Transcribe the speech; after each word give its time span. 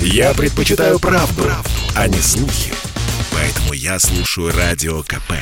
Я 0.00 0.34
предпочитаю 0.34 0.98
правду, 0.98 1.42
правду, 1.42 1.70
а 1.94 2.08
не 2.08 2.18
слухи. 2.18 2.72
Поэтому 3.32 3.72
я 3.72 3.98
слушаю 3.98 4.52
Радио 4.56 5.02
КП. 5.02 5.32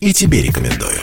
И 0.00 0.12
тебе 0.12 0.42
рекомендую. 0.42 1.00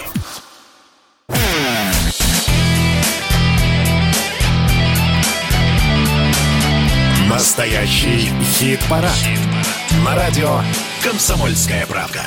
Настоящий 7.27 8.29
хит-парад. 8.57 9.11
На 10.05 10.15
радио 10.15 10.61
«Комсомольская 11.03 11.85
правда». 11.85 12.21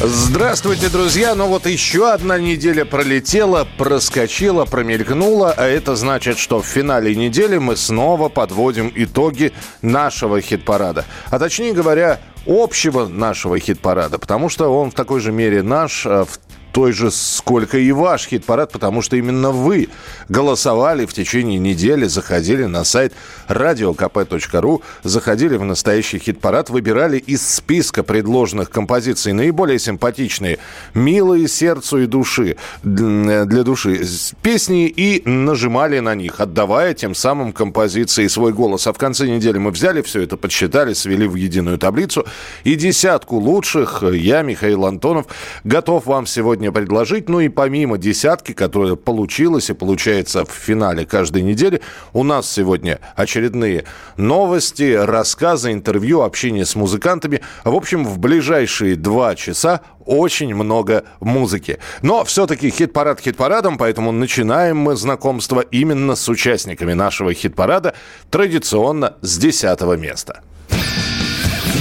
Здравствуйте, 0.00 0.90
друзья! 0.90 1.34
Ну 1.34 1.48
вот 1.48 1.66
еще 1.66 2.12
одна 2.12 2.38
неделя 2.38 2.84
пролетела, 2.84 3.66
проскочила, 3.78 4.64
промелькнула, 4.64 5.52
а 5.56 5.66
это 5.66 5.96
значит, 5.96 6.38
что 6.38 6.62
в 6.62 6.66
финале 6.66 7.16
недели 7.16 7.58
мы 7.58 7.76
снова 7.76 8.28
подводим 8.28 8.92
итоги 8.94 9.52
нашего 9.82 10.40
хит-парада. 10.40 11.04
А 11.30 11.40
точнее 11.40 11.72
говоря, 11.72 12.20
общего 12.46 13.08
нашего 13.08 13.58
хит-парада, 13.58 14.18
потому 14.18 14.48
что 14.48 14.68
он 14.72 14.92
в 14.92 14.94
такой 14.94 15.18
же 15.18 15.32
мере 15.32 15.64
наш, 15.64 16.06
а 16.06 16.24
в 16.24 16.38
той 16.72 16.92
же, 16.92 17.10
сколько 17.10 17.78
и 17.78 17.90
ваш 17.92 18.26
хит-парад, 18.28 18.72
потому 18.72 19.02
что 19.02 19.16
именно 19.16 19.50
вы 19.50 19.88
голосовали 20.28 21.06
в 21.06 21.12
течение 21.12 21.58
недели, 21.58 22.06
заходили 22.06 22.64
на 22.64 22.84
сайт 22.84 23.12
radiokp.ru, 23.48 24.82
заходили 25.02 25.56
в 25.56 25.64
настоящий 25.64 26.18
хит-парад, 26.18 26.70
выбирали 26.70 27.18
из 27.18 27.46
списка 27.46 28.02
предложенных 28.02 28.70
композиций 28.70 29.32
наиболее 29.32 29.78
симпатичные, 29.78 30.58
милые 30.94 31.48
сердцу 31.48 32.02
и 32.02 32.06
души, 32.06 32.56
для 32.82 33.62
души 33.62 34.06
песни 34.42 34.88
и 34.88 35.22
нажимали 35.28 36.00
на 36.00 36.14
них, 36.14 36.40
отдавая 36.40 36.94
тем 36.94 37.14
самым 37.14 37.52
композиции 37.52 38.26
свой 38.26 38.52
голос. 38.52 38.86
А 38.86 38.92
в 38.92 38.98
конце 38.98 39.26
недели 39.26 39.58
мы 39.58 39.70
взяли 39.70 40.02
все 40.02 40.22
это, 40.22 40.36
подсчитали, 40.36 40.92
свели 40.92 41.26
в 41.26 41.34
единую 41.34 41.78
таблицу. 41.78 42.26
И 42.64 42.74
десятку 42.74 43.36
лучших 43.36 44.02
я, 44.02 44.42
Михаил 44.42 44.84
Антонов, 44.84 45.26
готов 45.64 46.06
вам 46.06 46.26
сегодня 46.26 46.57
сегодня 46.58 46.72
предложить. 46.72 47.28
Ну 47.28 47.38
и 47.38 47.48
помимо 47.48 47.98
десятки, 47.98 48.52
которая 48.52 48.96
получилась 48.96 49.70
и 49.70 49.74
получается 49.74 50.44
в 50.44 50.50
финале 50.50 51.06
каждой 51.06 51.42
недели, 51.42 51.80
у 52.12 52.24
нас 52.24 52.50
сегодня 52.50 52.98
очередные 53.14 53.84
новости, 54.16 54.92
рассказы, 54.94 55.72
интервью, 55.72 56.22
общение 56.22 56.64
с 56.64 56.74
музыкантами. 56.74 57.42
В 57.62 57.74
общем, 57.76 58.04
в 58.04 58.18
ближайшие 58.18 58.96
два 58.96 59.36
часа 59.36 59.82
очень 60.04 60.52
много 60.52 61.04
музыки. 61.20 61.78
Но 62.02 62.24
все-таки 62.24 62.70
хит-парад 62.70 63.20
хит-парадом, 63.20 63.78
поэтому 63.78 64.10
начинаем 64.10 64.78
мы 64.78 64.96
знакомство 64.96 65.60
именно 65.60 66.16
с 66.16 66.28
участниками 66.28 66.92
нашего 66.92 67.34
хит-парада, 67.34 67.94
традиционно 68.30 69.14
с 69.22 69.38
десятого 69.38 69.96
места. 69.96 70.42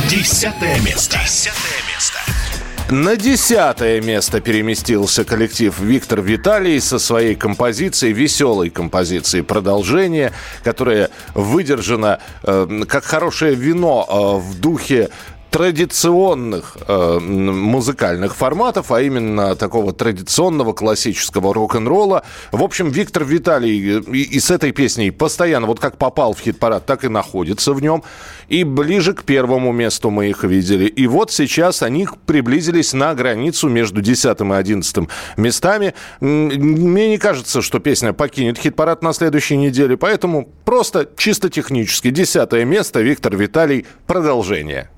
Десятое 0.08 0.80
место. 0.82 1.18
Десятое 1.18 1.82
место. 1.96 2.47
На 2.90 3.18
десятое 3.18 4.00
место 4.00 4.40
переместился 4.40 5.26
коллектив 5.26 5.78
Виктор 5.78 6.22
Виталий 6.22 6.80
со 6.80 7.00
своей 7.00 7.36
композицией, 7.36 8.14
веселой 8.14 8.70
композицией 8.70 9.44
«Продолжение», 9.44 10.32
которая 10.64 11.10
выдержана 11.34 12.22
э, 12.44 12.84
как 12.88 13.04
хорошее 13.04 13.56
вино 13.56 14.08
э, 14.08 14.40
в 14.40 14.62
духе 14.62 15.10
традиционных 15.52 16.78
э, 16.88 17.20
музыкальных 17.20 18.36
форматов, 18.36 18.92
а 18.92 19.02
именно 19.02 19.56
такого 19.56 19.94
традиционного 19.94 20.74
классического 20.74 21.54
рок-н-ролла. 21.54 22.24
В 22.52 22.64
общем, 22.64 22.90
Виктор 22.90 23.24
Виталий 23.24 24.00
и, 24.00 24.24
и 24.24 24.40
с 24.40 24.52
этой 24.52 24.72
песней 24.72 25.12
постоянно, 25.12 25.68
вот 25.68 25.80
как 25.80 25.98
попал 25.98 26.34
в 26.34 26.40
хит-парад, 26.40 26.86
так 26.86 27.04
и 27.04 27.08
находится 27.08 27.74
в 27.74 27.82
нем. 27.82 28.04
И 28.50 28.64
ближе 28.64 29.14
к 29.14 29.24
первому 29.24 29.72
месту 29.72 30.10
мы 30.10 30.30
их 30.30 30.44
видели. 30.44 30.86
И 30.86 31.08
вот 31.08 31.32
сейчас 31.32 31.84
они 31.84 32.08
приблизились 32.26 32.94
на 32.94 33.14
границу 33.14 33.70
между 33.70 34.02
10 34.02 34.40
и 34.40 34.54
11 34.54 35.10
местами. 35.38 35.94
Мне 36.20 37.10
не 37.10 37.18
кажется, 37.18 37.62
что 37.62 37.80
песня 37.80 38.14
покинет 38.14 38.58
хит-парад 38.58 39.02
на 39.02 39.14
следующей 39.14 39.58
неделе, 39.58 39.98
поэтому 39.98 40.50
просто 40.66 41.10
чисто 41.18 41.50
технически. 41.50 42.10
Десятое 42.10 42.66
место, 42.66 43.02
Виктор 43.02 43.36
Виталий, 43.36 43.86
продолжение. 44.06 44.90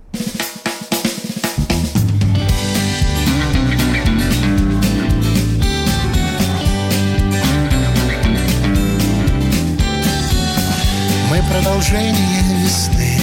Продолжение 11.80 12.62
весны. 12.62 13.18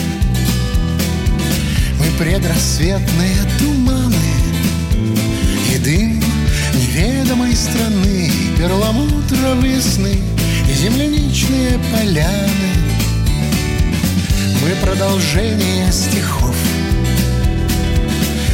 Мы 1.98 2.18
предрассветные 2.18 3.36
туманы 3.58 4.16
И 5.74 5.78
дым 5.78 6.22
неведомой 6.72 7.54
страны 7.54 8.30
Перламутровые 8.56 9.82
сны 9.82 10.18
И 10.70 10.72
земляничные 10.72 11.78
поляны. 11.92 12.72
Мы 14.62 14.70
продолжение 14.82 15.92
стихов 15.92 16.56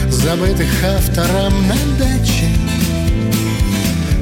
Забытых 0.09 0.85
автором 0.85 1.55
на 1.69 1.77
даче. 1.97 2.49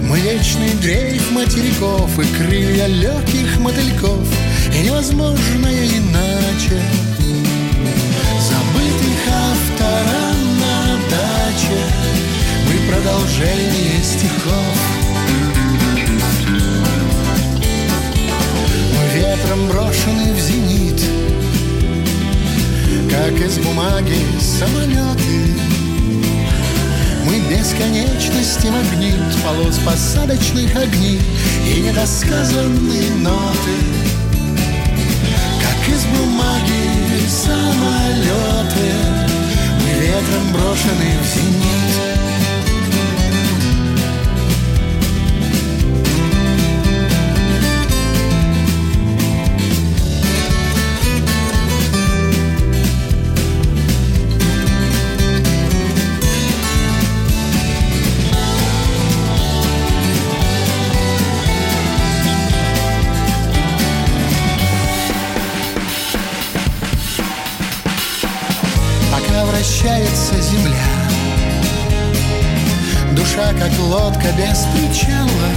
Мы 0.02 0.20
вечный 0.20 0.74
дрейф 0.82 1.30
материков 1.30 2.18
И 2.18 2.26
крылья 2.36 2.86
легких 2.86 3.58
мотыльков 3.60 4.28
И 4.74 4.82
невозможное 4.82 5.86
иначе. 5.86 6.80
Забытых 8.40 9.20
автором 9.28 10.58
на 10.58 10.96
даче. 11.10 11.80
Мы 12.66 12.92
продолжение 12.92 14.02
стихов. 14.02 14.90
Мы 18.92 19.18
ветром 19.18 19.68
брошены 19.68 20.32
в 20.32 20.40
зенит 20.40 21.02
Как 23.10 23.32
из 23.32 23.58
бумаги 23.58 24.18
самолеты. 24.40 25.60
Мы 27.24 27.40
бесконечности 27.50 28.68
магнит 28.68 29.14
Полос 29.44 29.78
посадочных 29.78 30.74
огней 30.74 31.20
И 31.66 31.80
недосказанные 31.80 33.10
ноты 33.18 34.09
из 35.92 36.04
бумаги 36.06 37.26
самолеты. 37.28 38.90
Мы 39.80 39.90
ветром 40.00 40.52
брошены 40.52 41.18
в 41.20 41.26
зенит 41.26 42.09
как 73.60 73.78
лодка 73.78 74.28
без 74.38 74.64
причала. 74.72 75.48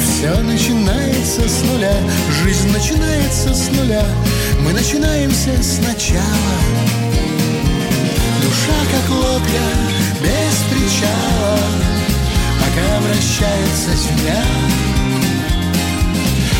Все 0.00 0.34
начинается 0.40 1.46
с 1.48 1.62
нуля 1.64 1.94
Жизнь 2.42 2.70
начинается 2.72 3.54
с 3.54 3.68
нуля. 3.68 4.04
Мы 4.60 4.72
начинаемся 4.72 5.50
сначала. 5.62 6.56
Душа, 8.40 8.78
как 8.92 9.10
лодка 9.10 9.64
без 10.22 10.56
причала. 10.70 11.58
Пока 12.60 13.00
вращается 13.00 13.90
земля. 13.94 14.42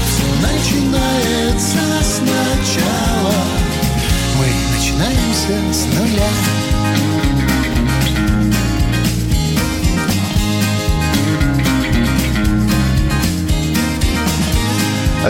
Все 0.06 0.26
начинается 0.48 1.80
сначала. 2.02 3.44
Мы 4.36 4.46
начинаемся 4.76 5.72
с 5.72 5.86
нуля 5.96 6.81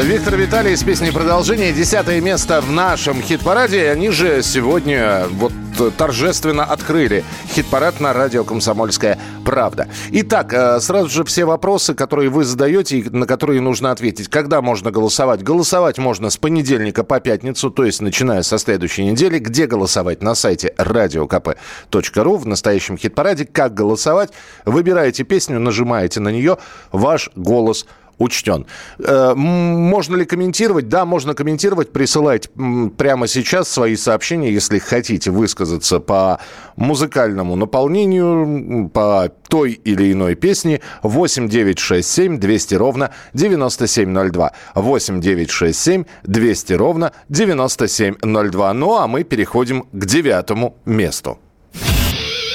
Виктор 0.00 0.36
Виталий 0.36 0.74
с 0.74 0.82
песней 0.82 1.12
«Продолжение». 1.12 1.70
Десятое 1.70 2.22
место 2.22 2.62
в 2.62 2.70
нашем 2.70 3.20
хит-параде. 3.20 3.90
Они 3.90 4.08
же 4.08 4.42
сегодня 4.42 5.24
вот 5.32 5.52
торжественно 5.98 6.64
открыли 6.64 7.24
хит-парад 7.48 8.00
на 8.00 8.14
радио 8.14 8.42
«Комсомольская 8.42 9.18
правда». 9.44 9.88
Итак, 10.10 10.54
э, 10.54 10.80
сразу 10.80 11.10
же 11.10 11.24
все 11.24 11.44
вопросы, 11.44 11.92
которые 11.92 12.30
вы 12.30 12.44
задаете 12.44 12.98
и 13.00 13.08
на 13.10 13.26
которые 13.26 13.60
нужно 13.60 13.90
ответить. 13.90 14.28
Когда 14.28 14.62
можно 14.62 14.90
голосовать? 14.90 15.42
Голосовать 15.42 15.98
можно 15.98 16.30
с 16.30 16.38
понедельника 16.38 17.04
по 17.04 17.20
пятницу, 17.20 17.70
то 17.70 17.84
есть 17.84 18.00
начиная 18.00 18.42
со 18.42 18.56
следующей 18.56 19.04
недели. 19.04 19.38
Где 19.38 19.66
голосовать? 19.66 20.22
На 20.22 20.34
сайте 20.34 20.72
radiokp.ru 20.78 22.38
в 22.38 22.46
настоящем 22.46 22.96
хит-параде. 22.96 23.44
Как 23.44 23.74
голосовать? 23.74 24.30
Выбираете 24.64 25.24
песню, 25.24 25.60
нажимаете 25.60 26.20
на 26.20 26.30
нее, 26.30 26.56
ваш 26.92 27.28
голос– 27.36 27.86
учтен. 28.18 28.66
Э, 28.98 29.34
можно 29.34 30.16
ли 30.16 30.24
комментировать? 30.24 30.88
Да, 30.88 31.04
можно 31.04 31.34
комментировать. 31.34 31.92
Присылать 31.92 32.48
прямо 32.96 33.26
сейчас 33.26 33.68
свои 33.68 33.96
сообщения, 33.96 34.52
если 34.52 34.78
хотите 34.78 35.30
высказаться 35.30 36.00
по 36.00 36.40
музыкальному 36.76 37.56
наполнению, 37.56 38.90
по 38.92 39.30
той 39.48 39.72
или 39.72 40.12
иной 40.12 40.34
песне. 40.34 40.80
8 41.02 41.48
9 41.48 41.78
6 41.78 42.08
7 42.08 42.38
200 42.38 42.74
ровно 42.74 43.10
9702. 43.34 44.52
8 44.74 45.20
9 45.20 45.50
6 45.50 45.78
7 45.78 46.04
200 46.24 46.72
ровно 46.74 47.12
9702. 47.28 48.72
Ну 48.72 48.96
а 48.96 49.06
мы 49.06 49.24
переходим 49.24 49.82
к 49.92 50.04
девятому 50.06 50.76
месту. 50.84 51.38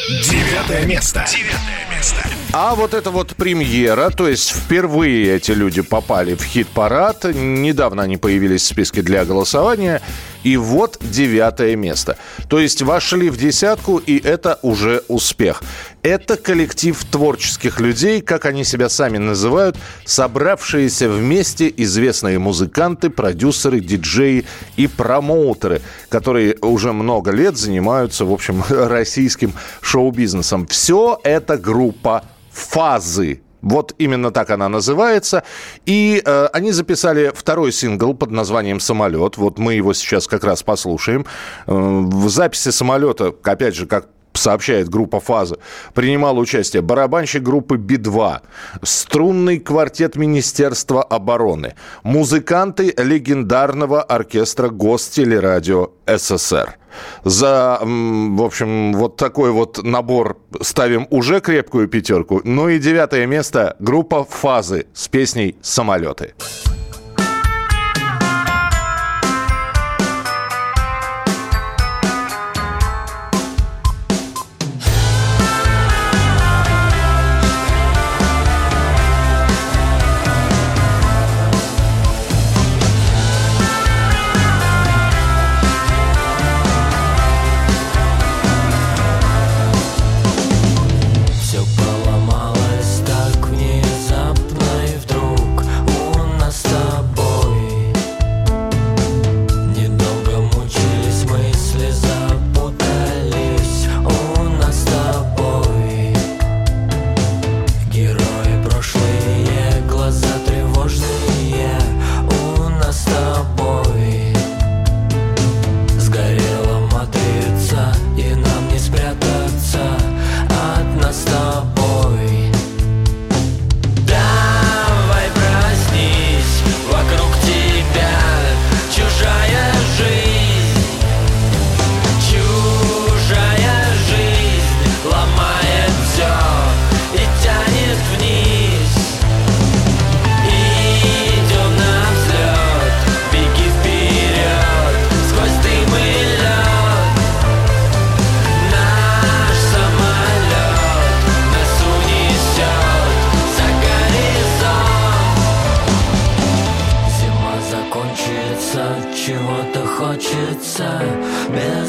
Девятое 0.08 0.86
место. 0.86 1.26
Девятое 1.30 1.96
место. 1.96 2.47
А 2.60 2.74
вот 2.74 2.96
это 2.96 3.12
вот 3.12 3.36
премьера, 3.36 4.10
то 4.10 4.28
есть 4.28 4.50
впервые 4.50 5.36
эти 5.36 5.52
люди 5.52 5.84
попали 5.84 6.34
в 6.34 6.42
хит-парад. 6.42 7.26
Недавно 7.36 8.02
они 8.02 8.18
появились 8.18 8.64
в 8.64 8.66
списке 8.66 9.04
для 9.04 9.26
голосования. 9.26 10.02
И 10.42 10.58
вот 10.58 10.98
девятое 11.00 11.76
место. 11.76 12.18
То 12.50 12.58
есть 12.60 12.82
вошли 12.82 13.30
в 13.30 13.38
десятку, 13.38 13.98
и 13.98 14.18
это 14.18 14.58
уже 14.64 15.04
успех. 15.08 15.62
Это 16.02 16.36
коллектив 16.36 16.98
творческих 17.06 17.80
людей, 17.80 18.22
как 18.22 18.46
они 18.46 18.64
себя 18.64 18.90
сами 18.90 19.20
называют, 19.20 19.78
собравшиеся 20.06 21.10
вместе 21.10 21.72
известные 21.78 22.40
музыканты, 22.40 23.12
продюсеры, 23.12 23.82
диджеи 23.82 24.46
и 24.78 24.88
промоутеры, 24.88 25.84
которые 26.10 26.58
уже 26.62 26.92
много 26.92 27.30
лет 27.30 27.56
занимаются, 27.56 28.26
в 28.26 28.34
общем, 28.34 28.64
российским 28.70 29.54
шоу-бизнесом. 29.82 30.66
Все 30.66 31.20
это 31.24 31.60
группа 31.60 32.24
«Фазы». 32.58 33.42
Вот 33.62 33.94
именно 33.98 34.32
так 34.32 34.50
она 34.50 34.70
называется. 34.70 35.44
И 35.86 36.22
э, 36.24 36.48
они 36.54 36.72
записали 36.72 37.32
второй 37.34 37.72
сингл 37.72 38.14
под 38.14 38.32
названием 38.32 38.80
«Самолет». 38.80 39.38
Вот 39.38 39.60
мы 39.60 39.74
его 39.74 39.94
сейчас 39.94 40.28
как 40.28 40.44
раз 40.44 40.64
послушаем. 40.64 41.26
Э, 41.66 41.74
в 41.74 42.30
записи 42.30 42.70
«Самолета», 42.70 43.34
опять 43.44 43.76
же, 43.76 43.86
как 43.86 44.10
сообщает 44.38 44.90
группа 44.90 45.20
«Фаза», 45.20 45.58
принимал 45.94 46.38
участие 46.38 46.82
барабанщик 46.82 47.44
группы 47.44 47.78
Би-2, 47.78 48.42
струнный 48.84 49.60
квартет 49.60 50.16
Министерства 50.16 51.04
обороны, 51.04 51.76
музыканты 52.04 52.94
легендарного 52.98 54.02
оркестра 54.02 54.70
Гостелерадио 54.70 55.92
СССР. 56.06 56.78
За, 57.24 57.80
в 57.82 58.42
общем, 58.42 58.94
вот 58.94 59.18
такой 59.18 59.52
вот 59.52 59.84
набор 59.84 60.38
ставим 60.62 61.08
уже 61.10 61.42
крепкую 61.42 61.88
пятерку. 61.88 62.42
Ну 62.44 62.70
и 62.70 62.80
девятое 62.80 63.26
место– 63.28 63.76
группа 63.80 64.24
«Фазы» 64.24 64.88
с 64.94 65.08
песней 65.08 65.58
«Самолеты». 65.62 66.34
Это 66.34 66.87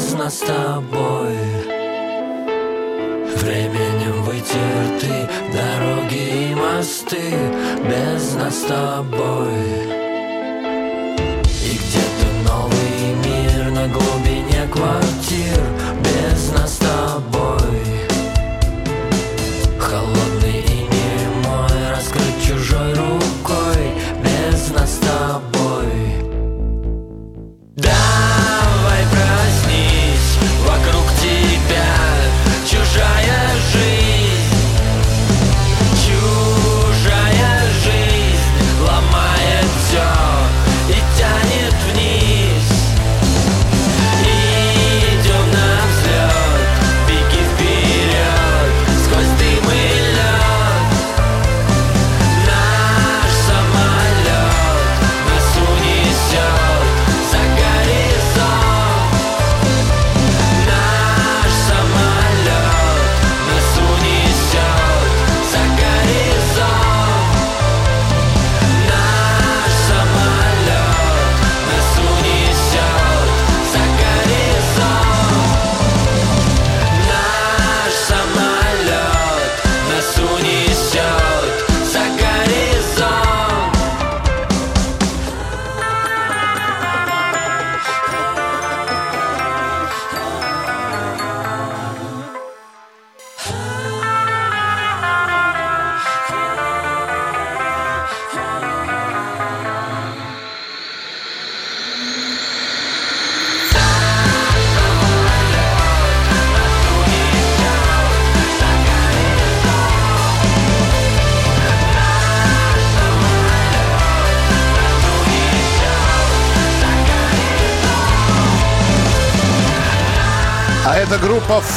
из 0.09 0.15
нас 0.15 0.39
с 0.39 0.41
тобой. 0.41 1.37
Временем 3.37 4.23
вытерты 4.23 5.29
дороги 5.53 6.51
и 6.51 6.55
мосты 6.55 7.33
Без 7.87 8.35
нас 8.35 8.55
с 8.55 8.63
тобой. 8.63 9.53
И 11.63 11.79
где-то 11.83 12.27
новый 12.51 13.15
мир 13.25 13.71
на 13.71 13.89
глубине 13.89 14.67
квартир 14.73 15.61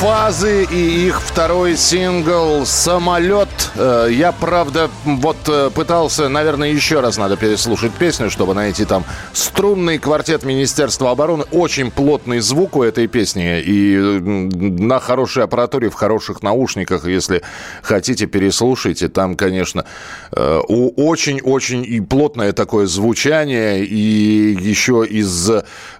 «Фазы» 0.01 0.63
и 0.63 1.09
их 1.09 1.21
второй 1.21 1.77
сингл 1.77 2.65
«Самолет». 2.65 3.49
Э, 3.75 4.07
я, 4.09 4.31
правда, 4.31 4.89
вот 5.05 5.37
э, 5.47 5.69
пытался, 5.69 6.27
наверное, 6.27 6.69
еще 6.69 7.01
раз 7.01 7.17
надо 7.17 7.37
переслушать 7.37 7.91
песню, 7.91 8.31
чтобы 8.31 8.55
найти 8.55 8.85
там 8.85 9.05
струнный 9.31 9.99
квартет 9.99 10.43
Министерства 10.43 11.11
обороны. 11.11 11.43
Очень 11.51 11.91
плотный 11.91 12.39
звук 12.39 12.77
у 12.77 12.81
этой 12.81 13.05
песни. 13.05 13.61
И 13.61 13.95
на 13.95 14.99
хорошей 14.99 15.43
аппаратуре, 15.43 15.91
в 15.91 15.93
хороших 15.93 16.41
наушниках, 16.41 17.05
если 17.05 17.43
хотите, 17.83 18.25
переслушайте. 18.25 19.07
Там, 19.07 19.35
конечно, 19.35 19.85
очень-очень 20.31 21.85
и 21.85 22.01
плотное 22.01 22.53
такое 22.53 22.87
звучание. 22.87 23.85
И 23.85 24.57
еще 24.59 25.05
из, 25.07 25.51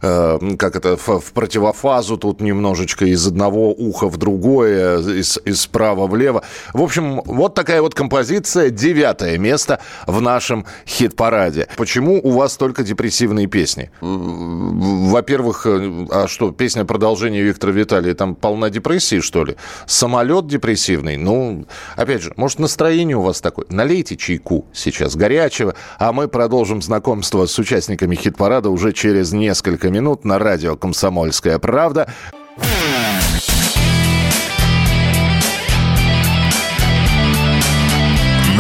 как 0.02 0.76
это, 0.76 0.98
в 0.98 1.32
противофазу 1.34 2.18
тут 2.18 2.42
немножечко 2.42 3.06
из 3.06 3.28
одного 3.28 3.70
уха 3.72 3.91
в 3.92 4.18
другое, 4.18 5.00
из, 5.00 5.38
из 5.46 5.62
справа 5.62 6.08
влево. 6.08 6.44
В 6.74 6.82
общем, 6.82 7.22
вот 7.26 7.54
такая 7.54 7.82
вот 7.82 7.94
композиция, 7.94 8.70
девятое 8.70 9.38
место 9.38 9.80
в 10.08 10.22
нашем 10.22 10.66
хит-параде. 10.88 11.68
Почему 11.78 12.20
у 12.24 12.32
вас 12.32 12.58
только 12.58 12.84
депрессивные 12.84 13.48
песни? 13.48 13.92
Во-первых, 14.02 15.66
э, 15.66 16.08
а 16.12 16.28
что, 16.28 16.52
песня 16.52 16.86
продолжения 16.86 17.42
Виктора 17.42 17.74
Виталия, 17.74 18.14
там 18.14 18.36
полна 18.36 18.70
депрессии, 18.70 19.20
что 19.20 19.46
ли? 19.46 19.56
Самолет 19.86 20.48
депрессивный? 20.48 21.18
Ну, 21.18 21.66
опять 21.96 22.22
же, 22.22 22.34
может, 22.36 22.60
настроение 22.60 23.18
у 23.18 23.22
вас 23.22 23.42
такое? 23.42 23.66
Налейте 23.70 24.18
чайку 24.18 24.66
сейчас 24.74 25.16
горячего, 25.16 25.76
а 26.00 26.14
мы 26.14 26.28
продолжим 26.28 26.82
знакомство 26.82 27.46
с 27.46 27.58
участниками 27.60 28.16
хит-парада 28.16 28.70
уже 28.70 28.94
через 28.94 29.32
несколько 29.32 29.90
минут 29.90 30.26
на 30.26 30.40
радио 30.40 30.76
«Комсомольская 30.76 31.60
правда». 31.60 32.08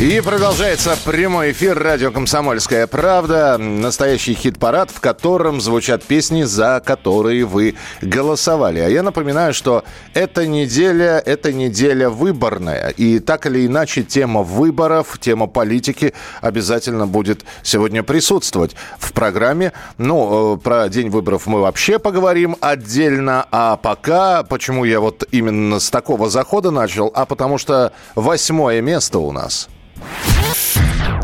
И 0.00 0.22
продолжается 0.22 0.96
прямой 1.04 1.52
эфир 1.52 1.78
радио 1.78 2.10
«Комсомольская 2.10 2.86
правда». 2.86 3.58
Настоящий 3.58 4.32
хит-парад, 4.32 4.90
в 4.90 4.98
котором 4.98 5.60
звучат 5.60 6.04
песни, 6.04 6.44
за 6.44 6.82
которые 6.82 7.44
вы 7.44 7.74
голосовали. 8.00 8.78
А 8.78 8.88
я 8.88 9.02
напоминаю, 9.02 9.52
что 9.52 9.84
эта 10.14 10.46
неделя– 10.46 11.22
это 11.26 11.52
неделя 11.52 12.08
выборная. 12.08 12.88
И 12.88 13.18
так 13.18 13.44
или 13.44 13.66
иначе 13.66 14.02
тема 14.02 14.42
выборов, 14.42 15.18
тема 15.20 15.48
политики 15.48 16.14
обязательно 16.40 17.06
будет 17.06 17.44
сегодня 17.62 18.02
присутствовать 18.02 18.76
в 18.98 19.12
программе. 19.12 19.74
Ну, 19.98 20.54
э, 20.54 20.58
про 20.60 20.88
день 20.88 21.10
выборов 21.10 21.46
мы 21.46 21.60
вообще 21.60 21.98
поговорим 21.98 22.56
отдельно. 22.62 23.46
А 23.50 23.76
пока, 23.76 24.44
почему 24.44 24.86
я 24.86 24.98
вот 24.98 25.24
именно 25.30 25.78
с 25.78 25.90
такого 25.90 26.30
захода 26.30 26.70
начал? 26.70 27.12
А 27.14 27.26
потому 27.26 27.58
что 27.58 27.92
восьмое 28.14 28.80
место 28.80 29.18
у 29.18 29.30
нас– 29.30 29.68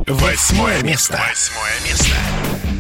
Восьмое 0.06 0.82
место. 0.82 1.20
Восьмое 1.28 1.72
место. 1.88 2.14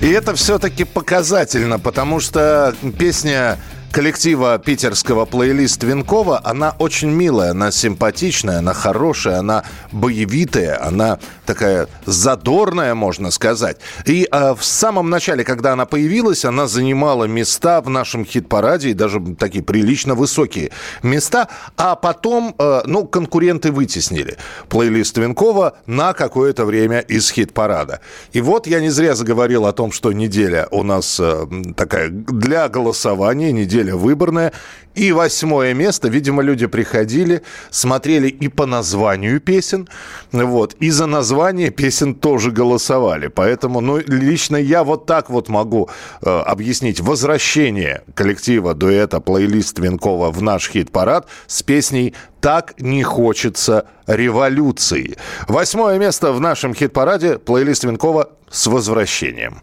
И 0.02 0.10
это 0.10 0.34
все-таки 0.34 0.84
показательно, 0.84 1.78
потому 1.78 2.20
что 2.20 2.74
песня 2.98 3.58
коллектива 3.92 4.58
питерского 4.58 5.24
плейлист 5.24 5.82
Винкова, 5.82 6.40
она 6.44 6.74
очень 6.78 7.10
милая, 7.10 7.52
она 7.52 7.70
симпатичная, 7.70 8.58
она 8.58 8.74
хорошая, 8.74 9.38
она 9.38 9.64
боевитая, 9.92 10.84
она 10.84 11.18
такая 11.46 11.88
задорная, 12.04 12.94
можно 12.94 13.30
сказать. 13.30 13.78
И 14.04 14.28
э, 14.30 14.54
в 14.54 14.64
самом 14.64 15.08
начале, 15.10 15.44
когда 15.44 15.72
она 15.72 15.86
появилась, 15.86 16.44
она 16.44 16.66
занимала 16.66 17.24
места 17.24 17.80
в 17.80 17.88
нашем 17.88 18.24
хит-параде, 18.24 18.90
и 18.90 18.94
даже 18.94 19.20
такие 19.38 19.64
прилично 19.64 20.14
высокие 20.14 20.70
места, 21.02 21.48
а 21.76 21.96
потом, 21.96 22.54
э, 22.58 22.82
ну, 22.84 23.06
конкуренты 23.06 23.72
вытеснили 23.72 24.36
плейлист 24.68 25.16
Винкова 25.16 25.78
на 25.86 26.12
какое-то 26.12 26.64
время 26.64 27.00
из 27.00 27.30
хит-парада. 27.30 28.00
И 28.32 28.40
вот 28.40 28.66
я 28.66 28.80
не 28.80 28.90
зря 28.90 29.14
заговорил 29.14 29.66
о 29.66 29.72
том, 29.72 29.92
что 29.92 30.12
неделя 30.12 30.68
у 30.70 30.82
нас 30.82 31.18
э, 31.18 31.46
такая 31.76 32.08
для 32.10 32.68
голосования, 32.68 33.52
неделя 33.52 33.75
неделя 33.76 33.96
выборная. 33.96 34.52
И 34.94 35.12
восьмое 35.12 35.74
место, 35.74 36.08
видимо, 36.08 36.42
люди 36.42 36.66
приходили, 36.66 37.42
смотрели 37.70 38.28
и 38.28 38.48
по 38.48 38.64
названию 38.64 39.40
песен, 39.40 39.88
вот, 40.32 40.74
и 40.80 40.88
за 40.88 41.04
название 41.04 41.68
песен 41.68 42.14
тоже 42.14 42.50
голосовали. 42.50 43.26
Поэтому, 43.26 43.82
ну, 43.82 43.98
лично 43.98 44.56
я 44.56 44.84
вот 44.84 45.04
так 45.04 45.28
вот 45.28 45.50
могу 45.50 45.90
э, 46.22 46.30
объяснить 46.30 47.00
возвращение 47.00 48.04
коллектива 48.14 48.72
дуэта 48.72 49.20
плейлист 49.20 49.78
Венкова 49.78 50.30
в 50.30 50.40
наш 50.40 50.70
хит-парад 50.70 51.28
с 51.46 51.62
песней 51.62 52.14
«Так 52.40 52.80
не 52.80 53.02
хочется 53.02 53.88
революции». 54.06 55.18
Восьмое 55.46 55.98
место 55.98 56.32
в 56.32 56.40
нашем 56.40 56.72
хит-параде 56.74 57.38
плейлист 57.38 57.84
Венкова 57.84 58.30
с 58.50 58.66
возвращением. 58.66 59.60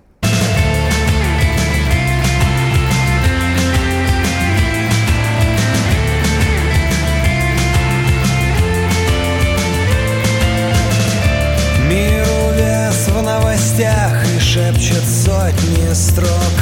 Строк. 15.93 16.53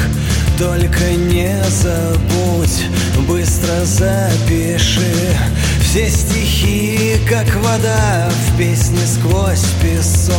Только 0.58 1.12
не 1.12 1.56
забудь, 1.68 2.84
быстро 3.26 3.84
запиши 3.84 5.36
Все 5.80 6.08
стихи, 6.08 7.16
как 7.28 7.46
вода 7.56 8.30
в 8.30 8.58
песне 8.58 9.00
сквозь 9.06 9.64
песок. 9.82 10.36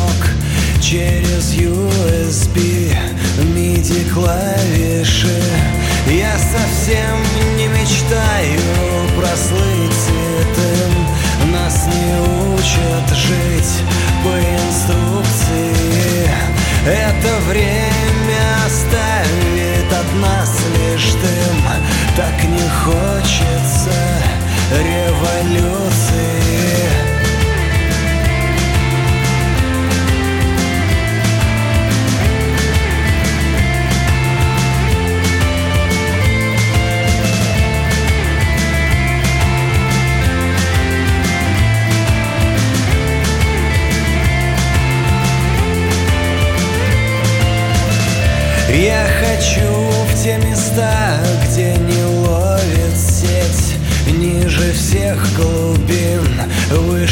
Через 0.81 1.53
USB 1.55 2.95
MIDI 3.39 4.09
клавиши. 4.13 5.41
Я 6.07 6.37
совсем 6.37 7.17
не 7.57 7.67
мечтаю 7.67 8.59
прослыть 9.17 9.93
цветом. 10.05 11.51
Нас 11.51 11.87
не 11.87 12.53
учат 12.53 13.15
жить 13.15 13.73
по 14.23 14.33
инструкции. 14.37 15.93
Это 16.85 17.39
время 17.49 17.92
революции 25.23 25.82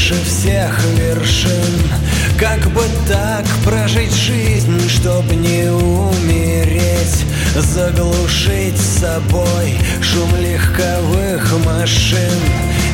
выше 0.01 0.15
всех 0.25 0.83
вершин. 0.97 1.91
Как 2.39 2.59
бы 2.71 2.83
так 3.07 3.45
прожить 3.63 4.13
жизнь, 4.13 4.89
чтоб 4.89 5.23
не 5.31 5.69
умереть? 5.71 7.25
Заглушить 7.55 8.79
собой 8.79 9.77
шум 10.01 10.35
легковых 10.37 11.65
машин. 11.65 12.39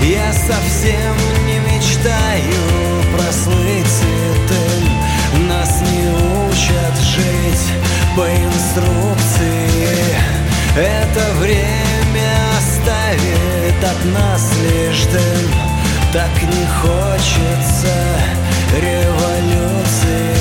Я 0.03 0.33
совсем 0.33 1.15
не 1.45 1.59
мечтаю 1.59 3.03
прослыть 3.15 3.87
святым 3.87 5.47
Нас 5.47 5.81
не 5.81 6.07
учат 6.49 6.95
жить 7.01 7.67
по 8.15 8.27
инструкции. 8.27 9.69
Это 10.75 11.33
время 11.39 12.31
оставит 12.57 13.83
от 13.83 14.05
нас 14.13 14.51
лишь 14.61 15.05
дым 15.05 15.66
Так 16.13 16.41
не 16.41 16.65
хочется 16.65 17.93
революции 18.73 20.37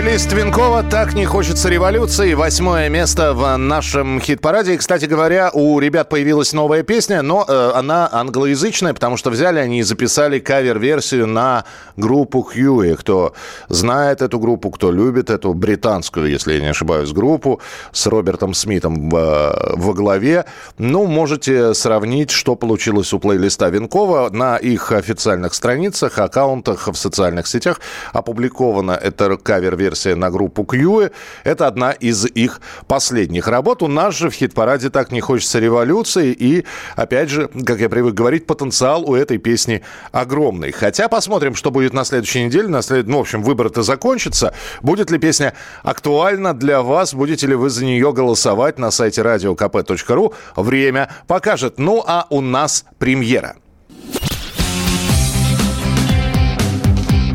Борис 0.00 0.26
Твинкова 0.26 0.84
«Так 0.84 1.14
не 1.14 1.26
хочется 1.26 1.68
революции». 1.68 2.34
Восьмое 2.34 2.88
место 2.88 3.34
в 3.34 3.56
нашем 3.56 4.20
хит-параде. 4.20 4.74
И, 4.74 4.76
кстати 4.76 5.06
говоря, 5.06 5.50
у 5.52 5.80
ребят 5.80 6.08
появилась 6.08 6.52
новая 6.52 6.84
песня, 6.84 7.20
но 7.20 7.44
э, 7.46 7.70
она 7.74 8.08
англоязычная, 8.12 8.94
потому 8.94 9.16
что 9.16 9.30
взяли 9.30 9.58
они 9.58 9.80
и 9.80 9.82
записали 9.82 10.38
кавер-версию 10.38 11.26
на 11.26 11.64
группу 11.96 12.42
Хьюи. 12.42 12.94
Кто 12.94 13.34
знает 13.68 14.22
эту 14.22 14.38
группу, 14.38 14.70
кто 14.70 14.92
любит 14.92 15.30
эту 15.30 15.52
британскую, 15.52 16.30
если 16.30 16.54
я 16.54 16.60
не 16.60 16.68
ошибаюсь, 16.68 17.10
группу 17.10 17.60
с 17.90 18.06
Робертом 18.06 18.54
Смитом 18.54 19.10
во, 19.10 19.72
во 19.74 19.94
главе. 19.94 20.44
Ну, 20.78 21.06
можете 21.06 21.74
сравнить, 21.74 22.30
что 22.30 22.54
получилось 22.54 23.12
у 23.12 23.18
плейлиста 23.18 23.68
Винкова. 23.68 24.30
На 24.30 24.58
их 24.58 24.92
официальных 24.92 25.54
страницах, 25.54 26.18
аккаунтах 26.18 26.86
в 26.86 26.94
социальных 26.94 27.48
сетях 27.48 27.80
опубликована 28.12 28.92
эта 28.92 29.36
кавер-версия 29.36 29.87
версия 29.88 30.14
на 30.14 30.30
группу 30.30 30.64
Кьюи. 30.64 31.10
Это 31.44 31.66
одна 31.66 31.92
из 31.92 32.26
их 32.26 32.60
последних 32.86 33.48
работ. 33.48 33.82
У 33.82 33.88
нас 33.88 34.14
же 34.14 34.28
в 34.28 34.34
хит-параде 34.34 34.90
«Так 34.90 35.12
не 35.12 35.20
хочется 35.20 35.58
революции». 35.58 36.32
И, 36.32 36.64
опять 36.96 37.30
же, 37.30 37.48
как 37.66 37.80
я 37.80 37.88
привык 37.88 38.14
говорить, 38.14 38.46
потенциал 38.46 39.08
у 39.08 39.14
этой 39.14 39.38
песни 39.38 39.82
огромный. 40.12 40.72
Хотя 40.72 41.08
посмотрим, 41.08 41.54
что 41.54 41.70
будет 41.70 41.94
на 41.94 42.04
следующей 42.04 42.44
неделе. 42.44 42.68
На 42.68 42.82
след... 42.82 43.06
Ну, 43.06 43.18
в 43.18 43.20
общем, 43.20 43.42
выбор-то 43.42 43.82
закончится. 43.82 44.52
Будет 44.82 45.10
ли 45.10 45.18
песня 45.18 45.54
актуальна 45.82 46.52
для 46.52 46.82
вас? 46.82 47.14
Будете 47.14 47.46
ли 47.46 47.54
вы 47.54 47.70
за 47.70 47.84
нее 47.84 48.12
голосовать 48.12 48.78
на 48.78 48.90
сайте 48.90 49.22
radiokp.ru? 49.22 50.34
Время 50.56 51.10
покажет. 51.26 51.78
Ну, 51.78 52.04
а 52.06 52.26
у 52.28 52.40
нас 52.40 52.84
премьера. 52.98 53.56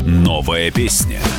Новая 0.06 0.70
песня– 0.70 1.20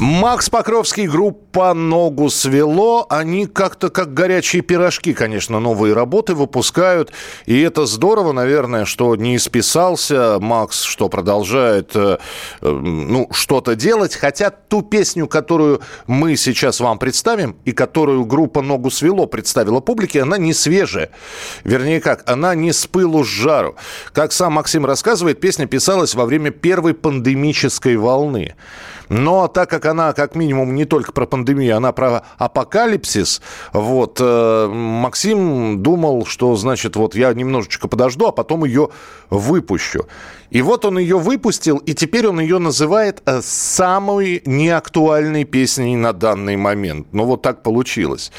Макс 0.00 0.50
Покровский, 0.50 1.06
группа 1.06 1.72
«Ногу 1.72 2.28
свело». 2.28 3.06
Они 3.10 3.46
как-то 3.46 3.90
как 3.90 4.12
горячие 4.12 4.60
пирожки, 4.60 5.14
конечно, 5.14 5.60
новые 5.60 5.94
работы 5.94 6.34
выпускают. 6.34 7.12
И 7.46 7.60
это 7.60 7.86
здорово, 7.86 8.32
наверное, 8.32 8.86
что 8.86 9.14
не 9.14 9.36
исписался 9.36 10.38
Макс, 10.40 10.82
что 10.82 11.08
продолжает 11.08 11.94
э, 11.94 12.18
э, 12.60 12.68
ну, 12.68 13.28
что-то 13.30 13.76
делать. 13.76 14.16
Хотя 14.16 14.50
ту 14.50 14.82
песню, 14.82 15.28
которую 15.28 15.80
мы 16.08 16.36
сейчас 16.36 16.80
вам 16.80 16.98
представим, 16.98 17.56
и 17.64 17.70
которую 17.70 18.24
группа 18.24 18.62
«Ногу 18.62 18.90
свело» 18.90 19.26
представила 19.26 19.78
публике, 19.78 20.22
она 20.22 20.38
не 20.38 20.54
свежая. 20.54 21.10
Вернее 21.62 22.00
как, 22.00 22.28
она 22.28 22.56
не 22.56 22.72
с 22.72 22.84
пылу 22.88 23.22
с 23.22 23.28
жару. 23.28 23.76
Как 24.12 24.32
сам 24.32 24.54
Максим 24.54 24.84
рассказывает, 24.86 25.38
песня 25.38 25.66
писалась 25.66 26.16
во 26.16 26.24
время 26.24 26.50
первой 26.50 26.94
пандемической 26.94 27.96
волны. 27.96 28.56
Но 29.08 29.48
так 29.48 29.70
как 29.70 29.84
она, 29.86 30.12
как 30.12 30.34
минимум, 30.34 30.74
не 30.74 30.84
только 30.84 31.12
про 31.12 31.26
пандемию, 31.26 31.76
она 31.76 31.92
про 31.92 32.22
апокалипсис, 32.38 33.42
вот, 33.72 34.18
э, 34.20 34.66
Максим 34.68 35.82
думал, 35.82 36.26
что, 36.26 36.56
значит, 36.56 36.96
вот 36.96 37.14
я 37.14 37.32
немножечко 37.32 37.88
подожду, 37.88 38.26
а 38.26 38.32
потом 38.32 38.64
ее 38.64 38.88
выпущу. 39.30 40.06
И 40.54 40.62
вот 40.62 40.84
он 40.84 40.98
ее 40.98 41.18
выпустил, 41.18 41.78
и 41.78 41.94
теперь 41.94 42.28
он 42.28 42.38
ее 42.38 42.58
называет 42.58 43.22
э, 43.26 43.40
самой 43.42 44.40
неактуальной 44.46 45.44
песней 45.44 45.96
на 45.96 46.12
данный 46.12 46.56
момент. 46.56 47.08
Ну, 47.12 47.24
вот 47.24 47.42
так 47.42 47.64
получилось. 47.64 48.30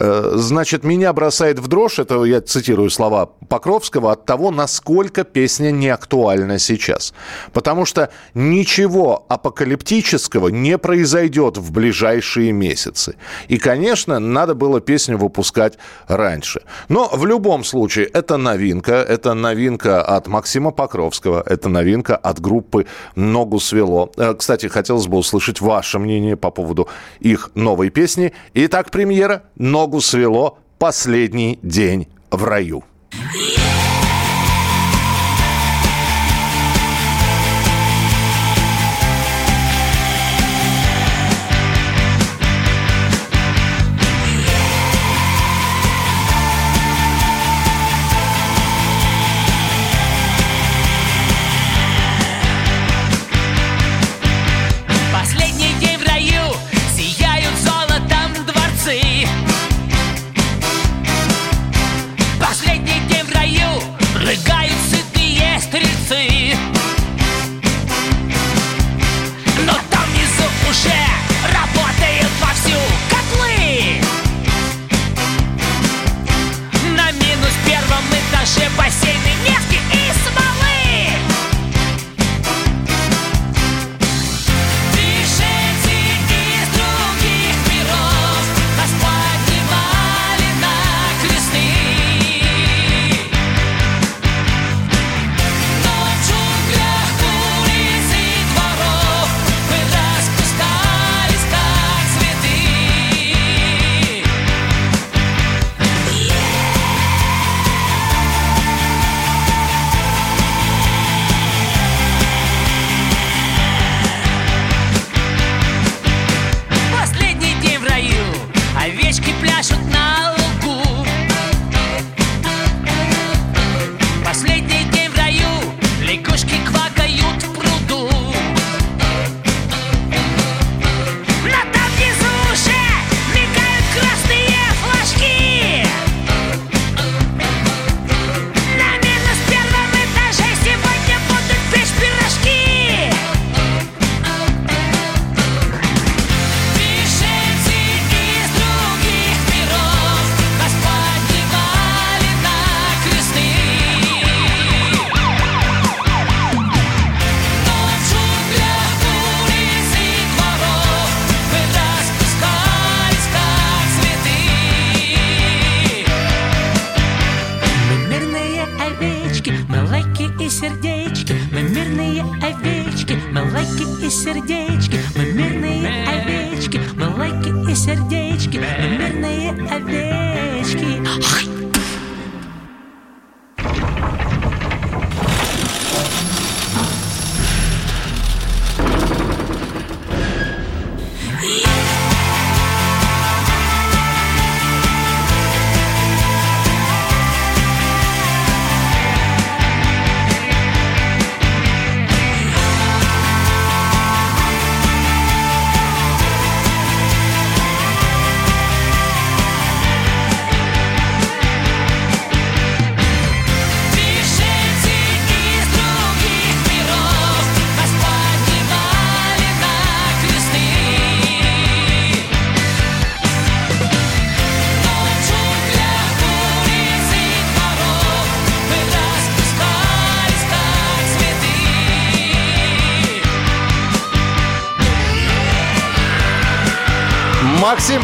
Э, 0.00 0.32
значит, 0.36 0.84
меня 0.84 1.12
бросает 1.12 1.58
в 1.58 1.66
дрожь, 1.66 1.98
это 1.98 2.22
я 2.24 2.40
цитирую 2.40 2.88
слова 2.90 3.26
Покровского, 3.48 4.12
от 4.12 4.26
того, 4.26 4.50
насколько 4.50 5.24
песня 5.24 5.70
неактуальна 5.70 6.58
сейчас. 6.58 7.14
Потому 7.52 7.84
что 7.84 8.10
ничего 8.34 9.26
апокалиптического 9.28 10.48
не 10.48 10.78
произойдет 10.78 11.58
в 11.58 11.72
ближайшие 11.72 12.52
месяцы. 12.52 13.16
И, 13.48 13.58
конечно, 13.58 14.18
надо 14.20 14.54
было 14.54 14.80
песню 14.80 15.18
выпускать 15.18 15.78
раньше. 16.06 16.62
Но 16.88 17.08
в 17.12 17.26
любом 17.26 17.64
случае, 17.64 18.06
это 18.06 18.36
новинка, 18.36 18.92
это 18.92 19.34
новинка 19.34 20.02
от 20.02 20.28
Максима 20.28 20.70
Покровского. 20.78 21.42
Это 21.44 21.68
новинка 21.68 22.14
от 22.14 22.40
группы 22.40 22.86
«Ногу 23.16 23.58
свело». 23.58 24.12
Э, 24.16 24.32
кстати, 24.34 24.66
хотелось 24.66 25.08
бы 25.08 25.18
услышать 25.18 25.60
ваше 25.60 25.98
мнение 25.98 26.36
по 26.36 26.52
поводу 26.52 26.86
их 27.18 27.50
новой 27.56 27.90
песни. 27.90 28.32
Итак, 28.54 28.92
премьера 28.92 29.42
«Ногу 29.56 30.00
свело. 30.00 30.58
Последний 30.78 31.58
день 31.62 32.06
в 32.30 32.44
раю». 32.44 32.84
Yeah! 33.10 33.87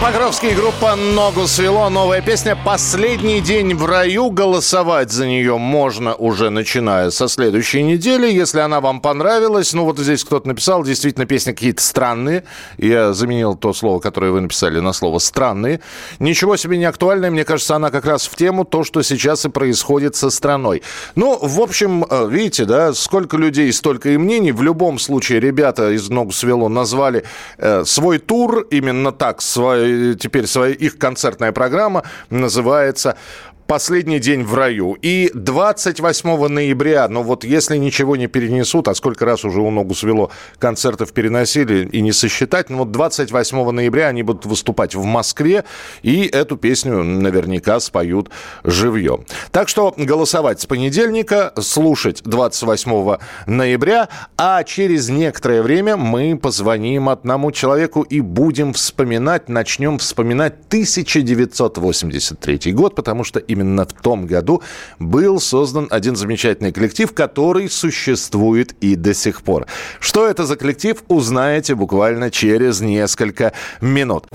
Покровский, 0.05 0.55
группа 0.55 0.97
«Ногу 0.97 1.47
свело». 1.47 1.89
Новая 1.89 2.21
песня 2.21 2.59
«Последний 2.63 3.41
день 3.41 3.75
в 3.75 3.87
раю». 3.87 4.31
Голосовать 4.31 5.11
за 5.11 5.27
нее 5.27 5.57
можно 5.57 6.15
уже 6.15 6.51
начиная 6.51 7.09
со 7.09 7.27
следующей 7.27 7.83
недели. 7.83 8.31
Если 8.31 8.61
она 8.61 8.83
вам 8.83 9.01
понравилась, 9.01 9.73
ну 9.73 9.87
вот 9.87 9.99
здесь 9.99 10.23
кто-то 10.23 10.47
написал, 10.47 10.85
действительно, 10.85 11.25
песни 11.25 11.53
какие-то 11.53 11.83
странные. 11.83 12.45
Я 12.77 13.15
заменил 13.15 13.55
то 13.55 13.73
слово, 13.73 13.99
которое 13.99 14.31
вы 14.31 14.43
написали, 14.43 14.79
на 14.79 14.93
слово 14.93 15.21
«странные». 15.21 15.81
Ничего 16.19 16.59
себе 16.59 16.77
не 16.77 16.85
актуальное. 16.85 17.31
Мне 17.31 17.47
кажется, 17.47 17.75
она 17.75 17.91
как 17.91 18.05
раз 18.05 18.27
в 18.27 18.37
тему 18.37 18.67
то, 18.67 18.85
что 18.85 19.01
сейчас 19.01 19.47
и 19.47 19.49
происходит 19.49 20.17
со 20.17 20.29
страной. 20.29 20.83
Ну, 21.15 21.39
в 21.41 21.63
общем, 21.63 22.05
э, 22.11 22.29
видите, 22.29 22.67
да, 22.67 22.93
сколько 22.93 23.39
людей, 23.39 23.73
столько 23.73 24.11
и 24.11 24.19
мнений. 24.19 24.53
В 24.53 24.63
любом 24.63 24.99
случае, 24.99 25.41
ребята 25.41 25.93
из 25.93 26.11
«Ногу 26.11 26.33
свело» 26.33 26.69
назвали 26.69 27.25
э, 27.57 27.85
свой 27.87 28.19
тур 28.19 28.67
именно 28.71 29.11
так, 29.11 29.41
свой, 29.41 29.94
теперь 30.21 30.47
своя, 30.47 30.75
их 30.75 30.99
концертная 30.99 31.53
программа 31.53 32.05
называется 32.31 33.17
последний 33.67 34.19
день 34.19 34.45
в 34.45 34.55
раю. 34.55 34.97
И 35.01 35.31
28 35.35 36.49
ноября, 36.49 37.09
ну 37.09 37.23
вот 37.23 37.45
если 37.45 37.77
ничего 37.77 38.17
не 38.17 38.27
перенесут, 38.27 38.89
а 38.89 38.95
сколько 38.95 39.25
раз 39.25 39.45
уже 39.45 39.61
у 39.61 39.71
ногу 39.71 39.95
свело, 39.95 40.31
концертов 40.59 41.13
переносили 41.13 41.87
и 41.87 42.01
не 42.01 42.13
сосчитать, 42.13 42.71
ну 42.71 42.79
вот 42.79 42.91
28 42.91 43.71
ноября 43.71 44.09
они 44.09 44.23
будут 44.23 44.47
выступать 44.47 44.95
в 44.95 45.05
Москве, 45.05 45.65
и 46.03 46.27
эту 46.27 46.57
песню 46.57 47.03
наверняка 47.03 47.81
споют 47.81 48.31
живьем. 48.63 49.25
Так 49.51 49.69
что 49.69 49.95
голосовать 49.97 50.61
с 50.61 50.67
понедельника, 50.67 51.53
слушать 51.61 52.23
28 52.25 53.17
ноября, 53.47 54.09
а 54.37 54.63
через 54.65 55.09
некоторое 55.09 55.63
время 55.63 55.97
мы 55.97 56.37
позвоним 56.37 57.09
одному 57.09 57.53
человеку 57.53 58.03
и 58.03 58.21
будем 58.21 58.73
вспоминать, 58.73 59.49
начнем 59.49 59.99
вспоминать 59.99 60.55
1983 60.69 62.73
год, 62.73 62.95
потому 62.95 63.25
что 63.25 63.39
именно 63.55 63.85
в 63.85 63.93
том 63.93 64.27
году 64.27 64.63
был 64.99 65.41
создан 65.41 65.87
один 65.91 66.17
замечательный 66.17 66.73
коллектив, 66.73 67.13
который 67.13 67.71
существует 67.71 68.75
и 68.81 68.97
до 68.97 69.15
сих 69.15 69.43
пор. 69.43 69.67
Что 70.01 70.27
это 70.27 70.45
за 70.45 70.57
коллектив, 70.57 71.03
узнаете 71.09 71.75
буквально 71.75 72.31
через 72.31 72.81
несколько 72.81 73.53
минут. 73.81 74.27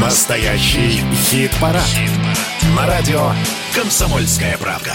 Настоящий 0.00 1.00
хит-парад. 1.30 1.82
Хит 1.84 2.10
На 2.76 2.86
радио 2.86 3.30
«Комсомольская 3.74 4.58
правка». 4.58 4.92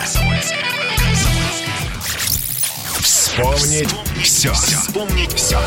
Вспомнить 2.99 4.06
все. 4.23 4.53
Вспомнить 4.53 5.33
все. 5.33 5.59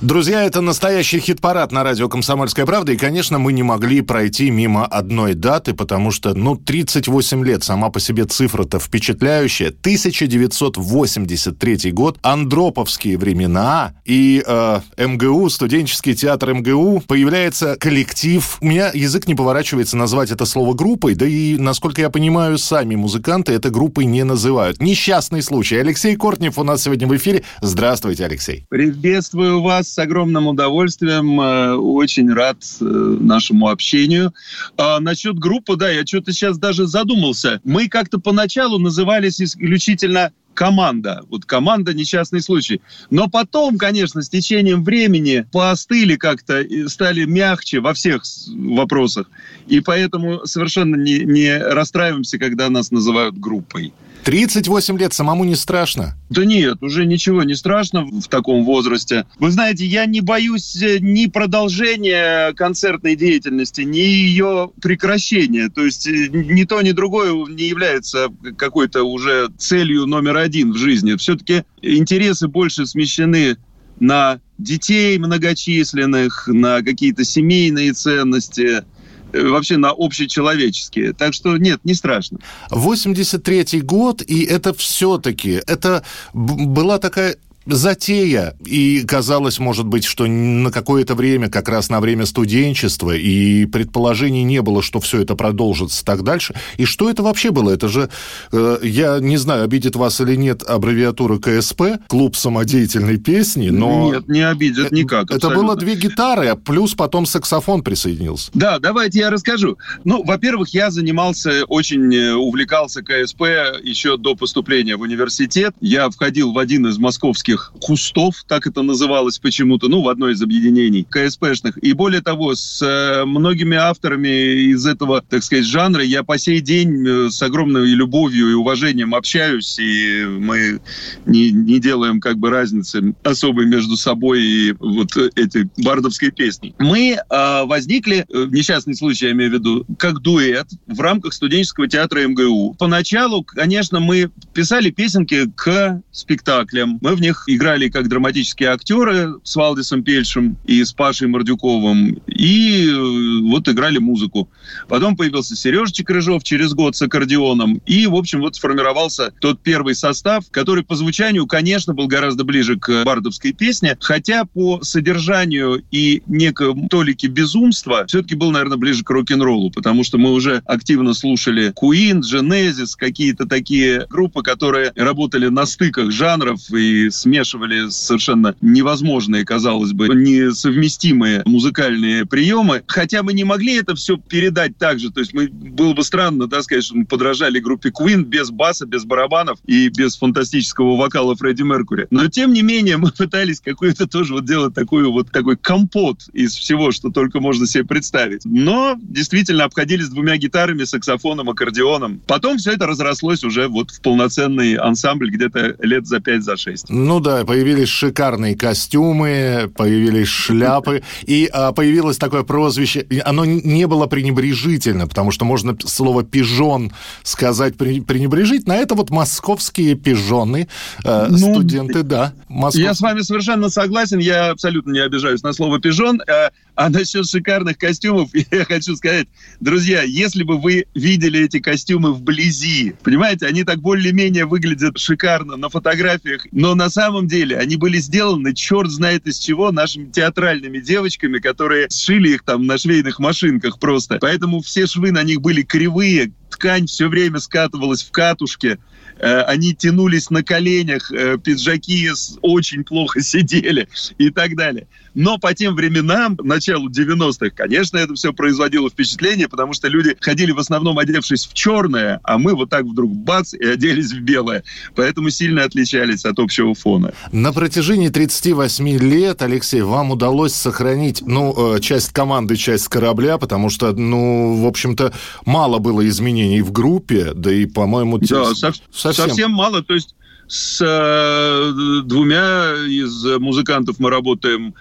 Друзья, 0.00 0.44
это 0.44 0.60
настоящий 0.60 1.18
хит-парад 1.18 1.72
на 1.72 1.82
радио 1.82 2.08
«Комсомольская 2.08 2.66
правда». 2.66 2.92
И, 2.92 2.96
конечно, 2.96 3.38
мы 3.38 3.52
не 3.52 3.62
могли 3.62 4.02
пройти 4.02 4.50
мимо 4.50 4.86
одной 4.86 5.34
даты, 5.34 5.74
потому 5.74 6.10
что, 6.10 6.34
ну, 6.34 6.54
38 6.54 7.44
лет, 7.44 7.64
сама 7.64 7.90
по 7.90 7.98
себе 7.98 8.24
цифра-то 8.24 8.78
впечатляющая. 8.78 9.68
1983 9.68 11.92
год, 11.92 12.18
Андроповские 12.22 13.18
времена 13.18 13.94
и 14.04 14.42
э, 14.46 14.80
МГУ, 14.98 15.48
студенческий 15.50 16.14
театр 16.14 16.54
МГУ, 16.54 17.02
появляется 17.06 17.76
коллектив. 17.76 18.58
У 18.60 18.66
меня 18.66 18.90
язык 18.94 19.26
не 19.26 19.34
поворачивается 19.34 19.96
назвать 19.96 20.30
это 20.30 20.46
слово 20.46 20.74
группой, 20.74 21.14
да 21.14 21.26
и, 21.26 21.56
насколько 21.56 22.00
я 22.00 22.10
понимаю, 22.10 22.58
сами 22.58 22.94
музыканты 22.94 23.52
это 23.52 23.70
группой 23.70 24.04
не 24.04 24.24
называют. 24.24 24.80
Несчастный 24.80 25.42
случай. 25.42 25.76
Алексей 25.76 26.14
Кортнев 26.16 26.58
у 26.58 26.62
нас 26.62 26.82
сегодня 26.82 27.08
в 27.08 27.16
эфире. 27.16 27.42
Здравствуйте, 27.60 27.95
Алексей. 28.24 28.66
Приветствую 28.68 29.62
вас 29.62 29.88
с 29.88 29.98
огромным 29.98 30.46
удовольствием. 30.46 31.40
Э, 31.40 31.74
очень 31.74 32.32
рад 32.32 32.58
э, 32.80 32.84
нашему 32.84 33.68
общению. 33.68 34.34
А 34.76 35.00
насчет 35.00 35.38
группы, 35.38 35.76
да, 35.76 35.90
я 35.90 36.04
что-то 36.04 36.32
сейчас 36.32 36.58
даже 36.58 36.86
задумался. 36.86 37.60
Мы 37.64 37.88
как-то 37.88 38.18
поначалу 38.18 38.78
назывались 38.78 39.40
исключительно 39.40 40.32
команда. 40.56 41.22
Вот 41.28 41.44
команда 41.44 41.94
несчастный 41.94 42.42
случай. 42.42 42.80
Но 43.10 43.28
потом, 43.28 43.78
конечно, 43.78 44.22
с 44.22 44.28
течением 44.28 44.82
времени 44.82 45.46
поостыли 45.52 46.16
как-то, 46.16 46.64
стали 46.88 47.24
мягче 47.24 47.78
во 47.78 47.94
всех 47.94 48.22
вопросах. 48.48 49.30
И 49.68 49.80
поэтому 49.80 50.46
совершенно 50.46 50.96
не, 50.96 51.20
не 51.20 51.56
расстраиваемся, 51.56 52.38
когда 52.38 52.68
нас 52.70 52.90
называют 52.90 53.38
группой. 53.38 53.92
38 54.26 54.98
лет 54.98 55.14
самому 55.14 55.44
не 55.44 55.54
страшно? 55.54 56.16
Да 56.30 56.44
нет, 56.44 56.82
уже 56.82 57.06
ничего 57.06 57.44
не 57.44 57.54
страшно 57.54 58.02
в 58.02 58.26
таком 58.26 58.64
возрасте. 58.64 59.24
Вы 59.38 59.52
знаете, 59.52 59.86
я 59.86 60.04
не 60.04 60.20
боюсь 60.20 60.82
э, 60.82 60.98
ни 60.98 61.26
продолжения 61.26 62.52
концертной 62.54 63.14
деятельности, 63.14 63.82
ни 63.82 63.98
ее 63.98 64.72
прекращения. 64.82 65.68
То 65.68 65.84
есть 65.84 66.08
э, 66.08 66.26
ни 66.32 66.64
то, 66.64 66.82
ни 66.82 66.90
другое 66.90 67.34
не 67.46 67.68
является 67.68 68.26
какой-то 68.58 69.04
уже 69.04 69.48
целью 69.58 70.06
номер 70.06 70.38
один 70.38 70.72
в 70.72 70.76
жизни. 70.76 71.14
Все-таки 71.14 71.62
интересы 71.80 72.48
больше 72.48 72.84
смещены 72.84 73.58
на 74.00 74.40
детей 74.58 75.16
многочисленных, 75.18 76.48
на 76.48 76.82
какие-то 76.82 77.22
семейные 77.22 77.92
ценности– 77.92 78.82
вообще 79.32 79.76
на 79.76 79.90
общечеловеческие. 79.90 81.12
Так 81.12 81.34
что 81.34 81.56
нет, 81.56 81.80
не 81.84 81.94
страшно. 81.94 82.38
83-й 82.70 83.80
год, 83.80 84.22
и 84.22 84.44
это 84.44 84.72
все-таки, 84.74 85.60
это 85.66 86.04
была 86.32 86.98
такая 86.98 87.36
затея. 87.66 88.56
И 88.64 89.04
казалось, 89.06 89.58
может 89.58 89.86
быть, 89.86 90.04
что 90.04 90.26
на 90.26 90.70
какое-то 90.70 91.14
время, 91.14 91.48
как 91.48 91.68
раз 91.68 91.88
на 91.88 92.00
время 92.00 92.26
студенчества, 92.26 93.14
и 93.14 93.66
предположений 93.66 94.42
не 94.42 94.62
было, 94.62 94.82
что 94.82 95.00
все 95.00 95.22
это 95.22 95.34
продолжится 95.34 96.04
так 96.04 96.22
дальше. 96.22 96.54
И 96.76 96.84
что 96.84 97.10
это 97.10 97.22
вообще 97.22 97.50
было? 97.50 97.70
Это 97.70 97.88
же, 97.88 98.08
э, 98.52 98.78
я 98.82 99.18
не 99.18 99.36
знаю, 99.36 99.64
обидит 99.64 99.96
вас 99.96 100.20
или 100.20 100.36
нет 100.36 100.62
аббревиатура 100.62 101.38
КСП, 101.38 101.82
клуб 102.08 102.36
самодеятельной 102.36 103.18
песни, 103.18 103.70
но... 103.70 104.12
Нет, 104.12 104.28
не 104.28 104.48
обидит 104.48 104.92
никак. 104.92 105.24
Это 105.24 105.34
абсолютно. 105.48 105.62
было 105.62 105.76
две 105.76 105.96
гитары, 105.96 106.46
а 106.46 106.56
плюс 106.56 106.94
потом 106.94 107.26
саксофон 107.26 107.82
присоединился. 107.82 108.50
Да, 108.54 108.78
давайте 108.78 109.20
я 109.20 109.30
расскажу. 109.30 109.78
Ну, 110.04 110.22
во-первых, 110.24 110.70
я 110.70 110.90
занимался, 110.90 111.64
очень 111.66 112.14
э, 112.14 112.34
увлекался 112.34 113.02
КСП 113.02 113.42
еще 113.82 114.16
до 114.16 114.34
поступления 114.34 114.96
в 114.96 115.00
университет. 115.00 115.74
Я 115.80 116.08
входил 116.10 116.52
в 116.52 116.58
один 116.58 116.86
из 116.86 116.98
московских 116.98 117.55
этих 117.56 117.72
кустов, 117.80 118.44
так 118.46 118.66
это 118.66 118.82
называлось 118.82 119.38
почему-то, 119.38 119.88
ну, 119.88 120.02
в 120.02 120.08
одной 120.08 120.32
из 120.32 120.42
объединений 120.42 121.06
КСПшных. 121.08 121.78
И 121.82 121.92
более 121.92 122.20
того, 122.20 122.54
с 122.54 122.82
э, 122.82 123.24
многими 123.24 123.76
авторами 123.76 124.72
из 124.72 124.86
этого, 124.86 125.22
так 125.22 125.42
сказать, 125.42 125.64
жанра 125.64 126.02
я 126.02 126.22
по 126.22 126.38
сей 126.38 126.60
день 126.60 127.06
э, 127.06 127.30
с 127.30 127.42
огромной 127.42 127.86
любовью 127.86 128.50
и 128.50 128.54
уважением 128.54 129.14
общаюсь, 129.14 129.78
и 129.78 130.24
мы 130.24 130.80
не, 131.24 131.50
не 131.50 131.78
делаем 131.78 132.20
как 132.20 132.38
бы 132.38 132.50
разницы 132.50 133.14
особой 133.24 133.66
между 133.66 133.96
собой 133.96 134.42
и 134.42 134.72
вот 134.78 135.16
этой 135.16 135.68
бардовской 135.78 136.30
песней. 136.30 136.74
Мы 136.78 137.18
э, 137.18 137.64
возникли, 137.64 138.26
э, 138.28 138.46
несчастный 138.50 138.94
случай 138.94 139.26
я 139.26 139.32
имею 139.32 139.50
в 139.50 139.54
виду, 139.54 139.86
как 139.98 140.20
дуэт 140.20 140.66
в 140.86 141.00
рамках 141.00 141.32
студенческого 141.32 141.88
театра 141.88 142.26
МГУ. 142.26 142.76
Поначалу, 142.78 143.42
конечно, 143.44 144.00
мы 144.00 144.30
писали 144.52 144.90
песенки 144.90 145.50
к 145.54 146.02
спектаклям, 146.12 146.98
мы 147.00 147.14
в 147.14 147.20
них 147.20 147.45
играли 147.46 147.88
как 147.88 148.08
драматические 148.08 148.70
актеры 148.70 149.34
с 149.42 149.56
Валдисом 149.56 150.02
Пельшем 150.02 150.56
и 150.64 150.84
с 150.84 150.92
Пашей 150.92 151.28
Мордюковым, 151.28 152.20
и 152.26 152.88
э, 152.88 153.40
вот 153.48 153.68
играли 153.68 153.98
музыку. 153.98 154.48
Потом 154.88 155.16
появился 155.16 155.56
Сережечек 155.56 156.10
Рыжов 156.10 156.42
через 156.42 156.72
год 156.74 156.96
с 156.96 157.02
аккордеоном, 157.02 157.80
и, 157.86 158.06
в 158.06 158.14
общем, 158.14 158.40
вот 158.40 158.56
сформировался 158.56 159.32
тот 159.40 159.60
первый 159.62 159.94
состав, 159.94 160.44
который 160.50 160.84
по 160.84 160.96
звучанию, 160.96 161.46
конечно, 161.46 161.94
был 161.94 162.06
гораздо 162.06 162.44
ближе 162.44 162.78
к 162.78 163.04
бардовской 163.04 163.52
песне, 163.52 163.96
хотя 164.00 164.44
по 164.44 164.80
содержанию 164.82 165.82
и 165.90 166.22
некой 166.26 166.74
толике 166.88 167.28
безумства 167.28 168.04
все-таки 168.06 168.34
был, 168.34 168.50
наверное, 168.50 168.78
ближе 168.78 169.04
к 169.04 169.10
рок-н-роллу, 169.10 169.70
потому 169.70 170.04
что 170.04 170.18
мы 170.18 170.32
уже 170.32 170.62
активно 170.66 171.14
слушали 171.14 171.72
Queen, 171.72 172.20
Genesis, 172.20 172.90
какие-то 172.96 173.46
такие 173.46 174.06
группы, 174.08 174.42
которые 174.42 174.92
работали 174.96 175.48
на 175.48 175.66
стыках 175.66 176.10
жанров 176.10 176.60
и 176.72 177.10
смешивали 177.10 177.35
смешивали 177.36 177.88
совершенно 177.90 178.54
невозможные, 178.60 179.44
казалось 179.44 179.92
бы, 179.92 180.08
несовместимые 180.08 181.42
музыкальные 181.44 182.24
приемы. 182.24 182.82
Хотя 182.86 183.22
мы 183.22 183.34
не 183.34 183.44
могли 183.44 183.74
это 183.74 183.94
все 183.94 184.16
передать 184.16 184.78
так 184.78 184.98
же. 184.98 185.10
То 185.10 185.20
есть 185.20 185.34
мы, 185.34 185.48
было 185.48 185.92
бы 185.92 186.02
странно, 186.02 186.46
да, 186.46 186.62
сказать, 186.62 186.84
что 186.84 186.96
мы 186.96 187.04
подражали 187.04 187.60
группе 187.60 187.90
Queen 187.90 188.22
без 188.22 188.50
баса, 188.50 188.86
без 188.86 189.04
барабанов 189.04 189.58
и 189.66 189.88
без 189.88 190.16
фантастического 190.16 190.96
вокала 190.96 191.36
Фредди 191.36 191.62
Меркури. 191.62 192.06
Но 192.10 192.28
тем 192.28 192.52
не 192.52 192.62
менее 192.62 192.96
мы 193.06 193.10
пытались 193.10 193.60
какую-то 193.60 194.06
тоже 194.06 194.32
вот 194.32 194.46
делать 194.46 194.74
такую 194.74 195.12
вот 195.12 195.30
такой 195.30 195.56
компот 195.56 196.28
из 196.32 196.54
всего, 196.54 196.90
что 196.92 197.10
только 197.10 197.40
можно 197.40 197.66
себе 197.66 197.84
представить. 197.84 198.42
Но 198.44 198.96
действительно 199.00 199.64
обходились 199.64 200.08
двумя 200.08 200.36
гитарами, 200.38 200.84
саксофоном, 200.84 201.50
аккордеоном. 201.50 202.22
Потом 202.26 202.56
все 202.56 202.72
это 202.72 202.86
разрослось 202.86 203.44
уже 203.44 203.68
вот 203.68 203.90
в 203.90 204.00
полноценный 204.00 204.76
ансамбль 204.76 205.30
где-то 205.30 205.76
лет 205.80 206.06
за 206.06 206.20
пять, 206.20 206.42
за 206.42 206.56
шесть. 206.56 206.86
Ну 206.88 207.20
да, 207.26 207.44
появились 207.44 207.88
шикарные 207.88 208.56
костюмы, 208.56 209.68
появились 209.76 210.28
шляпы, 210.28 211.02
и 211.26 211.50
а, 211.52 211.72
появилось 211.72 212.18
такое 212.18 212.44
прозвище. 212.44 213.04
Оно 213.24 213.44
не 213.44 213.88
было 213.88 214.06
пренебрежительно, 214.06 215.08
потому 215.08 215.32
что 215.32 215.44
можно 215.44 215.76
слово 215.84 216.22
«пижон» 216.22 216.92
сказать 217.24 217.76
пренебрежительно, 217.76 218.74
а 218.74 218.76
это 218.76 218.94
вот 218.94 219.10
московские 219.10 219.96
пижоны, 219.96 220.68
э, 221.04 221.26
ну, 221.28 221.54
студенты, 221.54 222.04
да. 222.04 222.32
Москов... 222.48 222.80
Я 222.80 222.94
с 222.94 223.00
вами 223.00 223.22
совершенно 223.22 223.70
согласен, 223.70 224.20
я 224.20 224.50
абсолютно 224.50 224.92
не 224.92 225.00
обижаюсь 225.00 225.42
на 225.42 225.52
слово 225.52 225.80
«пижон». 225.80 226.20
Э, 226.28 226.50
а 226.76 226.90
насчет 226.90 227.28
шикарных 227.28 227.78
костюмов, 227.78 228.30
я 228.50 228.64
хочу 228.64 228.94
сказать, 228.96 229.26
друзья, 229.60 230.02
если 230.02 230.44
бы 230.44 230.58
вы 230.58 230.86
видели 230.94 231.40
эти 231.44 231.58
костюмы 231.58 232.12
вблизи, 232.12 232.94
понимаете, 233.02 233.46
они 233.46 233.64
так 233.64 233.80
более-менее 233.80 234.44
выглядят 234.44 234.98
шикарно 234.98 235.56
на 235.56 235.70
фотографиях, 235.70 236.46
но 236.52 236.74
на 236.74 236.90
самом 236.90 237.26
деле 237.26 237.56
они 237.56 237.76
были 237.76 237.98
сделаны, 237.98 238.54
черт 238.54 238.90
знает 238.90 239.26
из 239.26 239.38
чего, 239.38 239.72
нашими 239.72 240.10
театральными 240.10 240.78
девочками, 240.78 241.38
которые 241.38 241.88
сшили 241.90 242.34
их 242.34 242.44
там 242.44 242.66
на 242.66 242.76
швейных 242.78 243.18
машинках 243.18 243.78
просто. 243.78 244.18
Поэтому 244.20 244.60
все 244.60 244.86
швы 244.86 245.12
на 245.12 245.22
них 245.22 245.40
были 245.40 245.62
кривые, 245.62 246.32
ткань 246.50 246.86
все 246.86 247.08
время 247.08 247.38
скатывалась 247.38 248.02
в 248.02 248.10
катушке, 248.10 248.78
э, 249.18 249.40
они 249.42 249.74
тянулись 249.74 250.30
на 250.30 250.42
коленях, 250.42 251.10
э, 251.10 251.38
пиджаки 251.38 252.10
очень 252.42 252.84
плохо 252.84 253.20
сидели 253.22 253.88
и 254.18 254.30
так 254.30 254.56
далее. 254.56 254.86
Но 255.16 255.38
по 255.38 255.54
тем 255.54 255.74
временам, 255.74 256.38
началу 256.42 256.90
90-х, 256.90 257.48
конечно, 257.56 257.96
это 257.96 258.12
все 258.14 258.34
производило 258.34 258.90
впечатление, 258.90 259.48
потому 259.48 259.72
что 259.72 259.88
люди 259.88 260.14
ходили 260.20 260.52
в 260.52 260.58
основном 260.58 260.98
одевшись 260.98 261.46
в 261.46 261.54
черное, 261.54 262.20
а 262.22 262.36
мы 262.36 262.54
вот 262.54 262.68
так 262.68 262.84
вдруг 262.84 263.10
бац 263.10 263.54
и 263.54 263.64
оделись 263.64 264.12
в 264.12 264.20
белое. 264.20 264.62
Поэтому 264.94 265.30
сильно 265.30 265.64
отличались 265.64 266.26
от 266.26 266.38
общего 266.38 266.74
фона. 266.74 267.14
На 267.32 267.54
протяжении 267.54 268.10
38 268.10 268.86
лет, 268.98 269.40
Алексей, 269.40 269.80
вам 269.80 270.10
удалось 270.10 270.52
сохранить, 270.52 271.22
ну, 271.26 271.76
э, 271.76 271.80
часть 271.80 272.12
команды, 272.12 272.56
часть 272.56 272.88
корабля, 272.88 273.38
потому 273.38 273.70
что, 273.70 273.92
ну, 273.92 274.62
в 274.62 274.66
общем-то, 274.66 275.14
мало 275.46 275.78
было 275.78 276.06
изменений 276.06 276.60
в 276.60 276.72
группе, 276.72 277.32
да 277.34 277.50
и, 277.50 277.64
по-моему... 277.64 278.18
Да, 278.18 278.54
совсем... 278.54 278.84
совсем 278.92 279.50
мало. 279.50 279.82
То 279.82 279.94
есть 279.94 280.14
с 280.46 280.78
э, 280.84 282.02
двумя 282.04 282.74
из 282.86 283.24
музыкантов 283.40 283.98
мы 283.98 284.10
работаем 284.10 284.74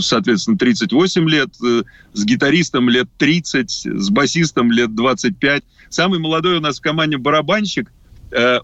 соответственно, 0.00 0.58
38 0.58 1.28
лет, 1.28 1.50
э, 1.64 1.82
с 2.12 2.24
гитаристом 2.24 2.88
лет 2.88 3.08
30, 3.18 3.70
с 3.70 4.10
басистом 4.10 4.72
лет 4.72 4.94
25. 4.94 5.62
Самый 5.88 6.18
молодой 6.18 6.58
у 6.58 6.60
нас 6.60 6.78
в 6.78 6.82
команде 6.82 7.18
барабанщик, 7.18 7.90
Э, 7.90 7.97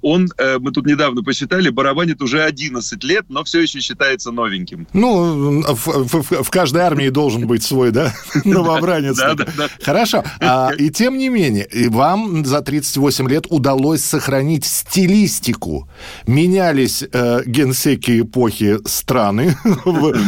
он, 0.03 0.29
э, 0.37 0.59
мы 0.59 0.73
тут 0.73 0.87
недавно 0.87 1.23
посчитали, 1.23 1.71
барабанит 1.71 2.21
уже 2.23 2.43
11 2.43 3.03
лет, 3.05 3.25
но 3.29 3.45
все 3.45 3.61
еще 3.61 3.81
считается 3.81 4.31
новеньким. 4.31 4.87
Ну, 4.93 5.63
в, 5.63 5.87
в, 5.87 6.43
в 6.43 6.51
каждой 6.51 6.83
армии 6.83 7.09
должен 7.09 7.47
быть 7.47 7.63
свой, 7.63 7.91
да, 7.93 8.13
новобранец. 8.45 9.17
Да, 9.17 9.35
да, 9.35 9.47
да. 9.57 9.69
Хорошо. 9.83 10.23
А, 10.41 10.71
и 10.77 10.91
тем 10.91 11.19
не 11.19 11.29
менее, 11.29 11.69
вам 11.89 12.45
за 12.45 12.61
38 12.61 13.29
лет 13.29 13.47
удалось 13.49 14.05
сохранить 14.05 14.65
стилистику. 14.65 15.89
Менялись 16.27 17.03
э, 17.11 17.43
генсеки 17.47 18.21
эпохи 18.21 18.79
страны, 18.87 19.57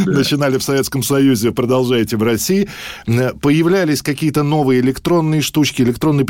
начинали 0.07 0.57
в 0.59 0.63
Советском 0.63 1.03
Союзе, 1.03 1.53
продолжаете 1.53 2.17
в 2.17 2.23
России, 2.23 2.69
появлялись 3.05 4.03
какие-то 4.03 4.43
новые 4.43 4.81
электронные 4.81 5.43
штучки, 5.43 5.83
электронные... 5.83 6.27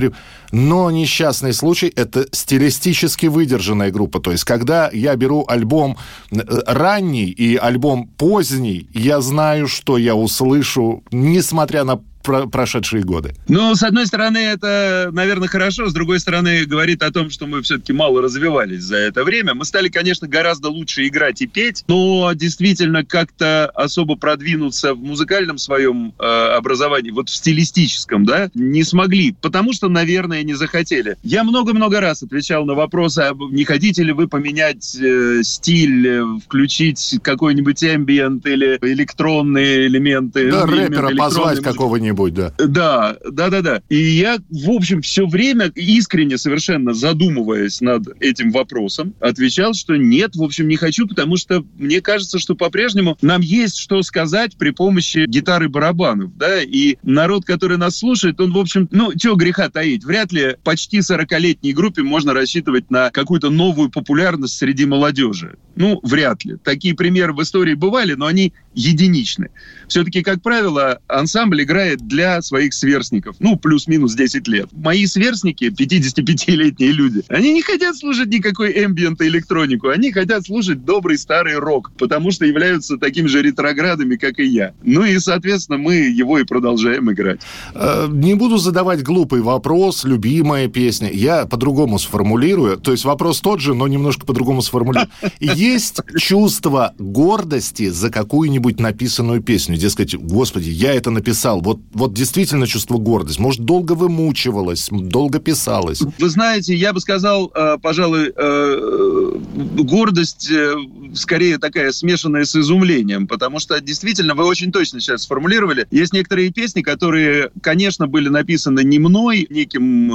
Но 0.53 0.91
несчастный 0.91 1.53
случай— 1.53 1.93
это 1.97 2.27
стилистический 2.33 2.96
физически 2.97 3.27
выдержанная 3.27 3.91
группа. 3.91 4.21
То 4.21 4.33
есть, 4.33 4.45
когда 4.45 4.91
я 4.93 5.17
беру 5.17 5.45
альбом 5.49 5.97
э, 6.31 6.39
ранний 6.67 7.27
и 7.27 7.57
альбом 7.57 8.09
поздний, 8.17 8.89
я 8.95 9.21
знаю, 9.21 9.69
что 9.69 9.99
я 9.99 10.15
услышу, 10.15 11.03
несмотря 11.13 11.85
на 11.85 12.01
про 12.27 12.47
прошедшие 12.47 13.05
годы? 13.05 13.35
Ну, 13.49 13.75
с 13.75 13.83
одной 13.85 14.07
стороны, 14.07 14.39
это, 14.39 15.11
наверное, 15.13 15.49
хорошо. 15.49 15.89
С 15.89 15.93
другой 15.93 16.19
стороны, 16.19 16.65
говорит 16.67 17.03
о 17.03 17.13
том, 17.13 17.31
что 17.31 17.47
мы 17.47 17.63
все-таки 17.63 17.93
мало 17.93 18.21
развивались 18.21 18.83
за 18.83 18.97
это 18.97 19.23
время. 19.23 19.55
Мы 19.55 19.65
стали, 19.65 19.89
конечно, 19.89 20.27
гораздо 20.27 20.69
лучше 20.69 21.07
играть 21.07 21.41
и 21.41 21.47
петь, 21.47 21.85
но 21.87 22.33
действительно 22.35 23.05
как-то 23.05 23.67
особо 23.67 24.17
продвинуться 24.17 24.95
в 24.95 24.99
музыкальном 24.99 25.59
своем 25.59 26.15
э, 26.19 26.25
образовании, 26.25 27.13
вот 27.13 27.29
в 27.29 27.35
стилистическом, 27.35 28.25
да, 28.25 28.51
не 28.55 28.83
смогли, 28.83 29.35
потому 29.41 29.73
что, 29.73 29.89
наверное, 29.89 30.43
не 30.43 30.55
захотели. 30.55 31.17
Я 31.23 31.45
много-много 31.45 32.01
раз 32.01 32.25
отвечал 32.25 32.65
на 32.65 32.75
вопросы, 32.75 33.21
а 33.21 33.33
не 33.51 33.65
хотите 33.65 34.03
ли 34.03 34.13
вы 34.13 34.27
поменять 34.27 34.97
э, 35.01 35.43
стиль, 35.45 36.23
включить 36.45 37.21
какой-нибудь 37.23 37.85
эмбиент 37.85 38.45
или 38.47 38.79
электронные 38.83 39.87
элементы. 39.87 40.51
Да, 40.51 40.67
рэпера 40.67 41.15
позвать 41.15 41.61
какого-нибудь 41.61 42.16
что-нибудь, 42.17 42.35
да. 42.35 42.53
Да, 42.59 43.17
да, 43.31 43.51
да, 43.51 43.63
да. 43.63 43.83
И 43.89 43.97
я, 43.97 44.39
в 44.51 44.71
общем, 44.71 45.03
все 45.03 45.27
время 45.27 45.71
искренне 45.75 46.39
совершенно 46.39 46.95
задумываясь 46.95 47.81
над 47.81 48.09
этим 48.21 48.51
вопросом, 48.51 49.15
отвечал, 49.21 49.75
что 49.75 49.97
нет, 49.97 50.37
в 50.37 50.43
общем, 50.43 50.69
не 50.69 50.77
хочу, 50.77 51.07
потому 51.07 51.37
что 51.37 51.65
мне 51.77 52.01
кажется, 52.01 52.39
что 52.39 52.55
по-прежнему 52.55 53.17
нам 53.23 53.41
есть 53.41 53.79
что 53.79 54.03
сказать 54.03 54.57
при 54.57 54.71
помощи 54.71 55.27
гитары 55.27 55.69
барабанов, 55.69 56.37
да, 56.37 56.63
и 56.63 56.97
народ, 57.03 57.45
который 57.45 57.79
нас 57.79 57.99
слушает, 57.99 58.41
он, 58.41 58.53
в 58.53 58.59
общем, 58.59 58.89
ну, 58.91 59.13
чего 59.17 59.35
греха 59.37 59.69
таить, 59.69 60.05
вряд 60.05 60.33
ли 60.33 60.57
почти 60.65 60.99
40-летней 60.99 61.73
группе 61.73 62.03
можно 62.03 62.33
рассчитывать 62.33 62.91
на 62.91 63.11
какую-то 63.11 63.51
новую 63.51 63.91
популярность 63.91 64.57
среди 64.57 64.87
молодежи. 64.87 65.57
Ну, 65.77 66.01
вряд 66.03 66.45
ли. 66.45 66.57
Такие 66.57 66.95
примеры 66.95 67.35
в 67.35 67.43
истории 67.43 67.75
бывали, 67.75 68.15
но 68.15 68.27
они 68.27 68.55
единичны. 68.75 69.51
Все-таки, 69.89 70.23
как 70.23 70.43
правило, 70.43 71.01
ансамбль 71.07 71.63
играет 71.63 72.06
для 72.07 72.43
своих 72.43 72.75
сверстников, 72.75 73.37
ну, 73.39 73.57
плюс-минус 73.57 74.15
10 74.15 74.49
лет. 74.49 74.69
Мои 74.73 75.07
сверстники, 75.07 75.65
55-летние 75.65 76.93
люди, 76.93 77.23
они 77.29 77.53
не 77.53 77.63
хотят 77.63 77.97
слушать 77.97 78.29
никакой 78.29 78.85
эмбиент 78.85 79.21
электронику, 79.23 79.89
они 79.89 80.13
хотят 80.13 80.47
слушать 80.47 80.85
добрый 80.85 81.19
старый 81.19 81.57
рок, 81.57 81.93
потому 81.99 82.31
что 82.31 82.45
являются 82.45 82.97
такими 82.97 83.27
же 83.27 83.43
ретроградами, 83.43 84.17
как 84.17 84.39
и 84.39 84.45
я. 84.45 84.73
Ну 84.83 85.05
и, 85.05 85.19
соответственно, 85.19 85.79
мы 85.79 85.95
его 85.95 86.39
и 86.39 86.45
продолжаем 86.45 87.11
играть. 87.11 87.41
Э, 87.75 88.07
не 88.11 88.35
буду 88.35 88.59
задавать 88.59 89.03
глупый 89.03 89.41
вопрос, 89.41 90.05
любимая 90.05 90.69
песня. 90.69 91.11
Я 91.13 91.47
по-другому 91.47 91.99
сформулирую. 91.99 92.79
То 92.79 92.93
есть 92.93 93.05
вопрос 93.05 93.41
тот 93.41 93.61
же, 93.61 93.75
но 93.75 93.89
немножко 93.89 94.27
по-другому 94.27 94.63
сформулирую. 94.63 95.11
Есть 95.41 96.01
чувство 96.19 96.95
гордости 96.99 97.91
за 97.91 98.11
какую-нибудь 98.11 98.37
какую-нибудь 98.37 98.81
написанную 98.81 99.43
песню, 99.43 99.77
дескать, 99.77 100.15
господи, 100.15 100.71
я 100.71 100.95
это 100.95 101.11
написал. 101.11 101.61
Вот, 101.61 101.81
вот 101.97 102.13
действительно 102.13 102.67
чувство 102.67 102.99
гордости. 102.99 103.41
Может, 103.41 103.63
долго 103.63 103.93
вымучивалось, 103.93 104.89
долго 104.91 105.39
писалось. 105.39 106.03
Вы 106.19 106.29
знаете, 106.29 106.75
я 106.75 106.93
бы 106.93 107.01
сказал, 107.01 107.51
э, 107.55 107.79
пожалуй, 107.81 108.33
э, 108.37 109.39
гордость 109.79 110.51
э, 110.51 110.75
скорее 111.15 111.57
такая 111.57 111.93
смешанная 111.93 112.45
с 112.45 112.55
изумлением, 112.55 113.27
потому 113.27 113.61
что 113.61 113.81
действительно 113.81 114.35
вы 114.35 114.45
очень 114.45 114.73
точно 114.73 115.01
сейчас 115.01 115.23
сформулировали. 115.23 115.87
Есть 115.91 116.13
некоторые 116.13 116.53
песни, 116.53 116.83
которые, 116.83 117.51
конечно, 117.63 118.07
были 118.07 118.29
написаны 118.29 118.85
не 118.85 118.99
мной, 118.99 119.47
неким, 119.49 120.09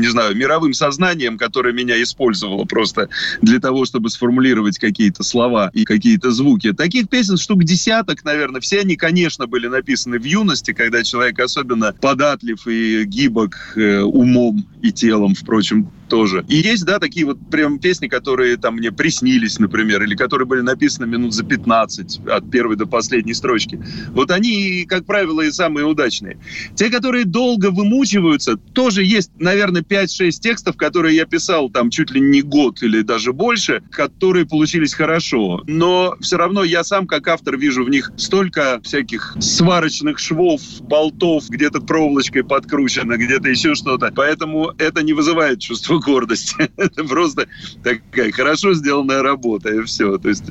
не 0.00 0.08
знаю, 0.08 0.34
мировым 0.34 0.74
сознанием, 0.74 1.38
которое 1.38 1.72
меня 1.72 2.02
использовало 2.02 2.64
просто 2.64 3.08
для 3.40 3.60
того, 3.60 3.84
чтобы 3.84 4.10
сформулировать 4.10 4.78
какие-то 4.78 5.22
слова 5.22 5.70
и 5.72 5.84
какие-то 5.84 6.32
звуки. 6.32 6.72
Таких 6.72 7.08
песен 7.08 7.36
штук 7.36 7.62
десяток, 7.62 8.24
наверное. 8.24 8.60
Все 8.60 8.80
они, 8.80 8.96
конечно, 8.96 9.46
были 9.46 9.68
написаны 9.68 10.18
в 10.18 10.24
юности, 10.24 10.72
когда 10.72 10.93
человек 11.02 11.40
особенно 11.40 11.94
податлив 12.00 12.66
и 12.66 13.04
гибок 13.04 13.56
э, 13.76 14.00
умом 14.00 14.66
и 14.82 14.92
телом, 14.92 15.34
впрочем, 15.34 15.88
тоже. 16.08 16.44
И 16.48 16.56
есть, 16.56 16.84
да, 16.84 16.98
такие 16.98 17.26
вот 17.26 17.38
прям 17.50 17.78
песни, 17.78 18.08
которые 18.08 18.56
там 18.56 18.76
мне 18.76 18.92
приснились, 18.92 19.58
например, 19.58 20.02
или 20.02 20.14
которые 20.14 20.46
были 20.46 20.60
написаны 20.60 21.06
минут 21.06 21.34
за 21.34 21.44
15 21.44 22.20
от 22.26 22.50
первой 22.50 22.76
до 22.76 22.86
последней 22.86 23.34
строчки. 23.34 23.82
Вот 24.10 24.30
они, 24.30 24.84
как 24.88 25.06
правило, 25.06 25.40
и 25.40 25.50
самые 25.50 25.86
удачные. 25.86 26.38
Те, 26.74 26.90
которые 26.90 27.24
долго 27.24 27.70
вымучиваются, 27.70 28.56
тоже 28.56 29.04
есть, 29.04 29.30
наверное, 29.38 29.82
5-6 29.82 30.30
текстов, 30.40 30.76
которые 30.76 31.16
я 31.16 31.26
писал 31.26 31.70
там 31.70 31.90
чуть 31.90 32.10
ли 32.10 32.20
не 32.20 32.42
год 32.42 32.82
или 32.82 33.02
даже 33.02 33.32
больше, 33.32 33.82
которые 33.90 34.46
получились 34.46 34.94
хорошо. 34.94 35.62
Но 35.66 36.16
все 36.20 36.36
равно 36.36 36.64
я 36.64 36.84
сам, 36.84 37.06
как 37.06 37.28
автор, 37.28 37.56
вижу 37.56 37.84
в 37.84 37.90
них 37.90 38.12
столько 38.16 38.80
всяких 38.82 39.36
сварочных 39.40 40.18
швов, 40.18 40.60
болтов, 40.82 41.48
где-то 41.48 41.80
проволочкой 41.80 42.44
подкручено, 42.44 43.16
где-то 43.16 43.48
еще 43.48 43.74
что-то. 43.74 44.12
Поэтому 44.14 44.72
это 44.78 45.02
не 45.02 45.12
вызывает 45.12 45.60
чувство 45.60 45.93
чувство 45.94 45.98
гордости. 45.98 46.56
Это 46.76 47.04
просто 47.04 47.46
такая 47.82 48.32
хорошо 48.32 48.74
сделанная 48.74 49.22
работа, 49.22 49.70
и 49.70 49.82
все. 49.82 50.18
То 50.18 50.28
есть 50.28 50.44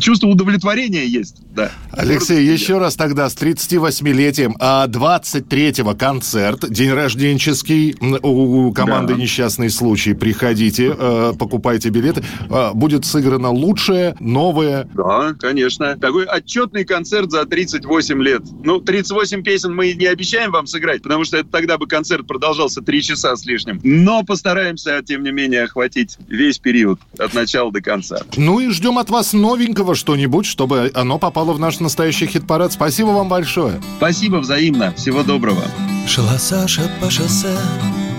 чувство 0.00 0.28
удовлетворения 0.28 1.06
есть, 1.06 1.36
да. 1.54 1.70
Алексей, 1.92 2.36
Гордость 2.36 2.62
еще 2.62 2.78
раз 2.78 2.96
тогда 2.96 3.28
с 3.28 3.36
38-летием. 3.36 4.54
А 4.60 4.86
23-го 4.86 5.94
концерт, 5.94 6.70
день 6.70 6.92
рожденческий 6.92 7.96
у 8.22 8.72
команды 8.72 9.14
да. 9.14 9.20
«Несчастный 9.20 9.70
случай». 9.70 10.14
Приходите, 10.14 10.94
э, 10.96 11.32
покупайте 11.38 11.90
билеты. 11.90 12.24
Э, 12.50 12.72
будет 12.74 13.04
сыграно 13.04 13.50
лучшее, 13.50 14.16
новое. 14.20 14.88
Да, 14.94 15.34
конечно. 15.38 15.96
Такой 15.96 16.24
отчетный 16.26 16.84
концерт 16.84 17.30
за 17.30 17.44
38 17.44 18.22
лет. 18.22 18.42
Ну, 18.64 18.80
38 18.80 19.42
песен 19.42 19.74
мы 19.74 19.92
не 19.92 20.06
обещаем 20.06 20.52
вам 20.52 20.66
сыграть, 20.66 21.02
потому 21.02 21.24
что 21.24 21.38
это 21.38 21.48
тогда 21.48 21.78
бы 21.78 21.86
концерт 21.86 22.26
продолжался 22.26 22.82
3 22.82 23.02
часа 23.02 23.36
с 23.36 23.44
лишним. 23.46 23.80
Но 23.82 24.24
постараемся, 24.24 24.85
тем 25.06 25.22
не 25.22 25.30
менее, 25.30 25.64
охватить 25.64 26.16
весь 26.28 26.58
период 26.58 27.00
от 27.18 27.34
начала 27.34 27.70
до 27.72 27.80
конца. 27.80 28.20
Ну 28.36 28.60
и 28.60 28.70
ждем 28.70 28.98
от 28.98 29.10
вас 29.10 29.32
новенького 29.32 29.94
что-нибудь, 29.94 30.46
чтобы 30.46 30.90
оно 30.94 31.18
попало 31.18 31.52
в 31.52 31.58
наш 31.58 31.80
настоящий 31.80 32.26
хит-парад. 32.26 32.72
Спасибо 32.72 33.08
вам 33.08 33.28
большое. 33.28 33.80
Спасибо 33.98 34.36
взаимно. 34.36 34.92
Всего 34.96 35.22
доброго. 35.22 35.62
Шла 36.06 36.38
Саша 36.38 36.90
по 37.00 37.10
шоссе 37.10 37.56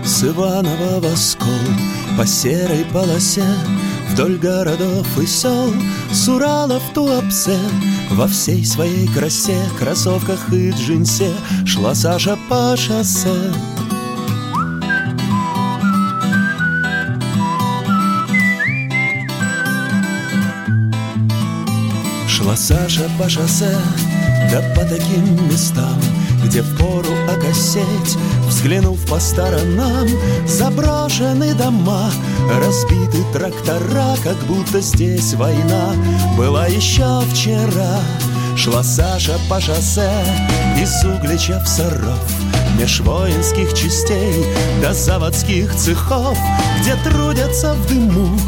с 0.08 0.24
Иванова 0.24 1.02
в 1.02 1.06
Оскол 1.06 1.50
По 2.18 2.26
серой 2.26 2.86
полосе 2.94 3.44
вдоль 4.10 4.38
городов 4.38 5.06
и 5.22 5.26
сел 5.26 5.74
С 6.12 6.30
Урала 6.30 6.80
в 6.80 6.94
Туапсе 6.94 7.60
во 8.12 8.28
всей 8.28 8.66
своей 8.66 9.08
красе 9.08 9.58
Кроссовках 9.78 10.52
и 10.54 10.72
джинсе 10.72 11.34
шла 11.66 11.94
Саша 11.94 12.38
по 12.48 12.76
шоссе 12.78 13.54
Шла 22.48 22.56
Саша 22.56 23.12
по 23.20 23.28
шоссе, 23.28 23.76
да 24.50 24.62
по 24.74 24.86
таким 24.86 25.50
местам 25.50 26.00
где 26.46 26.62
впору 26.62 27.10
окосеть 27.30 28.18
Взглянув 28.48 29.00
по 29.06 29.20
сторонам 29.20 30.08
Заброшены 30.48 31.54
дома 31.54 32.10
Разбиты 32.50 33.24
трактора 33.34 34.16
Как 34.24 34.38
будто 34.46 34.80
здесь 34.80 35.34
война 35.34 35.94
Была 36.38 36.68
еще 36.68 37.22
вчера. 37.32 38.00
Шла 38.56 38.84
Саша 38.84 39.38
по 39.50 39.60
шоссе 39.60 40.10
Из 40.82 41.04
Углича 41.04 41.60
в 41.60 41.68
Саров 41.68 42.20
Меж 42.80 43.02
воинских 43.02 43.74
частей 43.74 44.46
До 44.82 44.94
заводских 44.94 45.76
цехов 45.76 46.38
Где 46.80 46.96
трудятся 47.04 47.74
в 47.74 47.88
дыму 47.88 48.40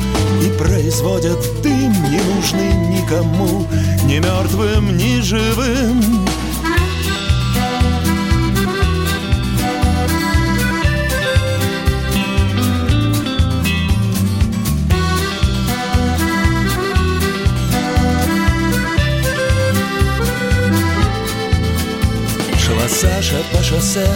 И 0.44 0.58
производят 0.58 1.40
дым 1.62 1.92
Ненужный 2.10 2.74
никому 2.74 3.68
Ни 4.10 4.18
мертвым, 4.18 4.98
ни 4.98 5.22
живым. 5.22 6.26
Саша 22.90 23.38
по 23.54 23.64
шоссе 23.64 24.08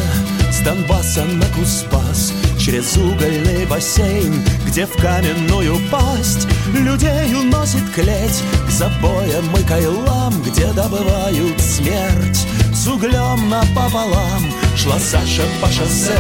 с 0.52 0.60
Донбасса 0.62 1.24
на 1.24 1.46
Куспас 1.56 2.33
Через 2.64 2.96
угольный 2.96 3.66
бассейн, 3.66 4.42
где 4.66 4.86
в 4.86 4.94
каменную 4.94 5.78
пасть 5.92 6.48
Людей 6.74 7.36
уносит 7.36 7.84
клеть. 7.94 8.42
К 8.66 8.72
забоям 8.72 9.54
и 9.60 9.68
кайлам 9.68 10.42
Где 10.44 10.72
добывают 10.72 11.60
смерть. 11.60 12.48
С 12.74 12.88
углем 12.88 13.50
напополам 13.50 14.50
Шла 14.78 14.98
Саша 14.98 15.44
по 15.62 15.68
шоссе 15.68 16.18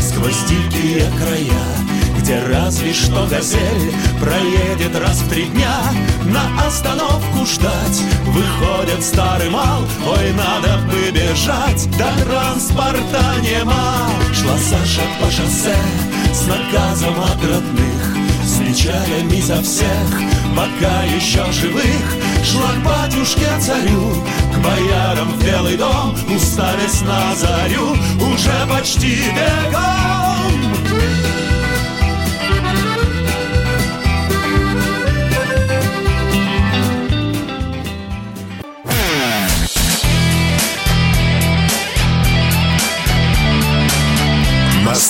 сквозь 0.00 0.42
дикие 0.48 1.08
края 1.16 1.83
где 2.24 2.40
разве 2.40 2.94
что 2.94 3.26
газель 3.26 3.92
проедет 4.18 4.98
раз 4.98 5.20
в 5.20 5.28
три 5.28 5.44
дня. 5.44 5.76
На 6.24 6.66
остановку 6.66 7.44
ждать. 7.44 8.02
Выходит 8.24 9.04
старый 9.04 9.50
мал. 9.50 9.82
Ой, 10.06 10.32
надо 10.32 10.78
бы 10.86 11.10
бежать, 11.10 11.86
да 11.98 12.10
транспорта 12.24 13.34
нема. 13.42 14.08
Шла 14.32 14.56
Саша 14.56 15.02
по 15.20 15.30
шоссе 15.30 15.76
с 16.32 16.46
наказом 16.46 17.14
от 17.20 17.44
родных. 17.44 18.16
С 18.42 18.58
печалями 18.58 19.40
за 19.42 19.60
всех, 19.62 20.08
пока 20.56 21.02
еще 21.02 21.44
живых. 21.52 22.16
Шла 22.42 22.70
к 22.72 22.84
батюшке 22.84 23.48
царю, 23.60 24.14
к 24.54 24.58
боярам 24.64 25.28
в 25.28 25.44
Белый 25.44 25.76
дом. 25.76 26.16
Уставясь 26.34 27.02
на 27.02 27.34
зарю, 27.34 27.96
уже 28.18 28.66
почти 28.66 29.24
бегом 29.34 30.83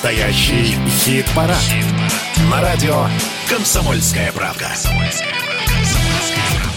Настоящий 0.05 0.77
хит-парад. 0.99 1.57
Хит 1.57 1.87
На 2.51 2.61
радио 2.61 3.07
«Комсомольская 3.49 4.33
правка». 4.33 4.67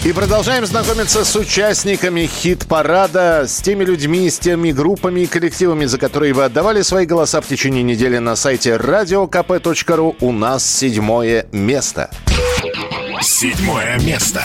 И 0.02 0.12
продолжаем 0.14 0.64
знакомиться 0.64 1.26
с 1.26 1.36
участниками 1.36 2.24
хит-парада, 2.24 3.44
с 3.46 3.60
теми 3.60 3.84
людьми, 3.84 4.30
с 4.30 4.38
теми 4.38 4.72
группами 4.72 5.20
и 5.20 5.26
коллективами, 5.26 5.84
за 5.84 5.98
которые 5.98 6.32
вы 6.32 6.44
отдавали 6.44 6.80
свои 6.80 7.04
голоса 7.04 7.42
в 7.42 7.46
течение 7.46 7.82
недели 7.82 8.16
на 8.16 8.34
сайте 8.34 8.76
radiokp.ru. 8.76 10.16
У 10.20 10.32
нас 10.32 10.64
седьмое 10.64 11.48
место. 11.52 12.08
Седьмое 12.56 13.18
место. 13.18 13.28
Седьмое 13.28 13.98
место. 13.98 14.42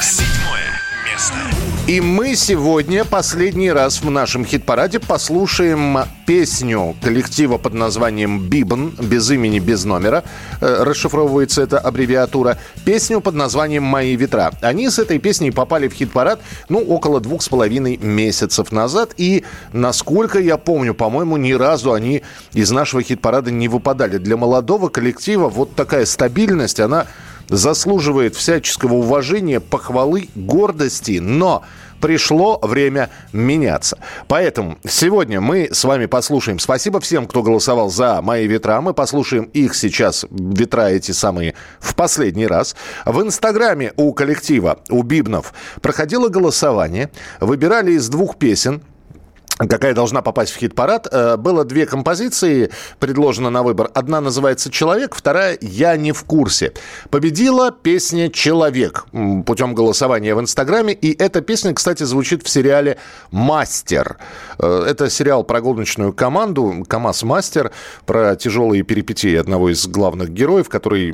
И 1.86 1.99
мы 1.99 2.38
сегодня 2.38 3.03
последний 3.03 3.69
раз 3.69 4.01
в 4.01 4.09
нашем 4.09 4.45
хит-параде 4.45 5.01
послушаем 5.01 5.97
песню 6.25 6.95
коллектива 7.01 7.57
под 7.57 7.73
названием 7.73 8.39
«Бибн», 8.47 8.95
без 8.97 9.29
имени, 9.29 9.59
без 9.59 9.84
номера, 9.84 10.23
э, 10.61 10.84
расшифровывается 10.84 11.61
эта 11.61 11.79
аббревиатура, 11.79 12.57
песню 12.86 13.19
под 13.19 13.36
названием 13.36 13.84
«Мои 13.84 14.15
ветра». 14.15 14.53
Они 14.61 14.89
с 14.89 14.97
этой 14.97 15.19
песней 15.19 15.51
попали 15.51 15.89
в 15.89 15.93
хит-парад, 15.93 16.39
ну, 16.69 16.79
около 16.79 17.19
двух 17.19 17.41
с 17.41 17.49
половиной 17.49 17.97
месяцев 17.97 18.71
назад, 18.71 19.13
и, 19.17 19.43
насколько 19.73 20.39
я 20.39 20.55
помню, 20.55 20.93
по-моему, 20.93 21.36
ни 21.36 21.51
разу 21.51 21.91
они 21.91 22.21
из 22.53 22.71
нашего 22.71 23.03
хит-парада 23.03 23.51
не 23.51 23.67
выпадали. 23.67 24.19
Для 24.19 24.38
молодого 24.38 24.88
коллектива 24.88 25.49
вот 25.49 25.75
такая 25.75 26.05
стабильность, 26.05 26.79
она 26.79 27.07
заслуживает 27.49 28.35
всяческого 28.35 28.93
уважения, 28.95 29.59
похвалы, 29.59 30.29
гордости, 30.35 31.19
но 31.19 31.63
пришло 32.03 32.59
время 32.61 33.09
меняться. 33.31 33.97
Поэтому 34.27 34.77
сегодня 34.85 35.39
мы 35.39 35.69
с 35.71 35.85
вами 35.85 36.05
послушаем. 36.05 36.59
Спасибо 36.59 36.99
всем, 36.99 37.27
кто 37.27 37.41
голосовал 37.41 37.89
за 37.89 38.21
мои 38.21 38.45
ветра. 38.45 38.81
Мы 38.81 38.93
послушаем 38.93 39.45
их 39.53 39.73
сейчас, 39.73 40.25
ветра 40.29 40.89
эти 40.89 41.11
самые, 41.11 41.53
в 41.79 41.95
последний 41.95 42.45
раз. 42.45 42.75
В 43.05 43.21
Инстаграме 43.21 43.93
у 43.95 44.11
коллектива, 44.11 44.79
у 44.89 45.01
Бибнов, 45.01 45.53
проходило 45.81 46.27
голосование. 46.27 47.09
Выбирали 47.39 47.93
из 47.93 48.09
двух 48.09 48.37
песен 48.37 48.81
какая 49.57 49.93
должна 49.93 50.21
попасть 50.21 50.51
в 50.51 50.57
хит-парад. 50.57 51.07
Э, 51.11 51.37
было 51.37 51.63
две 51.63 51.85
композиции 51.85 52.71
предложено 52.99 53.49
на 53.49 53.63
выбор. 53.63 53.89
Одна 53.93 54.21
называется 54.21 54.71
«Человек», 54.71 55.15
вторая 55.15 55.57
«Я 55.61 55.95
не 55.97 56.11
в 56.11 56.23
курсе». 56.23 56.73
Победила 57.09 57.71
песня 57.71 58.29
«Человек» 58.29 59.05
путем 59.45 59.75
голосования 59.75 60.35
в 60.35 60.39
Инстаграме. 60.39 60.93
И 60.93 61.13
эта 61.17 61.41
песня, 61.41 61.73
кстати, 61.73 62.03
звучит 62.03 62.43
в 62.43 62.49
сериале 62.49 62.97
«Мастер». 63.31 64.17
Э, 64.57 64.85
это 64.87 65.09
сериал 65.09 65.43
про 65.43 65.61
гоночную 65.61 66.13
команду 66.13 66.83
«КамАЗ-мастер», 66.87 67.71
про 68.05 68.35
тяжелые 68.35 68.83
перипетии 68.83 69.35
одного 69.35 69.69
из 69.69 69.85
главных 69.87 70.29
героев, 70.29 70.69
который 70.69 71.13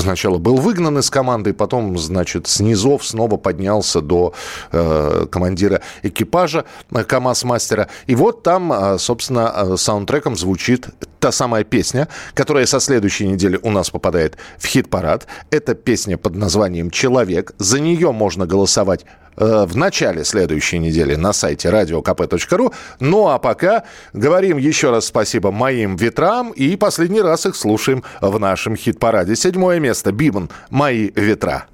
сначала 0.00 0.38
был 0.38 0.56
выгнан 0.56 0.98
из 0.98 1.10
команды, 1.10 1.52
потом, 1.52 1.96
значит, 1.98 2.46
с 2.48 2.60
низов 2.60 3.06
снова 3.06 3.36
поднялся 3.36 4.00
до 4.00 4.34
э, 4.72 5.26
командира 5.30 5.80
экипажа 6.02 6.64
«КамАЗ-мастер» 6.90 7.77
снайпера. 7.78 7.88
И 8.06 8.14
вот 8.14 8.42
там, 8.42 8.72
а, 8.72 8.98
собственно, 8.98 9.50
а, 9.50 9.76
саундтреком 9.76 10.36
звучит 10.36 10.88
та 11.20 11.32
самая 11.32 11.64
песня, 11.64 12.08
которая 12.34 12.66
со 12.66 12.80
следующей 12.80 13.28
недели 13.28 13.58
у 13.62 13.70
нас 13.70 13.90
попадает 13.90 14.36
в 14.58 14.66
хит-парад. 14.66 15.26
Это 15.50 15.74
песня 15.74 16.16
под 16.16 16.36
названием 16.36 16.90
«Человек». 16.90 17.52
За 17.58 17.80
нее 17.80 18.12
можно 18.12 18.46
голосовать 18.46 19.04
э, 19.36 19.66
в 19.66 19.76
начале 19.76 20.24
следующей 20.24 20.78
недели 20.78 21.16
на 21.16 21.32
сайте 21.32 21.68
radiokp.ru. 21.68 22.72
Ну 23.00 23.28
а 23.28 23.38
пока 23.38 23.82
говорим 24.12 24.58
еще 24.58 24.90
раз 24.90 25.06
спасибо 25.06 25.50
моим 25.50 25.96
ветрам 25.96 26.52
и 26.52 26.76
последний 26.76 27.22
раз 27.22 27.46
их 27.46 27.56
слушаем 27.56 28.04
в 28.20 28.38
нашем 28.38 28.76
хит-параде. 28.76 29.34
Седьмое 29.34 29.80
место. 29.80 30.12
Бибан 30.12 30.50
«Мои 30.70 31.10
ветра». 31.16 31.66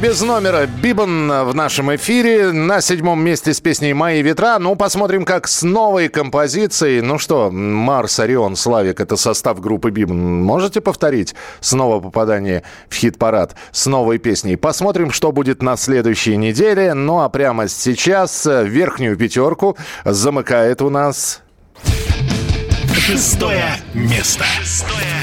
Без 0.00 0.20
номера. 0.20 0.66
Бибан 0.66 1.28
в 1.28 1.54
нашем 1.56 1.94
эфире. 1.96 2.52
На 2.52 2.80
седьмом 2.80 3.20
месте 3.20 3.52
с 3.52 3.60
песней 3.60 3.94
«Мои 3.94 4.22
ветра». 4.22 4.58
Ну, 4.60 4.76
посмотрим, 4.76 5.24
как 5.24 5.48
с 5.48 5.62
новой 5.62 6.08
композицией. 6.08 7.00
Ну 7.00 7.18
что, 7.18 7.50
Марс, 7.50 8.20
Орион, 8.20 8.54
Славик, 8.54 9.00
это 9.00 9.16
состав 9.16 9.60
группы 9.60 9.90
Бибан. 9.90 10.44
Можете 10.44 10.80
повторить 10.80 11.34
снова 11.60 11.98
попадание 11.98 12.62
в 12.88 12.94
хит-парад 12.94 13.56
с 13.72 13.86
новой 13.86 14.18
песней? 14.18 14.56
Посмотрим, 14.56 15.10
что 15.10 15.32
будет 15.32 15.62
на 15.62 15.76
следующей 15.76 16.36
неделе. 16.36 16.94
Ну, 16.94 17.18
а 17.18 17.28
прямо 17.28 17.66
сейчас 17.66 18.46
верхнюю 18.46 19.16
пятерку 19.16 19.76
замыкает 20.04 20.80
у 20.80 20.90
нас... 20.90 21.42
Шестое 22.94 23.64
место. 23.94 24.44
Шестое 24.44 24.98
место. 24.98 25.17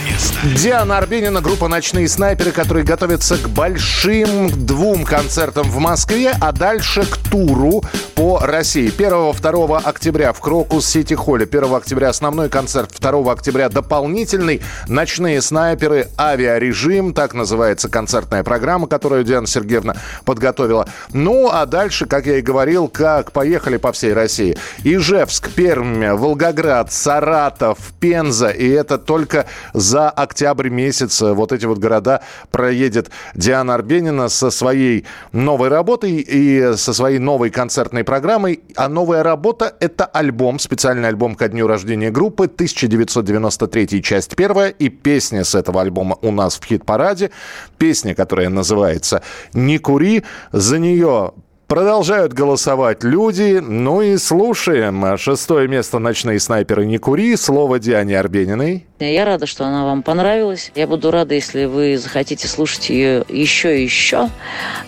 Диана 0.53 0.99
Арбенина, 0.99 1.41
группа 1.41 1.67
«Ночные 1.67 2.07
снайперы», 2.07 2.51
которые 2.51 2.85
готовятся 2.85 3.37
к 3.37 3.49
большим 3.49 4.49
двум 4.49 5.03
концертам 5.03 5.69
в 5.69 5.79
Москве, 5.79 6.33
а 6.39 6.51
дальше 6.51 7.03
к 7.03 7.17
туру 7.17 7.83
по 8.13 8.39
России. 8.39 8.93
1-2 8.95 9.81
октября 9.83 10.33
в 10.33 10.39
Крокус 10.39 10.85
Сити 10.85 11.15
Холле. 11.15 11.45
1 11.45 11.73
октября 11.73 12.09
основной 12.09 12.49
концерт, 12.49 12.91
2 12.99 13.31
октября 13.31 13.69
дополнительный. 13.69 14.61
«Ночные 14.87 15.41
снайперы. 15.41 16.09
Авиарежим». 16.17 17.13
Так 17.13 17.33
называется 17.33 17.89
концертная 17.89 18.43
программа, 18.43 18.87
которую 18.87 19.23
Диана 19.23 19.47
Сергеевна 19.47 19.95
подготовила. 20.25 20.87
Ну, 21.11 21.49
а 21.51 21.65
дальше, 21.65 22.05
как 22.05 22.27
я 22.27 22.37
и 22.37 22.41
говорил, 22.41 22.87
как 22.87 23.31
поехали 23.31 23.77
по 23.77 23.91
всей 23.91 24.13
России. 24.13 24.57
Ижевск, 24.83 25.49
Пермь, 25.49 26.13
Волгоград, 26.13 26.93
Саратов, 26.93 27.79
Пенза. 27.99 28.49
И 28.49 28.69
это 28.69 28.97
только 28.97 29.47
за 29.73 30.04
октябрь 30.09 30.69
месяц 30.69 31.21
вот 31.21 31.51
эти 31.51 31.65
вот 31.65 31.79
города 31.79 32.21
проедет 32.51 33.09
Диана 33.33 33.73
Арбенина 33.75 34.29
со 34.29 34.51
своей 34.51 35.05
новой 35.31 35.69
работой 35.69 36.13
и 36.19 36.75
со 36.75 36.93
своей 36.93 37.19
новой 37.19 37.49
концертной 37.49 38.03
программой. 38.03 38.61
А 38.75 38.89
новая 38.89 39.23
работа– 39.23 39.75
это 39.79 40.05
альбом, 40.05 40.59
специальный 40.59 41.09
альбом 41.09 41.35
ко 41.35 41.47
дню 41.47 41.67
рождения 41.67 42.11
группы, 42.11 42.45
1993 42.45 44.01
часть 44.01 44.35
первая, 44.35 44.69
и 44.69 44.89
песня 44.89 45.43
с 45.43 45.55
этого 45.55 45.81
альбома 45.81 46.17
у 46.21 46.31
нас 46.31 46.59
в 46.59 46.65
хит-параде. 46.65 47.31
Песня, 47.77 48.15
которая 48.15 48.49
называется 48.49 49.21
«Не 49.53 49.77
кури». 49.77 50.23
За 50.51 50.79
нее 50.79 51.33
Продолжают 51.67 52.33
голосовать 52.33 53.03
люди. 53.03 53.59
Ну 53.59 54.01
и 54.01 54.17
слушаем. 54.17 55.17
Шестое 55.17 55.67
место 55.67 55.97
«Ночные 55.97 56.39
снайперы 56.39 56.85
не 56.85 56.99
кури». 56.99 57.35
Слово 57.35 57.79
Диане 57.79 58.19
Арбениной. 58.19 58.85
Я 58.99 59.25
рада, 59.25 59.47
что 59.47 59.65
она 59.65 59.83
вам 59.83 60.03
понравилась. 60.03 60.71
Я 60.75 60.85
буду 60.85 61.09
рада, 61.09 61.33
если 61.33 61.65
вы 61.65 61.97
захотите 61.97 62.47
слушать 62.47 62.89
ее 62.89 63.25
еще 63.29 63.79
и 63.79 63.83
еще, 63.83 64.29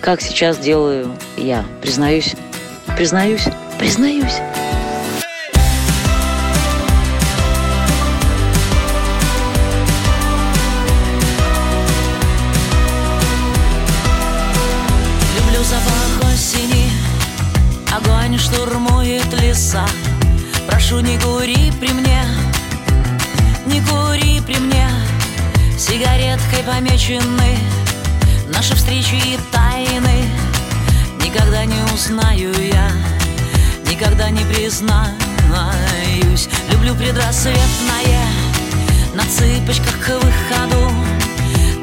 как 0.01 0.21
сейчас 0.21 0.59
делаю 0.59 1.09
я. 1.35 1.65
Признаюсь. 1.81 2.35
Признаюсь. 2.95 3.45
Признаюсь. 3.79 4.39
Сигареткой 26.57 26.63
помечены 26.63 27.59
наши 28.47 28.75
встречи 28.75 29.15
и 29.15 29.39
тайны. 29.51 30.29
Никогда 31.23 31.65
не 31.65 31.81
узнаю 31.93 32.51
я, 32.51 32.91
никогда 33.89 34.29
не 34.29 34.43
признаюсь. 34.45 36.47
Люблю 36.71 36.95
предрассветное, 36.95 38.27
на 39.13 39.23
цыпочках 39.25 39.99
к 39.99 40.09
выходу. 40.09 40.91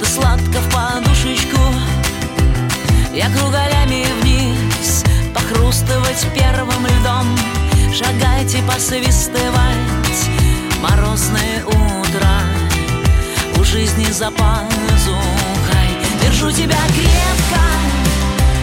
Ты 0.01 0.07
сладко 0.07 0.59
в 0.59 0.72
подушечку, 0.72 1.61
я 3.14 3.31
кругалями 3.31 4.07
вниз. 4.22 5.05
Похрустывать 5.35 6.27
первым 6.35 6.87
льдом 6.87 7.39
Шагайте, 7.93 8.62
посвистывать. 8.66 10.31
Морозное 10.81 11.64
утро 11.64 12.64
У 13.65 13.67
жизни 13.67 14.05
за 14.12 14.31
пазухой. 14.31 15.91
Держу 16.23 16.51
тебя 16.53 16.77
крепко 16.89 17.65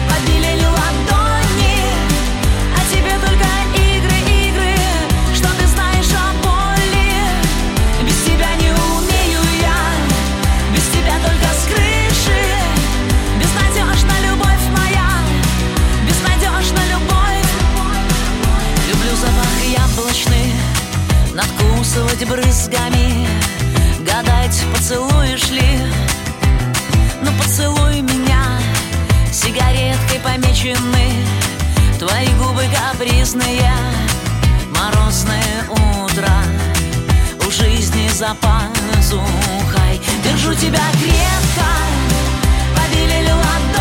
Побелели 0.08 0.64
ладони 0.64 1.76
А 2.76 2.80
тебе 2.88 3.14
только 3.18 3.48
игры, 3.74 4.18
игры 4.46 4.74
Что 5.34 5.48
ты 5.58 5.66
знаешь 5.66 6.12
о 6.14 6.32
боли. 6.44 7.10
Без 8.06 8.14
тебя 8.22 8.54
не 8.54 8.70
умею 8.70 9.40
я 9.60 9.80
Без 10.72 10.84
тебя 10.84 11.16
только 11.26 11.48
с 11.52 11.64
крыши. 11.66 12.40
Безнадежна 13.40 14.14
любовь 14.28 14.64
моя 14.70 15.10
Безнадежна 16.06 16.80
любовь. 16.92 17.50
Люблю 18.88 19.16
запах 19.16 19.64
яблочный 19.66 20.54
Надкусывать 21.34 22.24
брызгами 22.24 23.41
Гадать, 24.52 24.64
поцелуешь 24.74 25.50
ли 25.50 25.78
Ну 27.22 27.30
поцелуй 27.40 28.00
меня. 28.00 28.58
Сигареткой 29.32 30.20
помечены 30.20 31.26
Твои 31.98 32.28
губы 32.34 32.64
капризные. 32.74 33.72
Морозное 34.70 35.64
утро 35.70 36.32
У 37.46 37.50
жизни 37.50 38.08
за 38.08 38.36
пазухой. 38.40 40.00
Держу 40.24 40.54
тебя 40.54 40.82
крепко 41.00 41.68
Побелели 42.76 43.30
ладони 43.30 43.71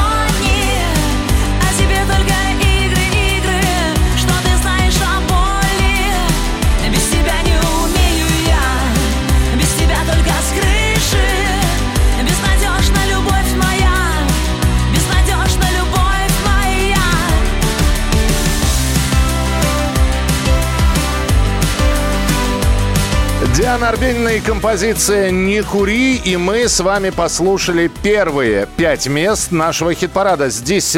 Диана 23.61 23.89
Арбенина 23.89 24.29
и 24.29 24.39
композиция 24.39 25.29
«Не 25.29 25.61
кури». 25.61 26.15
И 26.15 26.35
мы 26.35 26.67
с 26.67 26.79
вами 26.79 27.11
послушали 27.11 27.91
первые 28.01 28.67
пять 28.75 29.05
мест 29.05 29.51
нашего 29.51 29.93
хит-парада 29.93 30.49
с 30.49 30.59
10 30.61 30.97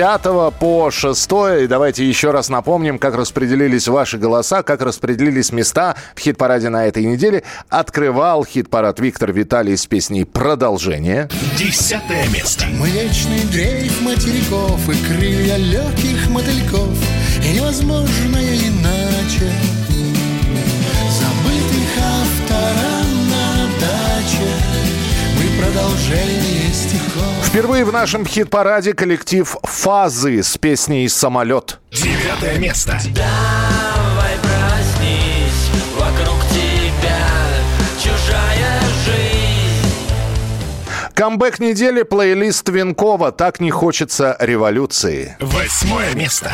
по 0.61 0.89
6. 0.89 1.32
И 1.64 1.68
давайте 1.68 2.07
еще 2.07 2.32
раз 2.32 2.47
напомним, 2.47 2.99
как 2.99 3.16
распределились 3.16 3.89
ваши 3.89 4.18
голоса, 4.18 4.64
как 4.64 4.82
распределились 4.82 5.51
места 5.51 5.97
в 6.16 6.22
хит-параде 6.22 6.70
на 6.70 6.86
этой 6.86 7.03
неделе. 7.03 7.43
Открывал 7.68 8.45
хит-парад 8.45 8.97
Виктор 9.01 9.34
Виталий 9.34 9.76
с 9.76 9.86
песней 9.86 10.24
«Продолжение». 10.24 11.28
Десятое 11.57 12.30
место. 12.30 12.64
Млечный 12.68 13.43
дрейф 13.51 13.99
материков 13.99 14.80
и 14.89 15.05
крылья 15.05 15.57
легких 15.57 16.30
мотыльков 16.30 16.97
И 17.43 17.57
невозможное 17.57 18.55
иначе 18.55 19.51
Впервые 27.53 27.86
в 27.86 27.93
нашем 27.93 28.26
хит-параде 28.26 28.93
коллектив 28.95 29.55
«Фазы» 29.61 30.41
с 30.41 30.57
песней 30.57 31.07
«Самолет». 31.07 31.80
Девятое 31.91 32.57
место. 32.57 32.99
Давай 33.13 34.34
проснись, 34.41 35.69
вокруг 35.95 36.39
тебя 36.49 37.28
чужая 38.01 38.80
жизнь. 39.05 40.03
Камбэк 41.13 41.59
недели, 41.59 42.01
плейлист 42.01 42.67
Винкова 42.69 43.32
«Так 43.32 43.59
не 43.59 43.69
хочется 43.69 44.36
революции». 44.39 45.38
Восьмое 45.39 46.15
место. 46.15 46.51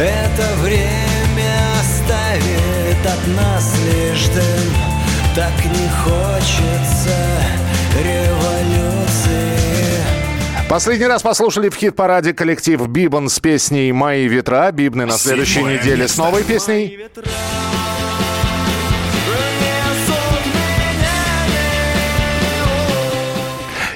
Это 0.00 0.48
время 0.62 1.54
оставит 1.80 3.06
от 3.06 3.26
нас 3.36 3.72
лишь 3.86 4.26
дым 4.34 4.74
Так 5.36 5.64
не 5.64 5.88
хочется 6.02 7.16
революции 7.94 8.49
Последний 10.70 11.06
раз 11.06 11.22
послушали 11.22 11.68
в 11.68 11.74
хит-параде 11.74 12.32
коллектив 12.32 12.86
Бибан 12.86 13.28
с 13.28 13.40
песней 13.40 13.90
«Мои 13.90 14.28
ветра». 14.28 14.70
Бибны 14.70 15.04
на 15.04 15.18
следующей 15.18 15.54
Седьмое 15.54 15.78
неделе 15.80 16.06
с 16.06 16.10
место. 16.10 16.22
новой 16.22 16.44
песней. 16.44 17.08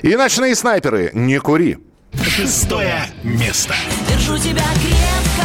И 0.02 0.16
«Ночные 0.16 0.56
снайперы». 0.56 1.12
Не 1.14 1.38
кури. 1.38 1.78
Шестое 2.20 3.04
место. 3.22 3.74
Держу 4.08 4.36
тебя 4.36 4.64
крепко, 4.74 5.43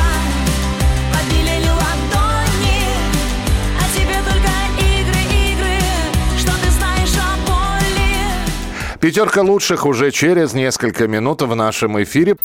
Пятерка 8.99 9.41
лучших 9.41 9.85
уже 9.85 10.11
через 10.11 10.53
несколько 10.53 11.07
минут 11.07 11.41
в 11.41 11.55
нашем 11.55 12.03
эфире. 12.03 12.35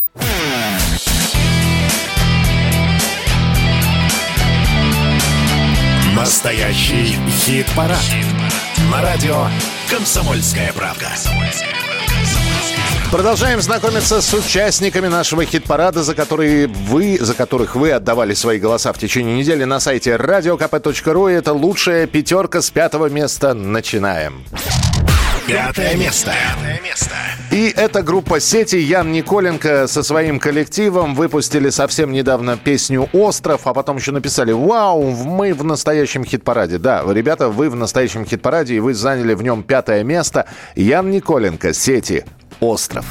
Настоящий 6.15 7.19
хит-парад. 7.41 7.99
На 8.93 9.03
радио 9.03 9.47
«Комсомольская 9.91 10.73
правда». 10.73 11.09
Продолжаем 13.11 13.61
знакомиться 13.61 14.23
с 14.23 14.33
участниками 14.33 15.09
нашего 15.09 15.45
хит-парада, 15.45 16.05
за, 16.05 16.15
которые 16.15 16.69
вы, 16.69 17.19
за 17.21 17.35
которых 17.35 17.75
вы 17.75 17.91
отдавали 17.91 18.35
свои 18.35 18.61
голоса 18.61 18.93
в 18.93 18.99
течение 18.99 19.37
недели 19.37 19.65
на 19.65 19.81
сайте 19.81 20.13
radiokp.ru. 20.13 21.31
Это 21.31 21.53
лучшая 21.53 22.07
пятерка 22.07 22.63
с 22.63 22.71
пятого 22.71 23.09
места. 23.09 23.55
Начинаем. 23.55 24.45
Пятое 25.47 25.95
место. 25.97 26.33
Пятое 26.33 26.81
место. 26.81 27.15
И 27.51 27.73
эта 27.77 28.03
группа 28.03 28.41
сети 28.41 28.77
Ян 28.77 29.13
Николенко 29.13 29.87
со 29.87 30.03
своим 30.03 30.41
коллективом 30.41 31.15
выпустили 31.15 31.69
совсем 31.69 32.13
недавно 32.13 32.57
песню 32.57 33.11
«Остров», 33.13 33.67
а 33.67 33.75
потом 33.75 33.97
еще 33.99 34.13
написали 34.13 34.53
«Вау, 34.53 35.11
мы 35.11 35.53
в 35.53 35.63
настоящем 35.63 36.25
хит-параде». 36.25 36.79
Да, 36.79 37.05
ребята, 37.07 37.51
вы 37.51 37.69
в 37.69 37.77
настоящем 37.77 38.25
хит-параде, 38.25 38.77
и 38.77 38.81
вы 38.81 38.95
заняли 38.95 39.35
в 39.35 39.43
нем 39.43 39.63
пятое 39.63 40.03
место. 40.03 40.47
Ян 40.77 41.11
Николенко, 41.11 41.75
сети 41.75 42.25
«Остров». 42.61 43.05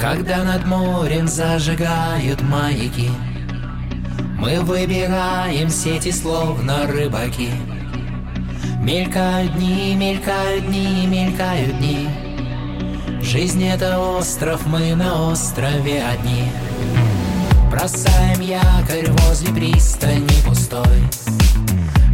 Когда 0.00 0.44
над 0.44 0.66
морем 0.66 1.26
зажигают 1.26 2.40
маяки 2.42 3.10
Мы 4.42 4.58
выбираем 4.58 5.70
сети, 5.70 6.10
словно 6.10 6.88
рыбаки. 6.88 7.50
Мелькают 8.80 9.54
дни, 9.54 9.94
мелькают 9.94 10.66
дни, 10.66 11.06
мелькают 11.06 11.78
дни. 11.78 12.08
Жизнь 13.22 13.64
это 13.64 14.00
остров, 14.00 14.66
мы 14.66 14.96
на 14.96 15.30
острове 15.30 16.02
одни. 16.02 16.50
Бросаем 17.70 18.40
якорь 18.40 19.12
возле 19.12 19.54
пристани 19.54 20.26
пустой. 20.44 20.98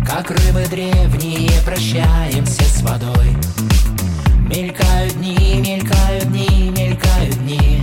Как 0.06 0.30
рыбы 0.30 0.66
древние 0.68 1.62
прощаемся 1.64 2.62
с 2.62 2.82
водой. 2.82 3.38
Мелькают 4.46 5.14
дни, 5.14 5.62
мелькают 5.66 6.30
дни, 6.30 6.74
мелькают 6.76 7.38
дни 7.38 7.82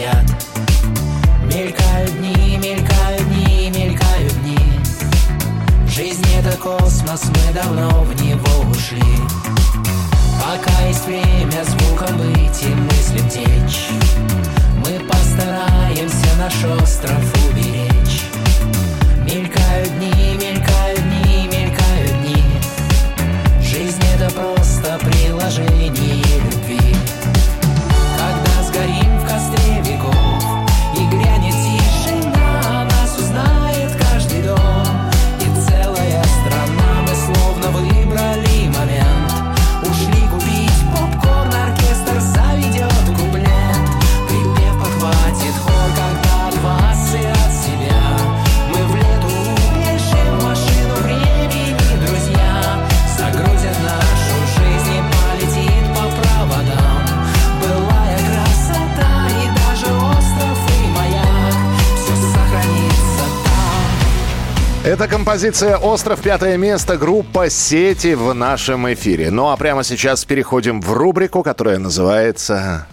Мелькают 0.00 0.24
дни, 2.16 2.56
мелькают 2.56 3.28
дни, 3.28 3.68
мелькают 3.68 4.32
дни. 4.42 4.56
Жизнь 5.86 6.26
это 6.38 6.56
космос, 6.56 7.24
мы 7.26 7.52
давно 7.52 7.90
в 8.04 8.22
него 8.22 8.70
ушли. 8.70 9.02
Пока 10.40 10.72
есть 10.86 11.04
время 11.04 11.62
звуком 11.64 12.16
быть 12.16 12.62
и 12.62 12.68
мыслям 12.68 13.28
течь 13.28 13.90
Мы 14.78 14.98
постараемся 15.00 16.34
наш 16.38 16.64
остров 16.80 17.22
уберечь. 17.50 18.22
Мелькают 19.26 19.90
дни, 19.98 20.36
мелькают 20.36 21.02
дни, 21.02 21.46
мелькают 21.46 22.22
дни. 22.22 22.42
Жизнь 23.62 24.02
это 24.14 24.30
просто 24.32 24.98
приложение 25.04 26.24
любви 26.24 26.79
estrépito 29.54 30.19
Это 65.00 65.08
композиция 65.08 65.78
«Остров. 65.78 66.20
Пятое 66.20 66.58
место» 66.58 66.98
группа 66.98 67.48
«Сети» 67.48 68.12
в 68.12 68.34
нашем 68.34 68.92
эфире. 68.92 69.30
Ну 69.30 69.48
а 69.48 69.56
прямо 69.56 69.82
сейчас 69.82 70.26
переходим 70.26 70.82
в 70.82 70.92
рубрику, 70.92 71.42
которая 71.42 71.78
называется... 71.78 72.86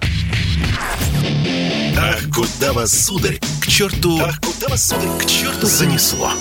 Ах, 1.98 2.20
куда 2.34 2.72
вас, 2.72 2.92
сударь, 2.92 3.42
к 3.62 3.68
черту... 3.68 4.22
Ах, 4.24 4.40
куда 4.40 4.70
вас, 4.70 4.88
сударь, 4.88 5.10
к 5.20 5.26
черту 5.26 5.68
занесло. 5.68 6.32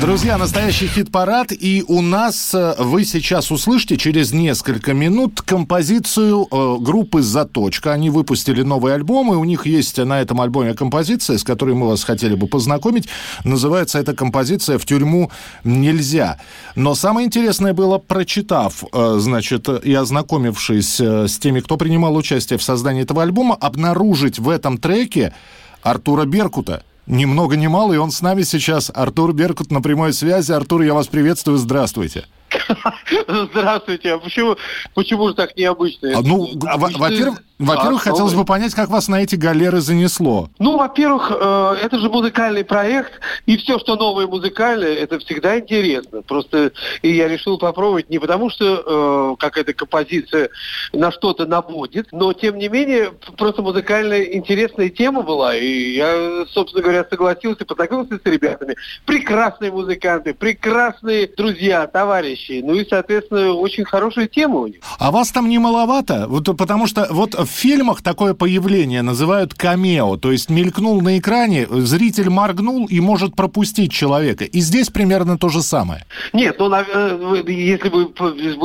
Друзья, 0.00 0.38
настоящий 0.38 0.86
хит-парад, 0.86 1.50
и 1.50 1.84
у 1.88 2.02
нас 2.02 2.54
э, 2.54 2.76
вы 2.78 3.04
сейчас 3.04 3.50
услышите 3.50 3.96
через 3.96 4.32
несколько 4.32 4.94
минут 4.94 5.42
композицию 5.42 6.46
э, 6.48 6.76
группы 6.78 7.20
«Заточка». 7.20 7.94
Они 7.94 8.08
выпустили 8.08 8.62
новый 8.62 8.94
альбом, 8.94 9.32
и 9.32 9.36
у 9.36 9.42
них 9.42 9.66
есть 9.66 9.98
на 9.98 10.20
этом 10.20 10.40
альбоме 10.40 10.74
композиция, 10.74 11.36
с 11.36 11.42
которой 11.42 11.74
мы 11.74 11.88
вас 11.88 12.04
хотели 12.04 12.36
бы 12.36 12.46
познакомить. 12.46 13.08
Называется 13.42 13.98
эта 13.98 14.14
композиция 14.14 14.78
«В 14.78 14.84
тюрьму 14.84 15.32
нельзя». 15.64 16.38
Но 16.76 16.94
самое 16.94 17.26
интересное 17.26 17.72
было, 17.72 17.98
прочитав, 17.98 18.84
э, 18.92 19.16
значит, 19.18 19.68
и 19.68 19.92
ознакомившись 19.92 21.00
э, 21.00 21.26
с 21.26 21.38
теми, 21.38 21.58
кто 21.58 21.76
принимал 21.76 22.14
участие 22.14 22.58
в 22.58 22.62
создании 22.62 23.02
этого 23.02 23.24
альбома, 23.24 23.56
обнаружить 23.56 24.38
в 24.38 24.48
этом 24.48 24.78
треке 24.78 25.34
Артура 25.82 26.24
Беркута. 26.24 26.84
Ни 27.08 27.24
много 27.24 27.56
ни 27.56 27.66
мало, 27.68 27.94
и 27.94 27.96
он 27.96 28.10
с 28.10 28.20
нами 28.20 28.42
сейчас. 28.42 28.92
Артур 28.94 29.32
Беркут 29.32 29.72
на 29.72 29.80
прямой 29.80 30.12
связи. 30.12 30.52
Артур, 30.52 30.82
я 30.82 30.92
вас 30.92 31.06
приветствую, 31.06 31.56
здравствуйте. 31.56 32.26
Здравствуйте. 33.28 34.14
А 34.14 34.18
почему, 34.18 34.56
почему 34.94 35.28
же 35.28 35.34
так 35.34 35.56
необычно? 35.56 36.18
А, 36.18 36.22
ну, 36.22 36.44
Обычно- 36.66 36.98
во- 36.98 37.08
во-первых, 37.08 37.42
во-первых, 37.58 38.06
А, 38.06 38.10
хотелось 38.10 38.34
бы 38.34 38.44
понять, 38.44 38.74
как 38.74 38.88
вас 38.88 39.08
на 39.08 39.20
эти 39.22 39.34
галеры 39.34 39.80
занесло. 39.80 40.48
Ну, 40.60 40.76
во-первых, 40.76 41.32
э, 41.34 41.76
это 41.82 41.98
же 41.98 42.08
музыкальный 42.08 42.64
проект, 42.64 43.12
и 43.46 43.56
все, 43.56 43.78
что 43.80 43.96
новое 43.96 44.26
музыкальное, 44.28 44.94
это 44.94 45.18
всегда 45.18 45.58
интересно. 45.58 46.22
Просто 46.22 46.70
и 47.02 47.10
я 47.10 47.26
решил 47.26 47.58
попробовать 47.58 48.10
не 48.10 48.18
потому, 48.20 48.48
что 48.50 49.34
э, 49.34 49.36
какая-то 49.40 49.72
композиция 49.74 50.50
на 50.92 51.10
что-то 51.10 51.46
наводит, 51.46 52.08
но 52.12 52.32
тем 52.32 52.58
не 52.58 52.68
менее, 52.68 53.10
просто 53.36 53.62
музыкальная 53.62 54.22
интересная 54.22 54.88
тема 54.88 55.22
была, 55.22 55.56
и 55.56 55.94
я, 55.96 56.44
собственно 56.50 56.82
говоря, 56.82 57.04
согласился, 57.10 57.64
познакомился 57.64 58.20
с 58.22 58.26
ребятами. 58.28 58.76
Прекрасные 59.04 59.72
музыканты, 59.72 60.32
прекрасные 60.32 61.28
друзья, 61.36 61.86
товарищи. 61.88 62.57
Ну 62.62 62.74
и, 62.74 62.86
соответственно, 62.88 63.52
очень 63.52 63.84
хорошая 63.84 64.26
тема 64.26 64.60
у 64.60 64.66
них. 64.66 64.80
А 64.98 65.10
вас 65.10 65.30
там 65.30 65.48
не 65.48 65.58
маловато? 65.58 66.26
Вот, 66.28 66.44
потому 66.56 66.86
что 66.86 67.06
вот 67.10 67.34
в 67.34 67.46
фильмах 67.46 68.02
такое 68.02 68.34
появление 68.34 69.02
называют 69.02 69.54
камео, 69.54 70.16
то 70.16 70.32
есть 70.32 70.50
мелькнул 70.50 71.00
на 71.00 71.18
экране, 71.18 71.66
зритель 71.68 72.30
моргнул 72.30 72.86
и 72.86 73.00
может 73.00 73.34
пропустить 73.36 73.92
человека. 73.92 74.44
И 74.44 74.60
здесь 74.60 74.88
примерно 74.90 75.38
то 75.38 75.48
же 75.48 75.62
самое. 75.62 76.04
Нет, 76.32 76.56
ну, 76.58 76.68
нав- 76.68 76.88
э, 76.92 77.16
вы- 77.16 77.44
если 77.48 77.88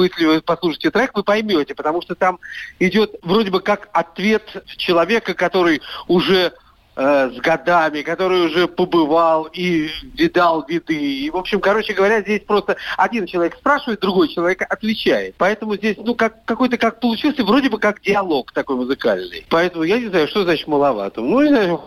если 0.04 0.26
вы 0.26 0.42
послушаете 0.42 0.92
трек, 0.92 1.12
вы 1.16 1.24
поймете, 1.24 1.76
потому 1.76 2.02
что 2.02 2.16
там 2.16 2.40
идет 2.80 3.16
вроде 3.24 3.52
бы 3.52 3.60
как 3.62 3.90
ответ 3.94 4.64
человека, 4.78 5.34
который 5.34 5.82
уже 6.08 6.54
э, 6.96 7.32
с 7.32 7.38
годами, 7.40 8.02
который 8.02 8.46
уже 8.46 8.68
побывал 8.68 9.46
и 9.46 9.90
видал 10.14 10.66
виды. 10.68 10.96
И, 10.96 11.30
в 11.30 11.38
общем, 11.38 11.60
короче 11.60 11.94
говоря, 11.94 12.22
здесь 12.22 12.42
просто 12.42 12.78
один 12.98 13.26
человек 13.26 13.56
спрашивает, 13.56 14.00
другой 14.00 14.30
человек 14.30 14.62
отвечает. 14.62 15.36
Поэтому 15.38 15.76
здесь, 15.76 15.98
ну, 15.98 16.16
как, 16.16 16.46
какой-то 16.46 16.78
как 16.78 17.00
получился, 17.00 17.44
вроде 17.44 17.70
бы 17.70 17.80
как 17.80 18.02
диалог 18.02 18.52
такой 18.52 18.76
музыкальный. 18.76 19.46
Поэтому 19.50 19.84
я 19.84 20.00
не 20.00 20.08
знаю, 20.08 20.28
что 20.28 20.44
значит 20.44 20.68
маловато. 20.68 21.22
Ну, 21.22 21.42
не 21.42 21.50
знаю, 21.50 21.82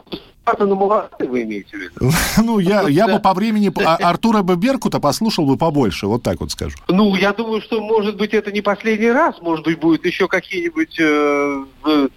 маловато, 0.46 0.66
но 0.66 0.76
маловато 0.76 1.26
вы 1.26 1.42
имеете 1.42 1.76
в 1.76 1.80
виду. 1.80 2.12
Ну, 2.42 2.58
я, 2.58 2.88
я 2.88 3.08
бы 3.08 3.18
по 3.18 3.34
времени 3.34 3.72
а, 3.84 3.96
Артура 3.96 4.42
бы 4.42 4.56
Беркута 4.56 5.00
послушал 5.00 5.46
бы 5.46 5.56
побольше, 5.56 6.06
вот 6.06 6.22
так 6.22 6.40
вот 6.40 6.52
скажу. 6.52 6.76
Ну, 6.88 7.14
я 7.16 7.32
думаю, 7.32 7.60
что, 7.60 7.80
может 7.80 8.16
быть, 8.16 8.34
это 8.34 8.52
не 8.52 8.60
последний 8.60 9.10
раз. 9.10 9.36
Может 9.40 9.64
быть, 9.64 9.78
будет 9.78 10.04
еще 10.04 10.28
какие-нибудь 10.28 10.96
э, 11.00 11.64
э, 11.86 12.08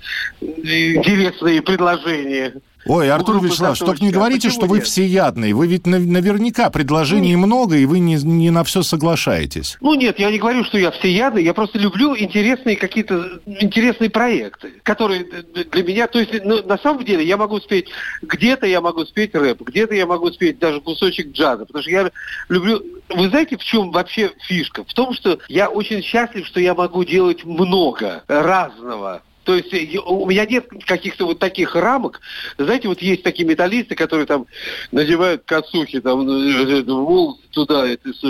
интересные 0.41 1.61
предложения. 1.61 2.53
Ой, 2.85 3.11
Артур 3.11 3.43
Вячеславович, 3.43 3.79
только 3.79 4.03
не 4.03 4.11
говорите, 4.11 4.49
что 4.49 4.65
вы 4.65 4.79
всеядный. 4.79 5.53
Вы 5.53 5.67
ведь 5.67 5.85
нав- 5.85 6.05
наверняка 6.05 6.69
предложений 6.69 7.35
много, 7.35 7.75
и 7.75 7.85
вы 7.85 7.99
не, 7.99 8.15
не 8.15 8.51
на 8.51 8.63
все 8.63 8.83
соглашаетесь. 8.83 9.77
Ну 9.81 9.95
нет, 9.95 10.17
я 10.19 10.31
не 10.31 10.39
говорю, 10.39 10.63
что 10.63 10.77
я 10.77 10.91
всеядный, 10.91 11.43
я 11.43 11.53
просто 11.53 11.77
люблю 11.77 12.17
интересные 12.17 12.77
какие-то 12.77 13.41
интересные 13.45 14.09
проекты, 14.09 14.71
которые 14.83 15.25
для 15.71 15.83
меня, 15.83 16.07
то 16.07 16.19
есть 16.19 16.31
ну, 16.43 16.63
на 16.65 16.77
самом 16.77 17.03
деле 17.03 17.23
я 17.25 17.37
могу 17.37 17.59
спеть 17.59 17.89
где-то 18.21 18.65
я 18.65 18.81
могу 18.81 19.05
спеть 19.05 19.35
рэп, 19.35 19.61
где-то 19.61 19.95
я 19.95 20.05
могу 20.05 20.31
спеть 20.31 20.59
даже 20.59 20.81
кусочек 20.81 21.31
джаза, 21.31 21.65
потому 21.65 21.81
что 21.81 21.91
я 21.91 22.11
люблю... 22.49 22.83
Вы 23.09 23.29
знаете, 23.29 23.57
в 23.57 23.63
чем 23.63 23.91
вообще 23.91 24.31
фишка? 24.47 24.83
В 24.83 24.93
том, 24.93 25.13
что 25.13 25.39
я 25.47 25.69
очень 25.69 26.03
счастлив, 26.03 26.45
что 26.45 26.59
я 26.59 26.73
могу 26.75 27.03
делать 27.03 27.43
много 27.45 28.23
разного. 28.27 29.23
То 29.49 29.55
есть 29.55 29.73
э, 29.73 29.97
у 29.97 30.27
меня 30.27 30.45
нет 30.45 30.67
каких-то 30.85 31.25
вот 31.25 31.39
таких 31.39 31.75
рамок. 31.75 32.21
Знаете, 32.59 32.87
вот 32.87 33.01
есть 33.01 33.23
такие 33.23 33.47
металлисты, 33.47 33.95
которые 33.95 34.27
там 34.27 34.45
надевают 34.91 35.41
косухи, 35.43 36.01
там, 36.01 36.29
э, 36.29 36.81
э, 36.81 36.83
волосы 36.83 37.41
туда, 37.49 37.87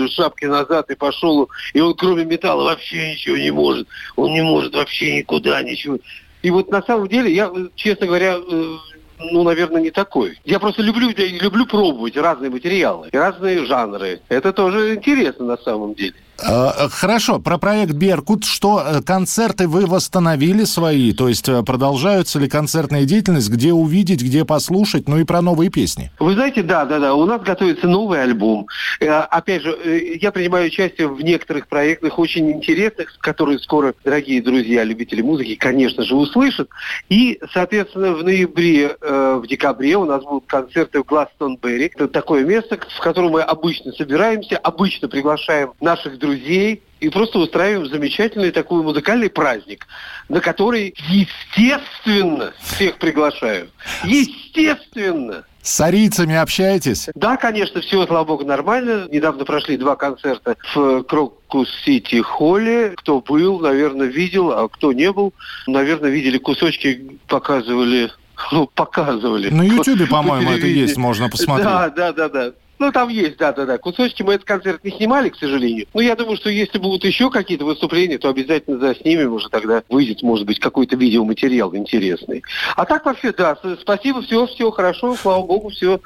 шапки 0.08 0.46
назад 0.46 0.90
и 0.90 0.94
пошел, 0.94 1.50
и 1.74 1.80
он 1.80 1.92
кроме 1.92 2.24
металла 2.24 2.64
вообще 2.64 3.12
ничего 3.12 3.36
не 3.36 3.50
может. 3.50 3.86
Он 4.16 4.32
не 4.32 4.42
может 4.42 4.74
вообще 4.74 5.18
никуда 5.18 5.62
ничего. 5.62 5.98
И 6.40 6.50
вот 6.50 6.70
на 6.70 6.80
самом 6.80 7.06
деле, 7.06 7.34
я, 7.34 7.52
честно 7.74 8.06
говоря, 8.06 8.38
ну, 9.20 9.42
наверное, 9.42 9.80
не 9.80 9.90
такой. 9.90 10.38
Я 10.44 10.58
просто 10.58 10.82
люблю, 10.82 11.10
люблю 11.16 11.66
пробовать 11.66 12.16
разные 12.16 12.50
материалы, 12.50 13.08
разные 13.12 13.64
жанры. 13.66 14.20
Это 14.28 14.52
тоже 14.52 14.94
интересно 14.94 15.44
на 15.44 15.56
самом 15.56 15.94
деле. 15.94 16.14
Э, 16.42 16.88
хорошо, 16.90 17.38
про 17.38 17.58
проект 17.58 17.92
«Беркут». 17.92 18.44
Что, 18.44 18.82
э, 18.84 19.02
концерты 19.02 19.68
вы 19.68 19.86
восстановили 19.86 20.64
свои? 20.64 21.12
То 21.12 21.28
есть 21.28 21.48
э, 21.48 21.62
продолжаются 21.62 22.38
ли 22.38 22.48
концертная 22.48 23.04
деятельность? 23.04 23.50
Где 23.50 23.72
увидеть, 23.72 24.22
где 24.22 24.44
послушать? 24.44 25.08
Ну 25.08 25.18
и 25.18 25.24
про 25.24 25.42
новые 25.42 25.70
песни. 25.70 26.10
Вы 26.18 26.34
знаете, 26.34 26.62
да, 26.62 26.84
да, 26.84 26.98
да. 26.98 27.14
У 27.14 27.26
нас 27.26 27.42
готовится 27.42 27.86
новый 27.86 28.22
альбом. 28.22 28.66
Опять 29.00 29.62
же, 29.62 30.18
я 30.20 30.30
принимаю 30.32 30.66
участие 30.66 31.08
в 31.08 31.20
некоторых 31.22 31.68
проектах 31.68 32.18
очень 32.18 32.50
интересных, 32.50 33.18
которые 33.20 33.58
скоро, 33.58 33.94
дорогие 34.04 34.42
друзья, 34.42 34.84
любители 34.84 35.22
музыки, 35.22 35.56
конечно 35.56 36.04
же, 36.04 36.14
услышат. 36.14 36.68
И, 37.08 37.40
соответственно, 37.52 38.12
в 38.12 38.24
ноябре, 38.24 38.96
в 39.00 39.46
декабре 39.46 39.96
у 39.96 40.04
нас 40.04 40.22
будут 40.22 40.44
концерты 40.46 41.02
в 41.02 41.06
Гластонберри. 41.06 41.92
Это 41.94 42.08
такое 42.08 42.44
место, 42.44 42.78
в 42.96 43.00
котором 43.00 43.32
мы 43.32 43.42
обычно 43.42 43.92
собираемся, 43.92 44.56
обычно 44.58 45.08
приглашаем 45.08 45.72
наших 45.80 46.18
друзей 46.18 46.29
друзей 46.30 46.82
и 47.00 47.08
просто 47.08 47.38
устраиваем 47.38 47.86
замечательный 47.86 48.50
такой 48.50 48.82
музыкальный 48.82 49.30
праздник, 49.30 49.86
на 50.28 50.40
который, 50.40 50.94
естественно, 51.08 52.52
всех 52.62 52.98
приглашаю. 52.98 53.70
Естественно. 54.04 55.44
С 55.62 55.80
арийцами 55.80 56.36
общаетесь? 56.36 57.08
Да, 57.14 57.36
конечно, 57.36 57.80
все, 57.80 58.06
слава 58.06 58.24
богу, 58.24 58.44
нормально. 58.44 59.06
Недавно 59.10 59.44
прошли 59.44 59.76
два 59.76 59.94
концерта 59.96 60.56
в 60.74 61.02
Крокус 61.02 61.68
Сити 61.84 62.20
Холле. 62.20 62.94
Кто 62.96 63.20
был, 63.20 63.60
наверное, 63.60 64.06
видел, 64.06 64.52
а 64.52 64.68
кто 64.68 64.92
не 64.92 65.12
был, 65.12 65.34
наверное, 65.66 66.10
видели 66.10 66.38
кусочки, 66.38 67.18
показывали 67.26 68.10
ну, 68.52 68.66
показывали. 68.66 69.50
На 69.50 69.62
Ютубе, 69.62 70.06
по-моему, 70.06 70.50
это 70.50 70.66
есть, 70.66 70.96
можно 70.96 71.28
посмотреть. 71.28 71.66
Да, 71.66 71.90
да, 71.90 72.12
да, 72.12 72.28
да. 72.30 72.52
Ну, 72.80 72.90
там 72.92 73.10
есть, 73.10 73.36
да-да-да. 73.36 73.76
Кусочки 73.76 74.22
мы 74.22 74.34
этот 74.34 74.46
концерт 74.46 74.82
не 74.82 74.90
снимали, 74.90 75.28
к 75.28 75.36
сожалению. 75.36 75.86
Но 75.92 76.00
я 76.00 76.16
думаю, 76.16 76.38
что 76.38 76.48
если 76.48 76.78
будут 76.78 77.04
еще 77.04 77.28
какие-то 77.28 77.66
выступления, 77.66 78.16
то 78.16 78.30
обязательно 78.30 78.78
заснимем, 78.78 79.34
уже 79.34 79.50
тогда 79.50 79.82
выйдет, 79.90 80.22
может 80.22 80.46
быть, 80.46 80.58
какой-то 80.58 80.96
видеоматериал 80.96 81.76
интересный. 81.76 82.42
А 82.76 82.86
так 82.86 83.04
вообще, 83.04 83.34
да, 83.34 83.58
спасибо, 83.82 84.22
все, 84.22 84.46
все 84.46 84.70
хорошо, 84.70 85.14
слава 85.14 85.44
богу, 85.44 85.68
все, 85.68 86.00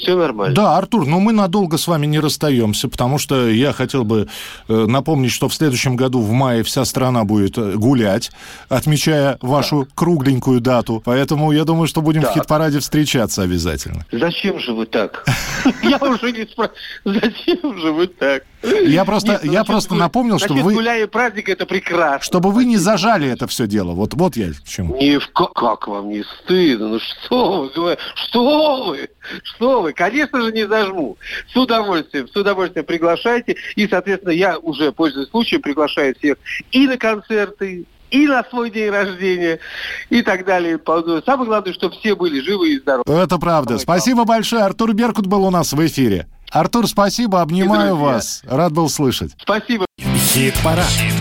все 0.00 0.16
нормально. 0.16 0.54
Да, 0.54 0.76
Артур, 0.76 1.06
но 1.06 1.20
мы 1.20 1.32
надолго 1.32 1.78
с 1.78 1.86
вами 1.86 2.06
не 2.06 2.18
расстаемся, 2.18 2.88
потому 2.88 3.18
что 3.18 3.48
я 3.48 3.72
хотел 3.72 4.04
бы 4.04 4.28
э, 4.68 4.86
напомнить, 4.86 5.30
что 5.30 5.48
в 5.48 5.54
следующем 5.54 5.96
году 5.96 6.20
в 6.20 6.32
мае 6.32 6.62
вся 6.62 6.84
страна 6.84 7.24
будет 7.24 7.58
э, 7.58 7.74
гулять, 7.74 8.30
отмечая 8.68 9.38
вашу 9.40 9.84
да. 9.84 9.90
кругленькую 9.94 10.60
дату. 10.60 11.02
Поэтому 11.04 11.52
я 11.52 11.64
думаю, 11.64 11.86
что 11.86 12.00
будем 12.00 12.22
да. 12.22 12.30
в 12.30 12.34
хит-параде 12.34 12.80
встречаться 12.80 13.42
обязательно. 13.42 14.06
Зачем 14.10 14.58
же 14.58 14.72
вы 14.72 14.86
так? 14.86 15.24
Я 15.82 15.98
уже 15.98 16.32
не 16.32 16.46
спрашиваю, 16.46 16.78
зачем 17.04 17.78
же 17.78 17.92
вы 17.92 18.06
так? 18.06 18.44
Я 18.62 19.04
просто, 19.04 19.32
Нет, 19.32 19.44
ну, 19.44 19.52
я 19.52 19.64
просто 19.64 19.90
гуля... 19.90 20.00
напомнил, 20.00 20.38
что 20.38 20.52
вы... 20.54 20.74
гуляя 20.74 21.06
праздник, 21.06 21.48
это 21.48 21.66
прекрасно. 21.66 22.20
Чтобы 22.22 22.50
вы 22.50 22.64
не 22.64 22.76
зажали 22.76 23.28
это 23.28 23.46
все 23.46 23.66
дело. 23.66 23.92
Вот, 23.92 24.14
вот 24.14 24.36
я 24.36 24.50
к 24.50 24.68
чему. 24.68 24.96
Не 24.96 25.18
в... 25.18 25.28
Как 25.28 25.88
вам 25.88 26.10
не 26.10 26.22
стыдно? 26.22 26.88
Ну 26.88 26.98
что 26.98 27.70
вы, 27.74 27.96
что 28.14 28.84
вы? 28.84 29.08
Что 29.42 29.82
вы? 29.82 29.92
Конечно 29.92 30.42
же, 30.42 30.52
не 30.52 30.66
зажму. 30.66 31.16
С 31.52 31.56
удовольствием, 31.56 32.28
с 32.28 32.36
удовольствием 32.36 32.84
приглашайте. 32.84 33.56
И, 33.76 33.88
соответственно, 33.88 34.32
я 34.32 34.58
уже, 34.58 34.92
пользуясь 34.92 35.28
случаем, 35.28 35.62
приглашаю 35.62 36.14
всех 36.18 36.36
и 36.70 36.86
на 36.86 36.96
концерты, 36.96 37.86
и 38.10 38.26
на 38.26 38.44
свой 38.44 38.70
день 38.70 38.90
рождения, 38.90 39.60
и 40.08 40.22
так 40.22 40.44
далее. 40.44 40.78
Самое 41.24 41.46
главное, 41.48 41.72
чтобы 41.72 41.94
все 41.96 42.14
были 42.14 42.40
живы 42.40 42.74
и 42.74 42.78
здоровы. 42.78 43.04
Это 43.06 43.38
правда. 43.38 43.78
Спасибо 43.78 44.24
большое. 44.24 44.64
Артур 44.64 44.92
Беркут 44.92 45.26
был 45.26 45.44
у 45.44 45.50
нас 45.50 45.72
в 45.72 45.86
эфире. 45.86 46.26
Артур, 46.50 46.88
спасибо, 46.88 47.40
обнимаю 47.40 47.96
вас. 47.96 48.42
Рад 48.46 48.72
был 48.72 48.88
слышать. 48.88 49.32
Спасибо. 49.40 49.86
Хит-парад. 49.98 50.86
Хит 50.86 51.14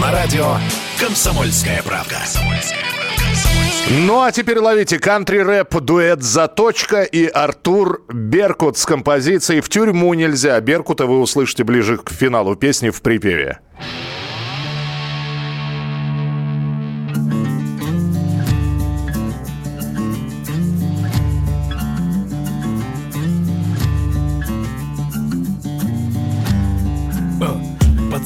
На 0.00 0.10
радио 0.12 0.56
«Комсомольская 0.98 1.82
правка». 1.82 2.18
Ну 3.90 4.22
а 4.22 4.32
теперь 4.32 4.58
ловите 4.58 4.98
кантри-рэп, 4.98 5.74
дуэт 5.80 6.22
«Заточка» 6.22 7.02
и 7.02 7.26
Артур 7.26 8.02
Беркут 8.08 8.78
с 8.78 8.86
композицией 8.86 9.60
«В 9.60 9.68
тюрьму 9.68 10.14
нельзя». 10.14 10.58
Беркута 10.60 11.06
вы 11.06 11.20
услышите 11.20 11.64
ближе 11.64 11.98
к 11.98 12.10
финалу 12.10 12.54
песни 12.54 12.90
в 12.90 13.02
припеве. 13.02 13.58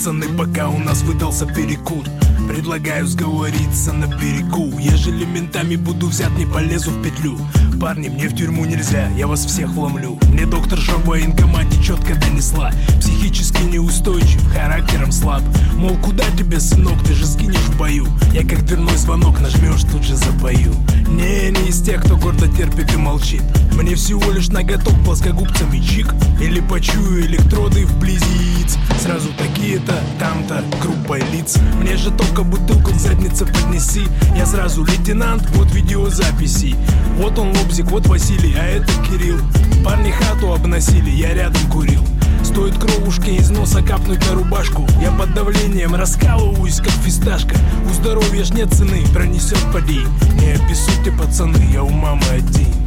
Пацаны, 0.06 0.28
пока 0.38 0.68
у 0.68 0.78
нас 0.78 1.02
выдался 1.02 1.46
перекур 1.46 2.04
Предлагаю 2.48 3.06
сговориться 3.06 3.92
на 3.92 4.06
берегу. 4.06 4.78
Ежели 4.78 5.24
ментами 5.24 5.76
буду 5.76 6.06
взят, 6.06 6.30
не 6.38 6.46
полезу 6.46 6.90
в 6.90 7.02
петлю. 7.02 7.38
Парни, 7.80 8.08
мне 8.08 8.28
в 8.28 8.34
тюрьму 8.34 8.64
нельзя, 8.64 9.08
я 9.16 9.26
вас 9.26 9.44
всех 9.44 9.68
вломлю. 9.70 10.18
Мне 10.30 10.46
доктор 10.46 10.78
Жо 10.78 10.98
военкомате 11.04 11.82
четко 11.82 12.14
донесла. 12.14 12.72
Психически 13.00 13.62
неустойчив, 13.64 14.42
характером 14.52 15.12
слаб. 15.12 15.42
Мол, 15.74 15.96
куда 15.98 16.24
тебе, 16.38 16.58
сынок, 16.58 17.02
ты 17.04 17.14
же 17.14 17.26
сгинешь 17.26 17.56
в 17.56 17.78
бою. 17.78 18.06
Я 18.32 18.46
как 18.46 18.64
дверной 18.64 18.96
звонок 18.96 19.40
нажмешь, 19.40 19.82
тут 19.90 20.04
же 20.04 20.16
запою. 20.16 20.74
Не, 21.08 21.50
не 21.50 21.68
из 21.68 21.82
тех, 21.82 22.02
кто 22.02 22.16
гордо 22.16 22.48
терпит 22.48 22.92
и 22.94 22.96
молчит. 22.96 23.42
Мне 23.72 23.94
всего 23.94 24.30
лишь 24.32 24.48
наготов 24.48 24.98
плоскогубцами 25.04 25.78
чик. 25.78 26.14
Или 26.40 26.60
почую 26.60 27.26
электроды 27.26 27.84
вблизи 27.84 28.24
яиц. 28.24 28.78
Сразу 29.02 29.28
такие-то, 29.36 29.94
там-то, 30.18 30.64
группа 30.82 31.18
лиц. 31.18 31.58
Мне 31.80 31.96
же 31.96 32.10
только 32.10 32.35
бутылку 32.42 32.92
к 32.92 33.52
поднеси. 33.52 34.06
Я 34.36 34.46
сразу 34.46 34.84
лейтенант, 34.84 35.48
вот 35.56 35.72
видеозаписи. 35.72 36.76
Вот 37.18 37.38
он 37.38 37.56
лобзик, 37.56 37.90
вот 37.90 38.06
Василий, 38.06 38.54
а 38.58 38.64
это 38.64 38.92
Кирилл. 39.08 39.38
Парни 39.84 40.10
хату 40.10 40.52
обносили, 40.52 41.10
я 41.10 41.34
рядом 41.34 41.62
курил. 41.70 42.04
Стоит 42.42 42.78
кровушке 42.78 43.36
из 43.36 43.50
носа 43.50 43.82
капнуть 43.82 44.24
на 44.28 44.34
рубашку. 44.34 44.86
Я 45.00 45.10
под 45.12 45.34
давлением 45.34 45.94
раскалываюсь, 45.94 46.78
как 46.78 46.92
фисташка. 47.04 47.56
У 47.88 47.92
здоровья 47.92 48.44
ж 48.44 48.50
нет 48.50 48.72
цены, 48.72 49.04
пронесет 49.12 49.58
поди. 49.72 50.00
Не 50.40 50.52
обессудьте, 50.52 51.10
пацаны, 51.12 51.58
я 51.72 51.82
у 51.82 51.90
мамы 51.90 52.24
один. 52.30 52.86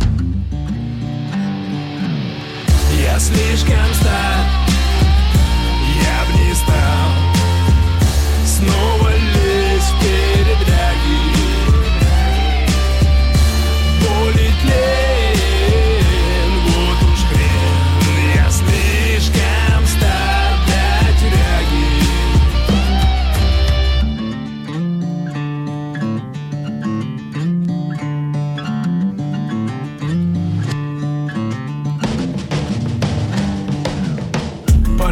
Я 3.09 3.17
слишком 3.17 3.93
стар 3.93 4.45
Я 6.01 6.25
не 6.37 6.53
стал 6.53 7.09
Снова 8.45 8.98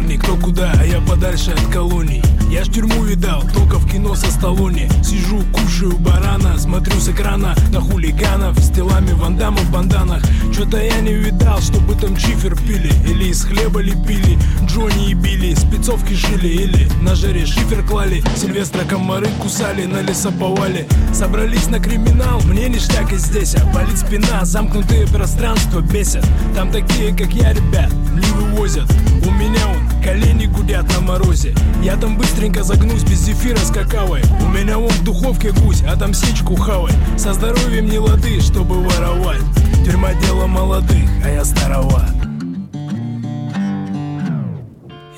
мне 0.08 0.16
кто 0.16 0.36
куда, 0.36 0.72
а 0.80 0.84
я 0.86 1.02
подальше 1.02 1.50
от 1.50 1.70
колоний 1.70 2.22
я 2.50 2.64
ж 2.64 2.70
тюрьму 2.70 3.04
видал, 3.04 3.44
только 3.52 3.76
в 3.76 3.90
кино 3.90 4.14
со 4.14 4.30
Сталлоне. 4.30 4.88
Сижу, 5.04 5.42
кушаю 5.52 5.98
барана, 5.98 6.58
смотрю 6.58 6.98
с 6.98 7.08
экрана 7.08 7.54
На 7.72 7.80
хулиганов 7.80 8.58
с 8.58 8.70
телами 8.70 9.12
вандамов 9.12 9.64
в 9.64 9.70
банданах. 9.70 10.22
Чё-то 10.54 10.78
я 10.78 11.00
не 11.00 11.12
видал, 11.12 11.60
чтобы 11.60 11.94
там 11.94 12.16
чифер 12.16 12.56
пили 12.56 12.90
Или 13.06 13.28
из 13.28 13.44
хлеба 13.44 13.80
лепили, 13.80 14.38
Джонни 14.64 15.10
и 15.10 15.14
Билли 15.14 15.54
Спецовки 15.54 16.14
шили 16.14 16.48
или 16.48 16.88
на 17.02 17.14
жаре 17.14 17.44
шифер 17.44 17.84
клали. 17.84 18.22
Сильвестра 18.36 18.84
комары 18.84 19.28
кусали 19.42 19.84
на 19.84 20.00
лесоповале 20.00 20.88
Собрались 21.12 21.68
на 21.68 21.78
криминал, 21.78 22.40
мне 22.42 22.68
ништяк 22.68 23.12
и 23.12 23.16
здесь 23.16 23.56
А 23.56 23.64
болит 23.74 23.98
спина, 23.98 24.44
замкнутые 24.44 25.06
пространства 25.06 25.80
бесят. 25.80 26.26
Там 26.54 26.72
такие, 26.72 27.14
как 27.14 27.30
я, 27.34 27.52
ребят, 27.52 27.92
не 28.14 28.26
вывозят. 28.32 28.90
У 29.26 29.30
меня 29.30 29.68
он, 29.68 30.02
колени 30.02 30.46
гудят 30.46 30.88
на 30.94 31.00
морозе. 31.00 31.54
Я 31.82 31.96
там 31.96 32.16
быстренько 32.38 32.62
загнусь 32.62 33.02
без 33.02 33.24
зефира 33.24 33.56
с 33.56 33.72
какавой. 33.72 34.22
У 34.40 34.48
меня 34.50 34.78
вон 34.78 34.90
в 34.90 35.02
духовке 35.02 35.50
гусь, 35.50 35.82
а 35.82 35.96
там 35.96 36.14
сечку 36.14 36.54
хавай. 36.54 36.92
Со 37.16 37.32
здоровьем 37.32 37.86
не 37.86 37.98
лады, 37.98 38.40
чтобы 38.40 38.76
воровать. 38.80 39.42
Тюрьма 39.84 40.14
дело 40.14 40.46
молодых, 40.46 41.10
а 41.24 41.30
я 41.30 41.44
староват. 41.44 42.14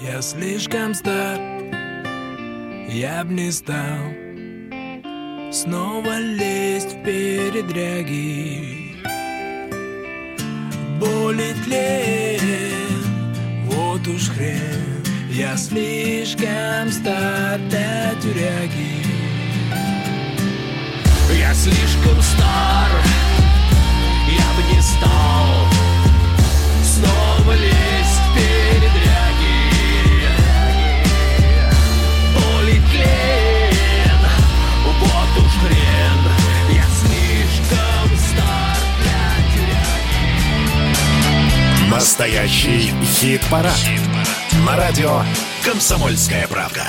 Я 0.02 0.22
слишком 0.22 0.94
стар 0.94 1.38
Я 2.88 3.22
б 3.24 3.34
не 3.34 3.52
стал 3.52 4.00
Снова 5.52 6.18
лезть 6.18 6.94
в 6.94 7.04
передряги. 7.04 8.96
Болит 10.98 11.66
лен 11.66 12.40
Вот 13.66 14.08
уж 14.08 14.30
хрен 14.30 14.89
Я 15.32 15.56
слишком 15.56 16.90
стар 16.90 17.60
для 17.68 18.12
тюряги. 18.20 19.06
Я 21.32 21.54
слишком 21.54 22.20
стар 22.20 22.90
Я 24.26 24.42
бы 24.56 24.62
не 24.74 24.82
стал 24.82 25.68
Снова 26.82 27.52
лезть 27.52 28.20
в 28.26 28.34
передряги. 28.34 29.70
Болит 32.34 32.82
лен 32.92 34.22
Вот 34.84 35.32
уж 35.44 35.52
хрен. 35.60 36.20
Я 36.74 36.86
слишком 36.98 38.08
стар 38.18 38.78
для 38.98 39.24
тюряги. 39.54 40.26
Настоящий 41.88 42.82
хит-парад. 43.04 43.78
На 44.70 44.76
радио 44.76 45.22
«Комсомольская 45.64 46.46
правда». 46.46 46.84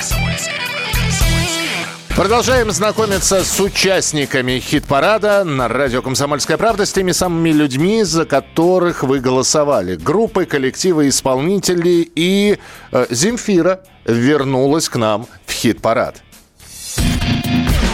Продолжаем 2.16 2.70
знакомиться 2.70 3.44
с 3.44 3.60
участниками 3.60 4.60
хит-парада 4.60 5.44
на 5.44 5.68
радио 5.68 6.04
«Комсомольская 6.04 6.58
правда», 6.58 6.86
с 6.86 6.94
теми 6.94 7.12
самыми 7.12 7.50
людьми, 7.50 8.04
за 8.04 8.26
которых 8.26 9.02
вы 9.02 9.20
голосовали. 9.20 9.96
Группы, 9.96 10.46
коллективы, 10.46 11.10
исполнители 11.10 12.08
и 12.16 12.60
э, 12.92 13.06
Земфира 13.10 13.82
вернулась 14.06 14.88
к 14.88 14.98
нам 14.98 15.26
в 15.48 15.52
хит-парад. 15.52 16.22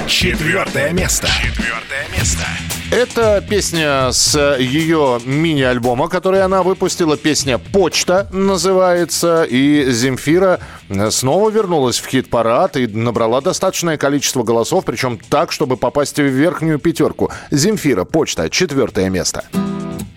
Четвертое 0.05 0.91
место. 0.91 1.27
Четвертое 1.27 2.07
место. 2.17 2.43
Это 2.89 3.43
песня 3.47 4.13
с 4.13 4.55
ее 4.57 5.19
мини-альбома, 5.25 6.07
который 6.07 6.41
она 6.41 6.63
выпустила. 6.63 7.17
Песня 7.17 7.57
«Почта» 7.57 8.29
называется. 8.31 9.43
И 9.43 9.91
Земфира 9.91 10.61
снова 11.09 11.49
вернулась 11.49 11.99
в 11.99 12.07
хит-парад 12.07 12.77
и 12.77 12.87
набрала 12.87 13.41
достаточное 13.41 13.97
количество 13.97 14.43
голосов, 14.43 14.85
причем 14.85 15.19
так, 15.29 15.51
чтобы 15.51 15.75
попасть 15.75 16.17
в 16.17 16.23
верхнюю 16.23 16.79
пятерку. 16.79 17.29
Земфира 17.51 18.05
«Почта» 18.05 18.49
четвертое 18.49 19.09
место. 19.09 19.43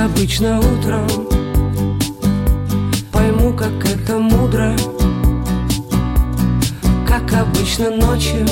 обычно 0.06 0.60
утром. 0.60 1.08
Пойму, 3.12 3.54
как 3.54 3.74
это 3.86 4.20
мудро 4.20 4.76
Как 7.08 7.34
обычно 7.34 7.90
ночью. 7.90 8.46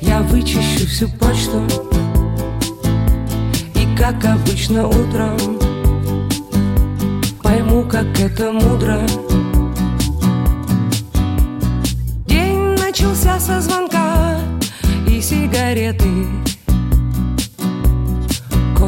Я 0.00 0.20
вычищу 0.22 0.86
всю 0.86 1.08
почту 1.08 1.66
И 3.74 3.96
как 3.96 4.24
обычно 4.24 4.86
утром. 4.86 5.36
Пойму, 7.42 7.82
как 7.82 8.18
это 8.20 8.52
мудро. 8.52 9.00
День 12.26 12.76
начался 12.78 13.40
со 13.40 13.60
звонка 13.60 14.38
и 15.08 15.20
сигареты 15.20 16.26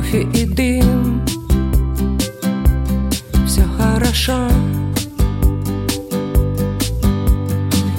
Кофе 0.01 0.22
и 0.32 0.46
дым. 0.46 1.22
Все 3.46 3.62
хорошо. 3.76 4.48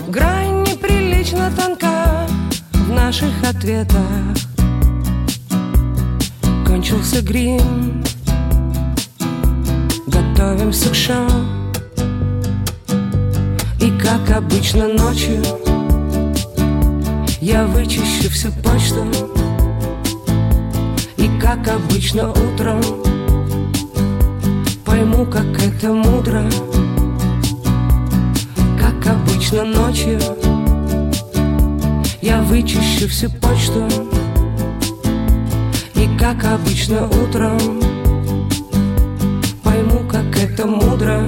Грань 0.08 0.64
неприлично 0.64 1.52
тонка 1.56 2.26
В 2.74 2.90
наших 2.90 3.32
ответах. 3.48 4.02
Кончился 6.66 7.22
грим. 7.22 8.04
Готовимся 10.08 10.90
к 10.90 10.96
шоу. 10.96 11.30
И 13.80 13.92
как 14.00 14.36
обычно 14.36 14.88
ночью 14.88 15.44
Я 17.40 17.68
вычищу 17.68 18.28
всю 18.32 18.52
почту 18.64 19.06
как 21.54 21.68
обычно 21.68 22.30
утром 22.30 22.82
Пойму, 24.86 25.26
как 25.26 25.62
это 25.62 25.92
мудро. 25.92 26.44
Как 28.80 29.08
обычно 29.08 29.66
ночью. 29.66 30.18
Я 32.22 32.42
вычищу 32.44 33.10
всю 33.10 33.30
почту. 33.30 33.86
И 35.96 36.08
как 36.18 36.46
обычно 36.46 37.08
утром. 37.08 37.82
Пойму, 39.62 40.08
как 40.10 40.38
это 40.38 40.66
мудро 40.66 41.28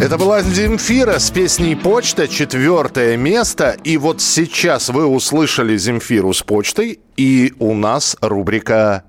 Это 0.00 0.16
была 0.16 0.42
Земфира 0.42 1.18
с 1.18 1.28
песней 1.32 1.74
«Почта», 1.74 2.28
четвертое 2.28 3.16
место. 3.16 3.76
И 3.82 3.96
вот 3.96 4.20
сейчас 4.20 4.90
вы 4.90 5.04
услышали 5.06 5.76
Земфиру 5.76 6.32
с 6.32 6.40
почтой, 6.44 7.00
и 7.16 7.52
у 7.58 7.74
нас 7.74 8.16
рубрика 8.20 9.02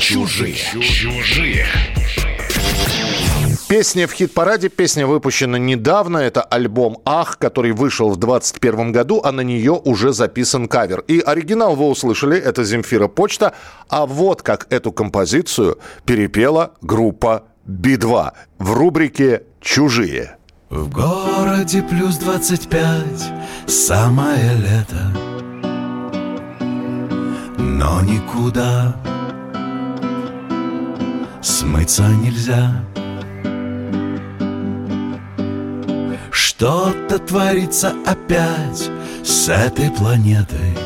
Чужие. 0.00 0.54
Чужие. 0.80 1.66
Песня 3.68 4.06
в 4.06 4.12
хит-параде, 4.12 4.70
песня 4.70 5.06
выпущена 5.06 5.58
недавно, 5.58 6.16
это 6.16 6.40
альбом 6.40 6.98
«Ах», 7.04 7.36
который 7.36 7.72
вышел 7.72 8.08
в 8.08 8.16
2021 8.16 8.92
году, 8.92 9.20
а 9.22 9.30
на 9.30 9.42
нее 9.42 9.72
уже 9.72 10.14
записан 10.14 10.68
кавер. 10.68 11.00
И 11.00 11.20
оригинал 11.20 11.76
вы 11.76 11.86
услышали, 11.88 12.38
это 12.38 12.64
Земфира 12.64 13.08
Почта, 13.08 13.52
а 13.90 14.06
вот 14.06 14.40
как 14.40 14.66
эту 14.70 14.90
композицию 14.90 15.78
перепела 16.06 16.72
группа 16.80 17.44
Би-2 17.66 18.32
в 18.58 18.72
рубрике 18.72 19.42
«Чужие». 19.60 20.36
В 20.70 20.88
городе 20.88 21.82
плюс 21.82 22.16
25 22.18 23.32
Самое 23.66 24.54
лето. 24.54 25.12
Но 27.58 28.00
никуда 28.02 28.94
Смыться 31.42 32.08
нельзя. 32.08 32.84
Что-то 36.30 37.18
творится 37.18 37.92
опять 38.06 38.90
с 39.24 39.48
этой 39.48 39.90
планетой. 39.90 40.76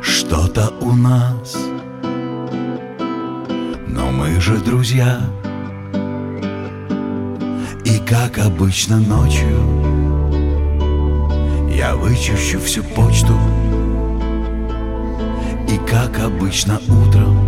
Что-то 0.00 0.72
у 0.80 0.92
нас 0.92 1.56
Но 3.94 4.10
мы 4.10 4.40
же 4.40 4.58
друзья. 4.58 5.20
И 7.84 7.98
как 8.00 8.38
обычно 8.38 8.98
ночью 8.98 9.56
Я 11.70 11.94
вычищу 11.94 12.58
всю 12.58 12.82
почту. 12.82 13.34
И 15.68 15.78
как 15.88 16.18
обычно 16.18 16.80
утром 16.88 17.38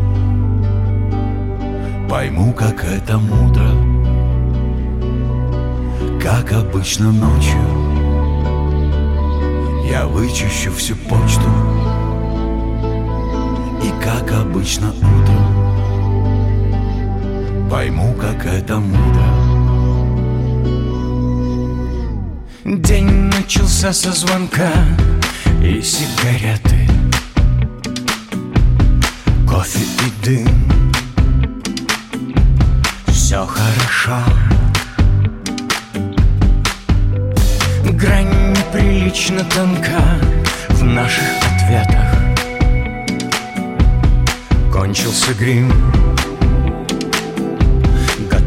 Пойму, 2.09 2.53
как 2.53 2.85
это 2.85 3.19
мудро. 3.19 3.73
Как 6.23 6.53
обычно 6.53 7.11
ночью 7.11 7.61
Я 9.91 10.07
вычищу 10.07 10.71
всю 10.71 10.95
почту. 10.95 11.51
И 13.83 13.91
как 14.01 14.31
обычно 14.31 14.91
утром 14.91 15.46
Пойму, 17.71 18.15
как 18.15 18.47
это 18.47 18.77
мудро. 18.77 19.27
День 22.65 23.11
начался 23.33 23.93
со 23.93 24.13
звонка 24.13 24.71
и 25.61 25.83
сигареты. 25.83 26.89
Кофе 29.49 29.81
и 29.81 30.25
дым. 30.25 30.49
Все 33.09 33.45
хорошо. 33.45 34.19
Грань 37.85 38.53
неприлично 38.53 39.45
тонка 39.45 40.03
в 40.69 40.85
наших 40.85 41.25
ответах. 41.43 42.15
Кончился 44.73 45.35
грим 45.35 45.73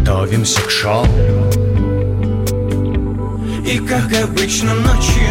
Готовимся 0.10 0.60
к 0.62 0.72
шоу. 0.72 1.06
И 3.64 3.78
как 3.78 4.12
обычно 4.24 4.74
ночью 4.74 5.30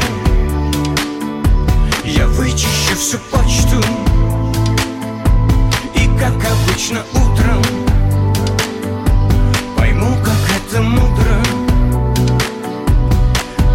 Я 2.04 2.28
вычищу 2.28 2.94
всю 2.96 3.18
почту. 3.32 3.82
И 5.96 6.06
как 6.16 6.32
обычно 6.32 7.00
утром 7.12 7.60
Пойму, 9.76 10.16
как 10.24 10.56
это 10.56 10.80
мудро. 10.80 11.42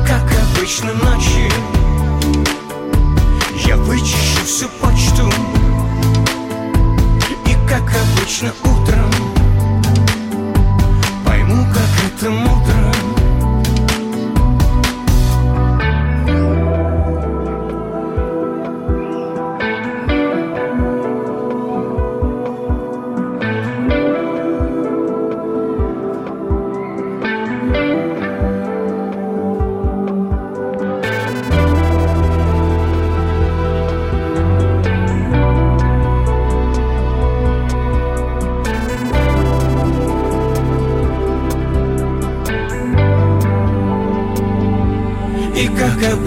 Как 0.08 0.24
обычно 0.56 0.94
ночью 0.94 1.52
Я 3.68 3.76
вычищу 3.76 4.46
всю 4.46 4.70
почту. 4.80 5.30
И 7.46 7.68
как 7.68 7.92
обычно 7.92 8.54
утром 8.64 8.93
как 12.24 12.32
это 12.32 12.83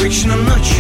обычно 0.07 0.37
ночью 0.37 0.76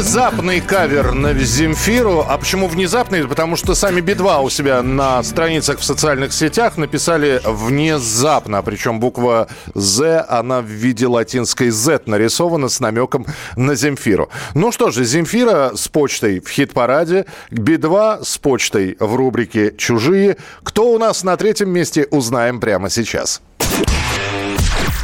внезапный 0.00 0.62
кавер 0.62 1.12
на 1.12 1.34
Земфиру. 1.34 2.24
А 2.26 2.38
почему 2.38 2.68
внезапный? 2.68 3.28
Потому 3.28 3.56
что 3.56 3.74
сами 3.74 4.00
Би-2 4.00 4.42
у 4.42 4.48
себя 4.48 4.82
на 4.82 5.22
страницах 5.22 5.80
в 5.80 5.84
социальных 5.84 6.32
сетях 6.32 6.78
написали 6.78 7.38
внезапно. 7.44 8.62
Причем 8.62 8.98
буква 8.98 9.48
«З», 9.74 10.24
она 10.26 10.62
в 10.62 10.64
виде 10.64 11.06
латинской 11.06 11.68
«Z» 11.68 12.04
нарисована 12.06 12.70
с 12.70 12.80
намеком 12.80 13.26
на 13.56 13.74
Земфиру. 13.74 14.30
Ну 14.54 14.72
что 14.72 14.90
же, 14.90 15.04
Земфира 15.04 15.72
с 15.76 15.86
почтой 15.88 16.40
в 16.40 16.48
хит-параде, 16.48 17.26
Би-2 17.50 18.24
с 18.24 18.38
почтой 18.38 18.96
в 18.98 19.14
рубрике 19.14 19.74
«Чужие». 19.76 20.38
Кто 20.62 20.94
у 20.94 20.98
нас 20.98 21.24
на 21.24 21.36
третьем 21.36 21.68
месте, 21.68 22.08
узнаем 22.10 22.58
прямо 22.58 22.88
сейчас. 22.88 23.42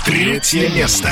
Третье 0.06 0.70
место. 0.70 1.10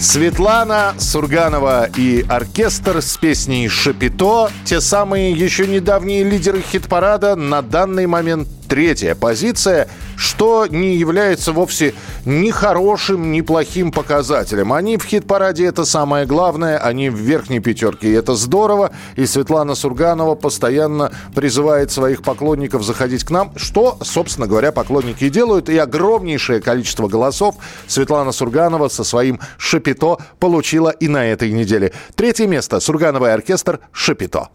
Светлана 0.00 0.94
Сурганова 0.98 1.88
и 1.96 2.24
оркестр 2.28 3.00
с 3.00 3.16
песней 3.16 3.68
«Шапито». 3.68 4.50
Те 4.64 4.80
самые 4.80 5.32
еще 5.32 5.66
недавние 5.66 6.24
лидеры 6.24 6.60
хит-парада. 6.60 7.36
На 7.36 7.62
данный 7.62 8.06
момент 8.06 8.48
третья 8.68 9.14
позиция, 9.14 9.86
что 10.16 10.66
не 10.66 10.96
является 10.96 11.52
вовсе 11.52 11.94
ни 12.24 12.50
хорошим, 12.50 13.30
ни 13.30 13.42
плохим 13.42 13.92
показателем. 13.92 14.72
Они 14.72 14.96
в 14.96 15.04
хит-параде 15.04 15.66
это 15.66 15.84
самое 15.84 16.24
главное, 16.24 16.78
они 16.78 17.10
в 17.10 17.16
верхней 17.16 17.60
пятерке, 17.60 18.08
и 18.08 18.12
это 18.12 18.34
здорово. 18.34 18.92
И 19.16 19.26
Светлана 19.26 19.74
Сурганова 19.74 20.36
постоянно 20.36 21.12
призывает 21.34 21.92
своих 21.92 22.22
поклонников 22.22 22.82
заходить 22.82 23.24
к 23.24 23.30
нам, 23.30 23.52
что, 23.56 23.98
собственно 24.02 24.46
говоря, 24.46 24.72
поклонники 24.72 25.24
и 25.24 25.30
делают. 25.30 25.68
И 25.68 25.76
огромнейшее 25.76 26.62
количество 26.62 27.08
голосов 27.08 27.56
Светлана 27.88 28.32
Сурганова 28.32 28.88
со 28.88 29.04
своим 29.04 29.38
«Шапито» 29.58 30.18
получила 30.38 30.90
и 30.90 31.08
на 31.08 31.26
этой 31.26 31.50
неделе. 31.52 31.92
Третье 32.14 32.46
место. 32.46 32.80
Сурганова 32.80 33.26
и 33.26 33.30
оркестр 33.30 33.80
«Шапито». 33.92 34.48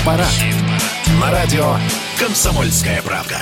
Хит-парад. 0.00 0.28
На 1.20 1.30
радио 1.30 1.76
«Комсомольская 2.18 3.02
правда». 3.02 3.38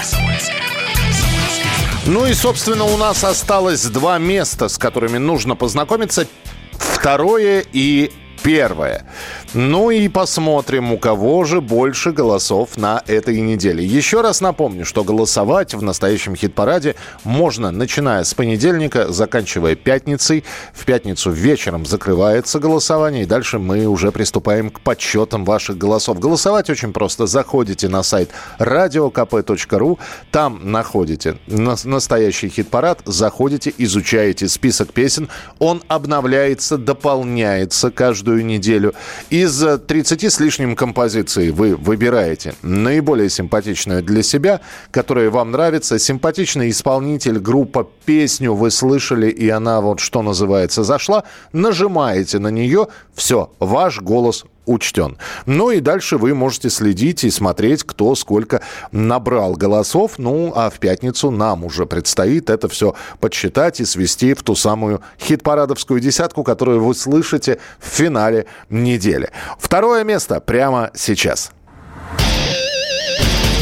Ну 2.07 2.27
и, 2.27 2.33
собственно, 2.33 2.85
у 2.85 2.97
нас 2.97 3.23
осталось 3.23 3.85
два 3.85 4.19
места, 4.19 4.69
с 4.69 4.79
которыми 4.79 5.19
нужно 5.19 5.57
познакомиться. 5.57 6.27
Второе 6.73 7.65
и 7.73 8.11
первое. 8.43 9.07
Ну 9.55 9.91
и 9.91 10.09
посмотрим, 10.09 10.93
у 10.93 10.99
кого 10.99 11.43
же 11.45 11.63
больше 11.63 12.13
голосов 12.13 12.77
на 12.77 13.03
этой 13.07 13.41
неделе. 13.41 13.83
Еще 13.83 14.21
раз 14.21 14.43
напомню, 14.43 14.85
что 14.85 15.05
голосовать 15.05 15.73
в 15.73 15.83
настоящем 15.83 16.37
хит-параде 16.37 16.97
можно, 17.25 17.71
начиная 17.71 18.25
с 18.25 18.35
понедельника, 18.35 19.11
заканчивая 19.11 19.75
пятницей. 19.75 20.45
В 20.75 20.85
пятницу 20.85 21.31
вечером 21.31 21.87
закрывается 21.87 22.59
голосование, 22.59 23.23
и 23.23 23.27
дальше 23.27 23.59
мы 23.59 23.87
уже 23.87 24.13
приступаем 24.13 24.69
к 24.69 24.81
подсчетам 24.81 25.47
ваших 25.47 25.79
голосов. 25.79 26.19
Голосовать 26.19 26.69
очень 26.69 26.93
просто. 26.93 27.27
Заходите 27.27 27.89
на 27.89 28.03
сайт 28.03 28.31
radiokp.ru, 28.59 29.99
там 30.31 30.61
находите 30.71 31.39
на- 31.47 31.77
настоящий 31.85 32.51
хит-парад, 32.51 33.01
заходите, 33.07 33.73
изучаете 33.79 34.47
список 34.47 34.93
песен. 34.93 35.31
Он 35.59 35.83
обновляется, 35.89 36.77
дополняется 36.77 37.91
каждую 37.91 38.45
неделю. 38.45 38.93
Из 39.39 39.63
э, 39.63 39.79
30 39.79 40.25
с 40.25 40.41
лишним 40.41 40.75
композиций 40.75 41.53
вы 41.53 41.77
выбираете 41.77 42.55
наиболее 42.63 43.31
симпатичную 43.31 44.03
для 44.03 44.25
себя, 44.25 44.61
которая 44.91 45.31
вам 45.31 45.53
нравится. 45.53 45.97
Симпатичный 46.01 46.71
исполнитель, 46.71 47.39
группа, 47.39 47.89
песню 48.05 48.53
вы 48.55 48.73
слышали, 48.73 49.31
и 49.31 49.49
она 49.49 49.81
вот 49.81 50.01
что 50.01 50.23
называется 50.23 50.83
зашла. 50.83 51.23
Нажимаете 51.53 52.41
на 52.41 52.49
нее, 52.49 52.89
все, 53.15 53.53
ваш 53.61 54.01
голос 54.01 54.45
учтен. 54.69 55.19
Ну 55.47 55.71
и 55.71 55.81
дальше 55.81 56.19
вы 56.19 56.35
можете 56.35 56.71
следить 56.71 57.25
и 57.25 57.31
смотреть, 57.31 57.83
кто 57.83 58.15
сколько 58.15 58.61
набрал 58.93 59.55
голосов. 59.55 60.13
Ну, 60.19 60.53
а 60.55 60.71
в 60.71 60.79
пятницу 60.79 61.31
нам 61.31 61.65
уже 61.65 61.87
предстоит 61.87 62.51
это 62.51 62.69
все 62.69 62.95
подсчитать 63.19 63.81
и 63.81 63.85
свести 63.85 64.35
в 64.35 64.43
ту 64.43 64.55
самую 64.55 65.03
хит-парадовскую 65.21 66.01
десятку, 66.01 66.45
которую 66.45 66.85
вы 66.85 66.95
слышите 66.95 67.59
в 67.81 67.87
финале 67.87 68.47
недели. 68.69 69.31
Второе 69.59 70.05
место 70.05 70.41
прямо 70.41 70.91
сейчас. 70.95 71.53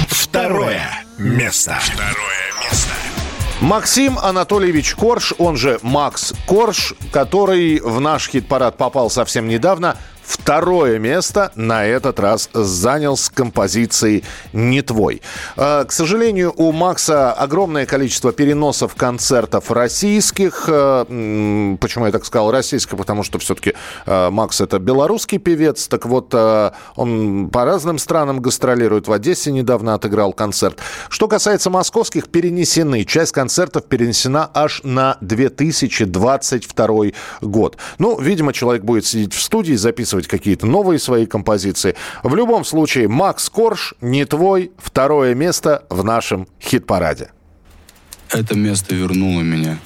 Второе 0.08 0.82
место. 1.18 1.78
Второе 1.80 2.52
место. 2.62 2.90
Максим 3.60 4.18
Анатольевич 4.18 4.94
Корж, 4.94 5.32
он 5.38 5.56
же 5.56 5.78
Макс 5.80 6.34
Корж, 6.46 6.94
который 7.10 7.80
в 7.80 8.00
наш 8.00 8.28
хит-парад 8.28 8.76
попал 8.76 9.08
совсем 9.08 9.48
недавно, 9.48 9.96
Второе 10.26 10.98
место 10.98 11.52
на 11.54 11.86
этот 11.86 12.18
раз 12.18 12.50
занял 12.52 13.16
с 13.16 13.28
композицией 13.30 14.24
«Не 14.52 14.82
твой». 14.82 15.22
Э, 15.56 15.84
К 15.86 15.92
сожалению, 15.92 16.52
у 16.56 16.72
Макса 16.72 17.32
огромное 17.32 17.86
количество 17.86 18.32
переносов 18.32 18.96
концертов 18.96 19.70
российских. 19.70 20.64
М, 20.68 21.78
Почему 21.80 22.06
я 22.06 22.12
так 22.12 22.24
сказал 22.24 22.50
российских? 22.50 22.96
Потому 22.96 23.22
что 23.22 23.38
все-таки 23.38 23.74
Макс 24.06 24.60
это 24.60 24.78
белорусский 24.78 25.38
певец. 25.38 25.86
Так 25.88 26.06
вот, 26.06 26.34
он 26.34 27.50
по 27.52 27.64
разным 27.64 27.98
странам 27.98 28.40
гастролирует. 28.40 29.06
В 29.08 29.12
Одессе 29.12 29.52
недавно 29.52 29.94
отыграл 29.94 30.32
концерт. 30.32 30.78
Что 31.08 31.28
касается 31.28 31.70
московских, 31.70 32.28
перенесены. 32.28 33.04
Часть 33.04 33.32
концертов 33.32 33.84
перенесена 33.84 34.50
аж 34.54 34.80
на 34.82 35.18
2022 35.20 37.12
год. 37.42 37.76
Ну, 37.98 38.18
видимо, 38.20 38.52
человек 38.52 38.82
будет 38.82 39.06
сидеть 39.06 39.34
в 39.34 39.42
студии, 39.42 39.74
записывать 39.74 40.15
какие-то 40.24 40.66
новые 40.66 40.98
свои 40.98 41.26
композиции. 41.26 41.94
В 42.22 42.34
любом 42.34 42.64
случае, 42.64 43.08
Макс 43.08 43.48
Корж, 43.50 43.94
не 44.00 44.24
твой, 44.24 44.72
второе 44.78 45.34
место 45.34 45.84
в 45.90 46.04
нашем 46.04 46.48
хит-параде. 46.60 47.30
Это 48.30 48.56
место 48.56 48.94
вернуло 48.94 49.42
меня. 49.42 49.78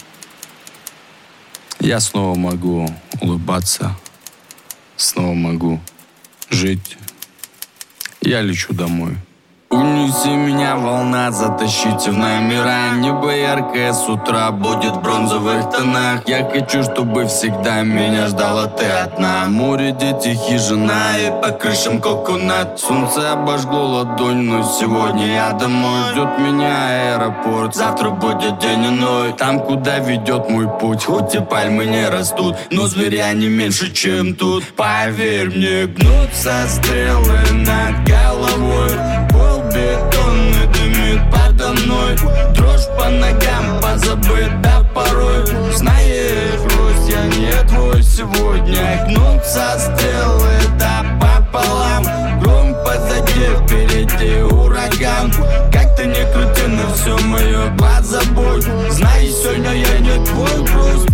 Я 1.80 2.00
снова 2.00 2.38
могу 2.38 2.88
улыбаться, 3.20 3.96
снова 4.96 5.34
могу 5.34 5.80
жить. 6.50 6.96
Я 8.20 8.42
лечу 8.42 8.74
домой. 8.74 9.16
Унеси 9.72 10.30
меня, 10.30 10.74
волна, 10.74 11.30
затащите 11.30 12.10
в 12.10 12.18
номера. 12.18 12.96
Небо 12.96 13.30
яркое 13.30 13.92
с 13.92 14.08
утра 14.08 14.50
будет 14.50 14.96
в 14.96 15.00
бронзовых 15.00 15.70
тонах. 15.70 16.26
Я 16.26 16.44
хочу, 16.50 16.82
чтобы 16.82 17.26
всегда 17.26 17.82
меня 17.82 18.26
ждала 18.26 18.66
ты 18.66 18.86
одна. 18.86 19.44
Море, 19.46 19.92
дети, 19.92 20.34
хижина 20.34 21.16
и 21.20 21.30
по 21.40 21.50
крышам 21.52 22.00
коконат. 22.00 22.80
Солнце 22.80 23.32
обожгло 23.32 23.84
ладонь, 23.86 24.42
но 24.42 24.64
сегодня 24.64 25.34
я 25.34 25.52
домой. 25.52 26.00
Ждет 26.10 26.36
меня 26.40 27.14
аэропорт, 27.14 27.76
завтра 27.76 28.10
будет 28.10 28.58
день 28.58 28.88
иной. 28.88 29.34
Там, 29.34 29.60
куда 29.60 30.00
ведет 30.00 30.50
мой 30.50 30.66
путь, 30.80 31.04
хоть 31.04 31.36
и 31.36 31.38
пальмы 31.38 31.86
не 31.86 32.08
растут 32.08 32.56
Но 32.72 32.88
зверя 32.88 33.32
не 33.34 33.46
меньше, 33.46 33.92
чем 33.92 34.34
тут. 34.34 34.64
Поверь 34.74 35.56
мне, 35.56 35.86
гнутся 35.86 36.66
стрелы 36.66 37.38
над 37.52 38.04
головой. 38.04 38.90
Пол 39.30 39.60
бетонный 39.72 40.66
дымит 40.72 41.20
подо 41.30 41.70
мной. 41.70 42.16
Дрожь 42.54 42.86
по 42.96 43.08
ногам, 43.08 43.80
позабыта 43.80 44.86
порой. 44.94 45.46
Знаешь, 45.74 46.60
грусть, 46.60 47.08
я 47.08 47.26
не 47.26 47.68
твой 47.68 48.02
сегодня. 48.02 49.06
Гнутся 49.08 49.78
стрелы, 49.78 50.58
да 50.78 51.04
пополам. 51.20 52.04
Гром 52.40 52.74
позади, 52.84 53.46
впереди 53.64 54.42
ураган. 54.42 55.32
Как 55.72 55.96
ты 55.96 56.06
не 56.06 56.24
крути, 56.32 56.66
но 56.68 56.92
все 56.94 57.16
мое 57.26 57.76
позабудь 57.76 58.64
Знай, 58.90 59.26
сегодня 59.26 59.72
я 59.72 59.98
не 59.98 60.24
твой 60.24 60.64
груз 60.64 61.06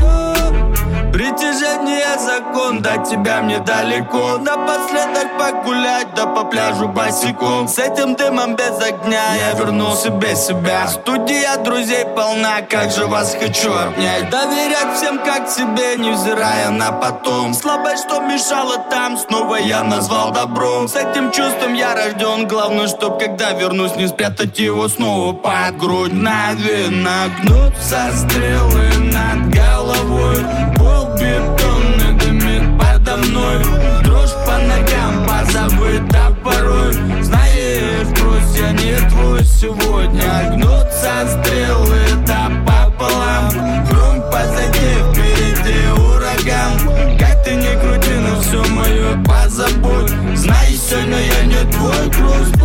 Притяжение 1.16 2.18
закон, 2.18 2.82
до 2.82 2.98
тебя 2.98 3.40
мне 3.40 3.58
далеко. 3.60 4.36
Напоследок 4.36 5.38
погулять, 5.38 6.08
да 6.14 6.26
по 6.26 6.44
пляжу 6.44 6.88
босиком. 6.88 7.68
С 7.68 7.78
этим 7.78 8.16
дымом 8.16 8.54
без 8.54 8.78
огня 8.82 9.34
я 9.34 9.58
вернул 9.58 9.96
себе 9.96 10.36
себя. 10.36 10.86
Студия 10.88 11.56
друзей 11.56 12.04
полна, 12.14 12.60
как 12.60 12.90
же 12.90 13.06
вас 13.06 13.34
хочу 13.34 13.72
обнять? 13.72 14.28
Доверять 14.28 14.94
всем 14.94 15.18
как 15.20 15.48
себе, 15.48 15.96
невзирая 15.96 16.68
на 16.68 16.92
потом. 16.92 17.54
Слабость, 17.54 18.04
что 18.04 18.20
мешало 18.20 18.76
там, 18.90 19.16
снова 19.16 19.54
я 19.54 19.82
назвал 19.84 20.32
добром. 20.32 20.86
С 20.86 20.96
этим 20.96 21.32
чувством 21.32 21.72
я 21.72 21.94
рожден, 21.94 22.46
главное, 22.46 22.88
чтоб 22.88 23.18
когда 23.18 23.52
вернусь 23.52 23.96
Не 23.96 24.06
спрятать 24.06 24.58
его 24.58 24.86
снова 24.86 25.32
под 25.32 25.78
грудь. 25.78 26.12
Наверно, 26.12 27.30
гнутся 27.40 28.10
стрелы 28.14 28.90
над 29.10 29.48
головой. 29.48 30.44
Пол 30.76 31.05
бетонный 31.14 32.12
дымит 32.18 32.78
подо 32.78 33.16
мной. 33.16 33.58
Дрожь 34.02 34.34
по 34.46 34.58
ногам, 34.58 35.26
позабыта 35.26 36.34
порой 36.42 36.92
Знаешь, 37.22 38.08
брось, 38.18 38.58
я 38.58 38.72
не 38.72 38.96
твой 39.08 39.44
сегодня. 39.44 40.52
Гнутся 40.54 41.26
стрелы, 41.28 42.00
да 42.26 42.50
пополам. 42.66 43.50
Гром 43.88 44.22
позади, 44.30 44.90
впереди 45.12 45.88
ураган. 45.92 47.18
Как 47.18 47.42
ты 47.44 47.54
не 47.54 47.78
крути, 47.80 48.14
но 48.14 48.40
все 48.40 48.62
мое 48.72 49.22
позабудь. 49.24 50.12
Знай, 50.36 50.72
сегодня 50.72 51.18
я 51.18 51.44
не 51.44 51.72
твой 51.72 52.08
груз. 52.10 52.56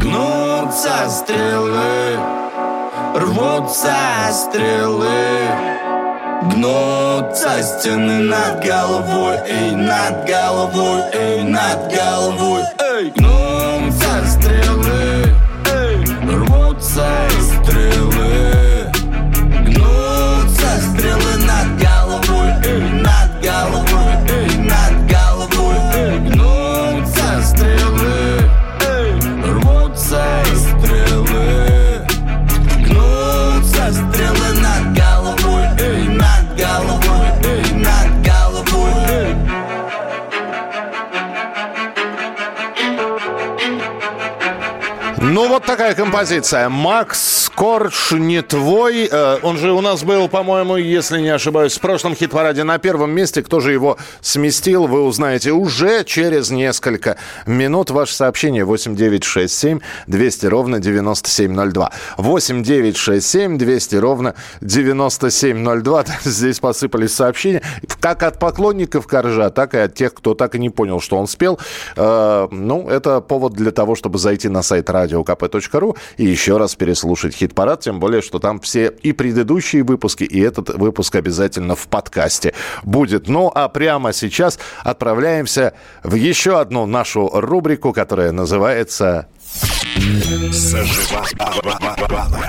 Гнутся 0.00 1.08
стрелы 1.08 2.18
Рвутся 3.14 3.94
стрелы 4.32 5.71
Гнутся 6.50 7.62
стены 7.62 8.18
над 8.24 8.64
головой, 8.64 9.36
эй, 9.46 9.70
над 9.76 10.26
головой, 10.26 11.02
эй, 11.12 11.42
над 11.44 11.92
головой, 11.92 12.62
эй! 12.80 13.12
Гнутся 13.14 14.26
стрелы, 14.26 15.34
эй, 15.70 16.04
рвутся 16.26 17.06
стрелы 17.40 18.11
Ну, 45.32 45.48
вот 45.48 45.64
такая 45.64 45.94
композиция. 45.94 46.68
Макс 46.68 47.50
Корж 47.54 48.12
не 48.12 48.42
твой. 48.42 49.08
Э, 49.10 49.38
Он 49.42 49.56
же 49.56 49.72
у 49.72 49.80
нас 49.80 50.04
был, 50.04 50.28
по-моему, 50.28 50.76
если 50.76 51.22
не 51.22 51.30
ошибаюсь, 51.30 51.78
в 51.78 51.80
прошлом 51.80 52.14
хит-параде 52.14 52.64
на 52.64 52.76
первом 52.76 53.12
месте. 53.12 53.42
Кто 53.42 53.58
же 53.60 53.72
его 53.72 53.96
сместил, 54.20 54.86
вы 54.86 55.00
узнаете 55.00 55.52
уже 55.52 56.04
через 56.04 56.50
несколько 56.50 57.16
минут. 57.46 57.90
Ваше 57.90 58.14
сообщение 58.14 58.66
8967 58.66 59.80
200 60.06 60.46
ровно 60.46 60.80
9702. 60.80 61.90
8967 62.18 63.56
200 63.56 63.96
ровно 63.96 64.34
9702. 64.60 66.04
Здесь 66.24 66.60
посыпались 66.60 67.14
сообщения. 67.14 67.62
Как 68.00 68.22
от 68.22 68.38
поклонников 68.38 69.06
Коржа, 69.06 69.48
так 69.48 69.72
и 69.72 69.78
от 69.78 69.94
тех, 69.94 70.12
кто 70.12 70.34
так 70.34 70.56
и 70.56 70.58
не 70.58 70.68
понял, 70.68 71.00
что 71.00 71.16
он 71.16 71.26
спел. 71.26 71.58
Э, 71.96 72.48
Ну, 72.50 72.90
это 72.90 73.22
повод 73.22 73.54
для 73.54 73.70
того, 73.70 73.94
чтобы 73.94 74.18
зайти 74.18 74.50
на 74.50 74.60
сайт 74.60 74.90
radiokp.ru 75.22 75.96
и 76.16 76.24
еще 76.24 76.56
раз 76.56 76.74
переслушать 76.74 77.34
хит-парад, 77.34 77.80
тем 77.80 78.00
более, 78.00 78.22
что 78.22 78.38
там 78.38 78.60
все 78.60 78.92
и 79.02 79.12
предыдущие 79.12 79.82
выпуски, 79.82 80.24
и 80.24 80.40
этот 80.40 80.70
выпуск 80.70 81.14
обязательно 81.14 81.76
в 81.76 81.88
подкасте 81.88 82.54
будет. 82.82 83.28
Ну, 83.28 83.50
а 83.54 83.68
прямо 83.68 84.12
сейчас 84.12 84.58
отправляемся 84.82 85.74
в 86.02 86.14
еще 86.14 86.60
одну 86.60 86.86
нашу 86.86 87.30
рубрику, 87.32 87.92
которая 87.92 88.32
называется... 88.32 89.28
Заживала. 90.50 91.96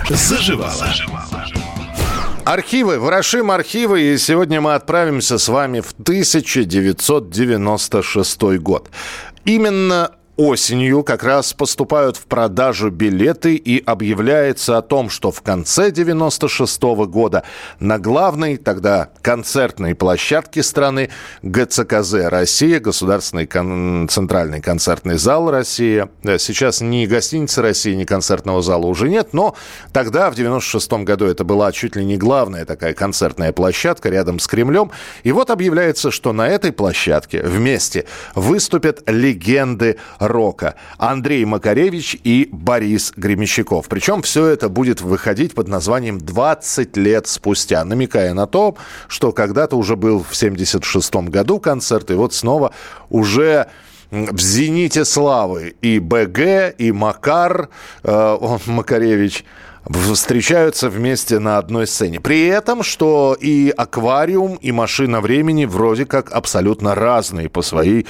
Заживала. 0.09 0.87
Архивы, 2.45 2.99
ворошим 2.99 3.51
архивы, 3.51 4.01
и 4.01 4.17
сегодня 4.17 4.59
мы 4.59 4.73
отправимся 4.73 5.37
с 5.37 5.47
вами 5.47 5.79
в 5.79 5.93
1996 5.93 8.41
год. 8.59 8.89
Именно 9.45 10.11
осенью 10.35 11.03
как 11.03 11.23
раз 11.23 11.53
поступают 11.53 12.17
в 12.17 12.25
продажу 12.25 12.89
билеты 12.89 13.55
и 13.55 13.83
объявляется 13.83 14.77
о 14.77 14.81
том, 14.81 15.09
что 15.09 15.31
в 15.31 15.41
конце 15.41 15.91
96 15.91 16.81
года 16.81 17.43
на 17.79 17.99
главной 17.99 18.57
тогда 18.57 19.09
концертной 19.21 19.93
площадке 19.93 20.63
страны 20.63 21.09
ГЦКЗ 21.43 22.13
«Россия», 22.25 22.79
Государственный 22.79 23.45
кон- 23.45 24.07
центральный 24.09 24.61
концертный 24.61 25.17
зал 25.17 25.51
«Россия». 25.51 26.09
Сейчас 26.39 26.81
ни 26.81 27.05
гостиницы 27.05 27.61
«России», 27.61 27.93
ни 27.93 28.05
концертного 28.05 28.61
зала 28.61 28.87
уже 28.87 29.09
нет, 29.09 29.33
но 29.33 29.55
тогда, 29.91 30.31
в 30.31 30.35
96 30.35 31.03
году, 31.03 31.25
это 31.25 31.43
была 31.43 31.71
чуть 31.71 31.95
ли 31.95 32.03
не 32.03 32.17
главная 32.17 32.65
такая 32.65 32.93
концертная 32.93 33.51
площадка 33.51 34.09
рядом 34.09 34.39
с 34.39 34.47
Кремлем. 34.47 34.91
И 35.23 35.31
вот 35.31 35.51
объявляется, 35.51 36.09
что 36.09 36.33
на 36.33 36.47
этой 36.47 36.71
площадке 36.71 37.43
вместе 37.43 38.05
выступят 38.33 39.03
легенды 39.07 39.97
рока. 40.27 40.75
Андрей 40.97 41.45
Макаревич 41.45 42.17
и 42.23 42.49
Борис 42.51 43.13
Гремещиков. 43.15 43.87
Причем 43.87 44.21
все 44.21 44.47
это 44.47 44.69
будет 44.69 45.01
выходить 45.01 45.53
под 45.53 45.67
названием 45.67 46.17
«20 46.17 46.99
лет 46.99 47.27
спустя», 47.27 47.83
намекая 47.83 48.33
на 48.33 48.47
то, 48.47 48.75
что 49.07 49.31
когда-то 49.31 49.75
уже 49.75 49.95
был 49.95 50.25
в 50.27 50.35
76 50.35 51.15
году 51.29 51.59
концерт, 51.59 52.11
и 52.11 52.13
вот 52.13 52.33
снова 52.33 52.73
уже 53.09 53.67
в 54.11 54.39
«Зените 54.39 55.05
славы» 55.05 55.75
и 55.81 55.99
БГ, 55.99 56.75
и 56.77 56.91
Макар, 56.91 57.69
э, 58.03 58.37
он, 58.39 58.59
Макаревич, 58.67 59.43
встречаются 59.89 60.89
вместе 60.89 61.39
на 61.39 61.57
одной 61.57 61.87
сцене. 61.87 62.19
При 62.19 62.47
этом, 62.47 62.83
что 62.83 63.35
и 63.39 63.73
аквариум, 63.75 64.55
и 64.55 64.71
машина 64.71 65.21
времени 65.21 65.65
вроде 65.65 66.05
как 66.05 66.31
абсолютно 66.31 66.95
разные 66.95 67.49
по 67.49 67.61
своей 67.61 68.05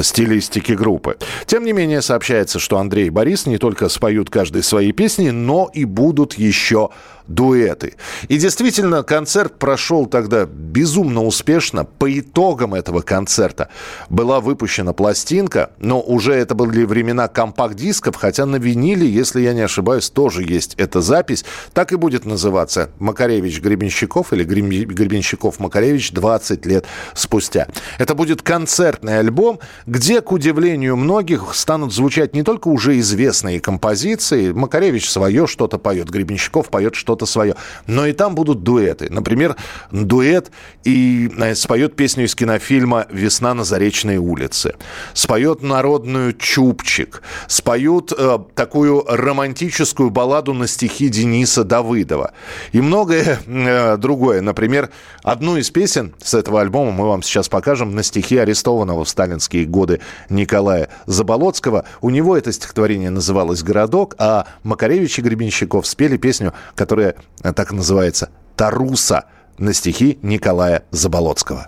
стилистике 0.00 0.74
группы. 0.74 1.16
Тем 1.46 1.64
не 1.64 1.72
менее, 1.72 2.02
сообщается, 2.02 2.58
что 2.58 2.78
Андрей 2.78 3.06
и 3.06 3.10
Борис 3.10 3.46
не 3.46 3.58
только 3.58 3.88
споют 3.88 4.30
каждый 4.30 4.62
свои 4.62 4.92
песни, 4.92 5.30
но 5.30 5.70
и 5.72 5.84
будут 5.84 6.34
еще 6.34 6.90
дуэты. 7.28 7.94
И 8.28 8.38
действительно, 8.38 9.02
концерт 9.02 9.58
прошел 9.58 10.06
тогда 10.06 10.46
безумно 10.46 11.24
успешно. 11.24 11.84
По 11.84 12.18
итогам 12.18 12.74
этого 12.74 13.02
концерта 13.02 13.68
была 14.08 14.40
выпущена 14.40 14.92
пластинка, 14.92 15.70
но 15.78 16.00
уже 16.00 16.32
это 16.34 16.54
были 16.54 16.84
времена 16.84 17.28
компакт-дисков, 17.28 18.16
хотя 18.16 18.46
на 18.46 18.56
виниле, 18.56 19.08
если 19.08 19.40
я 19.40 19.52
не 19.52 19.60
ошибаюсь, 19.60 20.10
тоже 20.10 20.42
есть 20.42 20.74
эта 20.76 21.00
запись. 21.00 21.44
Так 21.74 21.92
и 21.92 21.96
будет 21.96 22.24
называться 22.24 22.90
«Макаревич 22.98 23.60
Гребенщиков» 23.60 24.32
или 24.32 24.44
«Гребенщиков 24.44 25.60
Макаревич 25.60 26.12
20 26.12 26.66
лет 26.66 26.86
спустя». 27.14 27.68
Это 27.98 28.14
будет 28.14 28.42
концертный 28.42 29.18
альбом, 29.18 29.60
где, 29.86 30.20
к 30.22 30.32
удивлению 30.32 30.96
многих, 30.96 31.54
станут 31.54 31.92
звучать 31.92 32.34
не 32.34 32.42
только 32.42 32.68
уже 32.68 32.98
известные 32.98 33.60
композиции. 33.60 34.52
Макаревич 34.52 35.10
свое 35.10 35.46
что-то 35.46 35.78
поет, 35.78 36.08
Гребенщиков 36.08 36.68
поет 36.68 36.94
что-то 36.94 37.17
что-то 37.18 37.26
свое. 37.26 37.54
Но 37.86 38.06
и 38.06 38.12
там 38.12 38.34
будут 38.34 38.62
дуэты. 38.62 39.08
Например, 39.10 39.56
дуэт 39.90 40.50
и 40.84 41.30
э, 41.36 41.54
споет 41.54 41.96
песню 41.96 42.24
из 42.24 42.34
кинофильма 42.34 43.06
«Весна 43.10 43.54
на 43.54 43.64
Заречной 43.64 44.18
улице». 44.18 44.74
Споет 45.14 45.62
народную 45.62 46.32
«Чупчик». 46.34 47.22
Споют 47.48 48.12
э, 48.16 48.38
такую 48.54 49.04
романтическую 49.08 50.10
балладу 50.10 50.54
на 50.54 50.68
стихи 50.68 51.08
Дениса 51.08 51.64
Давыдова. 51.64 52.32
И 52.72 52.80
многое 52.80 53.40
э, 53.46 53.96
другое. 53.96 54.40
Например, 54.40 54.90
одну 55.22 55.56
из 55.56 55.70
песен 55.70 56.14
с 56.22 56.34
этого 56.34 56.60
альбома 56.60 56.92
мы 56.92 57.08
вам 57.08 57.22
сейчас 57.22 57.48
покажем 57.48 57.94
на 57.94 58.02
стихи 58.02 58.38
арестованного 58.38 59.04
в 59.04 59.08
сталинские 59.08 59.64
годы 59.66 60.00
Николая 60.28 60.88
Заболоцкого. 61.06 61.84
У 62.00 62.10
него 62.10 62.36
это 62.36 62.52
стихотворение 62.52 63.10
называлось 63.10 63.62
«Городок», 63.62 64.14
а 64.18 64.46
Макаревич 64.62 65.18
и 65.18 65.22
Гребенщиков 65.22 65.86
спели 65.86 66.16
песню, 66.16 66.52
которая 66.74 67.07
э, 67.42 67.52
так 67.52 67.72
называется 67.72 68.30
«Таруса» 68.56 69.24
на 69.58 69.72
стихи 69.72 70.18
Николая 70.22 70.84
Заболоцкого. 70.90 71.66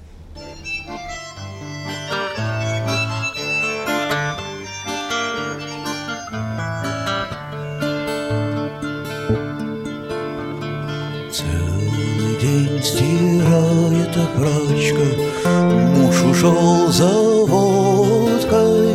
Целый 11.33 12.41
день 12.41 12.83
стирает 12.83 14.15
прачка, 14.37 15.51
Муж 15.97 16.23
ушел 16.23 16.89
за 16.93 17.09
водкой, 17.47 18.95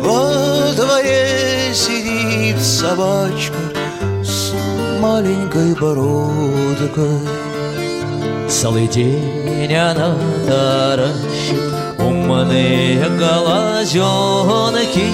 Во 0.00 0.72
дворе 0.74 1.74
сидит 1.74 2.60
собачка 2.60 3.58
маленькой 5.00 5.74
бородкой. 5.74 7.20
Целый 8.48 8.86
день 8.88 9.74
она 9.74 10.14
таращит 10.46 11.62
умные 11.98 13.02
глазенки. 13.18 15.08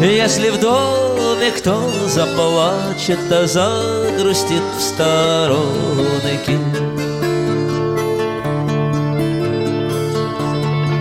Если 0.00 0.50
в 0.50 0.60
доме 0.60 1.50
кто 1.56 1.90
заплачет, 2.06 3.18
то 3.28 3.46
загрустит 3.46 4.62
в 4.78 4.82
сторонке. 4.82 6.58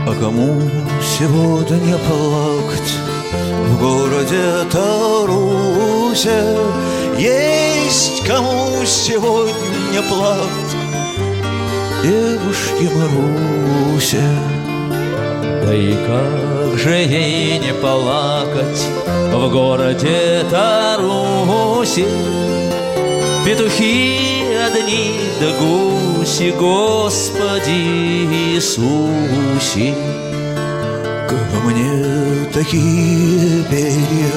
А 0.07 0.13
кому 0.21 0.61
сегодня 1.17 1.97
плакать 1.97 2.93
в 3.67 3.79
городе 3.79 4.63
Тарусе? 4.71 6.43
Есть 7.17 8.25
кому 8.25 8.85
сегодня 8.85 10.01
плакать 10.09 10.75
девушке 12.03 12.89
Марусе. 12.93 14.21
Да 15.63 15.73
и 15.73 15.93
как 16.05 16.77
же 16.77 16.89
ей 16.89 17.57
не 17.59 17.73
плакать 17.73 18.85
в 19.31 19.49
городе 19.49 20.43
Тарусе? 20.51 22.05
Петухи 23.45 24.35
одни 24.65 25.21
да 25.39 25.51
гуси, 25.57 26.51
Господи 26.51 27.71
Иисусе. 28.55 29.95
Как 31.35 31.63
мне 31.65 32.45
такие 32.53 33.63
перья, 33.69 34.31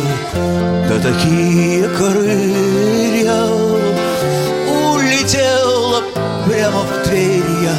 да 0.89 0.99
такие 0.99 1.89
крылья, 1.91 3.45
Улетела 4.67 6.03
прямо 6.47 6.81
в 6.81 7.09
дверь 7.09 7.43
я, 7.63 7.77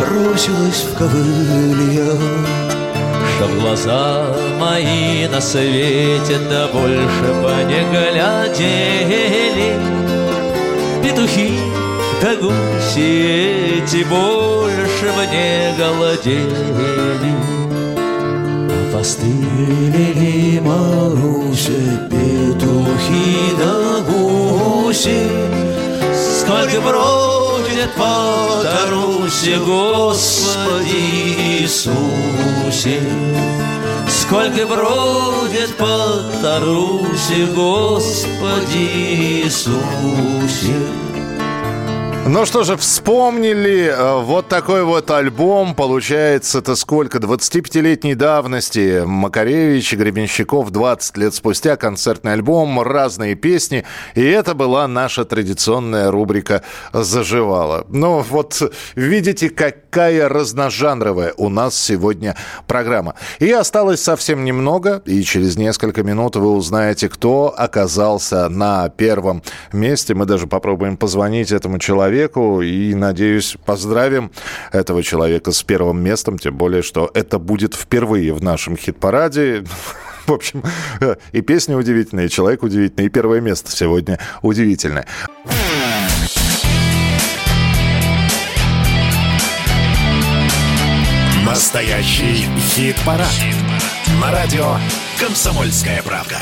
бросилась 0.00 0.84
в 0.84 0.98
ковылья. 0.98 2.12
Чтоб 3.36 3.50
глаза 3.60 4.26
мои 4.58 5.26
на 5.28 5.40
свете 5.40 6.38
да 6.50 6.68
больше 6.68 7.28
бы 7.42 7.54
не 7.64 7.82
глядели. 7.90 9.72
Петухи 11.02 11.58
да 12.20 12.36
гуси 12.36 13.82
эти 13.82 14.02
больше 14.04 15.12
бы 15.16 15.26
не 15.26 15.76
голодели 15.76 17.73
Постыли 18.94 20.14
ли 20.14 20.60
Марусе 20.60 22.08
петухи 22.08 23.50
да 23.58 24.00
гуси, 24.08 25.26
Сколько 26.38 26.80
бродит 26.80 27.92
по 27.96 28.62
Тарусе, 28.62 29.58
Господи 29.58 30.94
Иисусе. 31.58 33.00
Сколько 34.08 34.64
бродит 34.64 35.76
по 35.76 36.22
Тарусе, 36.40 37.46
Господи 37.52 38.78
Иисусе. 39.44 41.03
Ну 42.26 42.46
что 42.46 42.64
же, 42.64 42.78
вспомнили 42.78 43.84
э, 43.84 44.22
вот 44.22 44.48
такой 44.48 44.82
вот 44.82 45.10
альбом. 45.10 45.74
Получается, 45.74 46.60
это 46.60 46.74
сколько? 46.74 47.18
25-летней 47.18 48.14
давности. 48.14 49.02
Макаревич 49.04 49.92
и 49.92 49.96
Гребенщиков 49.96 50.70
20 50.70 51.18
лет 51.18 51.34
спустя. 51.34 51.76
Концертный 51.76 52.32
альбом, 52.32 52.80
разные 52.80 53.34
песни. 53.34 53.84
И 54.14 54.22
это 54.22 54.54
была 54.54 54.88
наша 54.88 55.26
традиционная 55.26 56.10
рубрика 56.10 56.62
«Заживала». 56.94 57.84
Ну 57.90 58.20
вот, 58.20 58.72
видите, 58.94 59.50
какая 59.50 60.26
разножанровая 60.26 61.34
у 61.36 61.50
нас 61.50 61.78
сегодня 61.78 62.36
программа. 62.66 63.16
И 63.38 63.50
осталось 63.52 64.02
совсем 64.02 64.46
немного. 64.46 65.02
И 65.04 65.22
через 65.24 65.58
несколько 65.58 66.02
минут 66.02 66.36
вы 66.36 66.52
узнаете, 66.52 67.10
кто 67.10 67.54
оказался 67.54 68.48
на 68.48 68.88
первом 68.88 69.42
месте. 69.74 70.14
Мы 70.14 70.24
даже 70.24 70.46
попробуем 70.46 70.96
позвонить 70.96 71.52
этому 71.52 71.78
человеку 71.78 72.13
человеку 72.14 72.62
и, 72.62 72.94
надеюсь, 72.94 73.56
поздравим 73.64 74.30
этого 74.72 75.02
человека 75.02 75.50
с 75.50 75.62
первым 75.64 76.00
местом, 76.02 76.38
тем 76.38 76.56
более, 76.56 76.82
что 76.82 77.10
это 77.12 77.38
будет 77.38 77.74
впервые 77.74 78.32
в 78.32 78.42
нашем 78.42 78.76
хит-параде. 78.76 79.64
В 80.26 80.32
общем, 80.32 80.62
и 81.32 81.40
песня 81.42 81.76
удивительная, 81.76 82.26
и 82.26 82.28
человек 82.30 82.62
удивительный, 82.62 83.06
и 83.06 83.08
первое 83.08 83.40
место 83.40 83.70
сегодня 83.72 84.18
удивительное. 84.42 85.06
Настоящий 91.44 92.46
хит-парад. 92.74 93.26
На 94.20 94.30
радио 94.30 94.76
«Комсомольская 95.20 96.02
правда». 96.02 96.38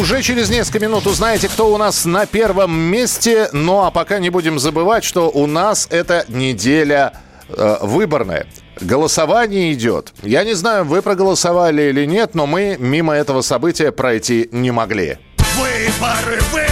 Уже 0.00 0.22
через 0.22 0.48
несколько 0.48 0.80
минут 0.80 1.06
узнаете, 1.06 1.48
кто 1.48 1.72
у 1.72 1.76
нас 1.76 2.06
на 2.06 2.24
первом 2.24 2.72
месте. 2.72 3.50
Ну 3.52 3.82
а 3.82 3.90
пока 3.90 4.18
не 4.18 4.30
будем 4.30 4.58
забывать, 4.58 5.04
что 5.04 5.30
у 5.30 5.46
нас 5.46 5.86
это 5.90 6.24
неделя 6.28 7.12
э, 7.48 7.76
выборная. 7.82 8.46
Голосование 8.80 9.72
идет. 9.74 10.14
Я 10.22 10.44
не 10.44 10.54
знаю, 10.54 10.86
вы 10.86 11.02
проголосовали 11.02 11.82
или 11.82 12.06
нет, 12.06 12.34
но 12.34 12.46
мы 12.46 12.76
мимо 12.78 13.12
этого 13.12 13.42
события 13.42 13.92
пройти 13.92 14.48
не 14.50 14.70
могли. 14.70 15.18
Выборы, 15.58 16.40
выборы! 16.52 16.71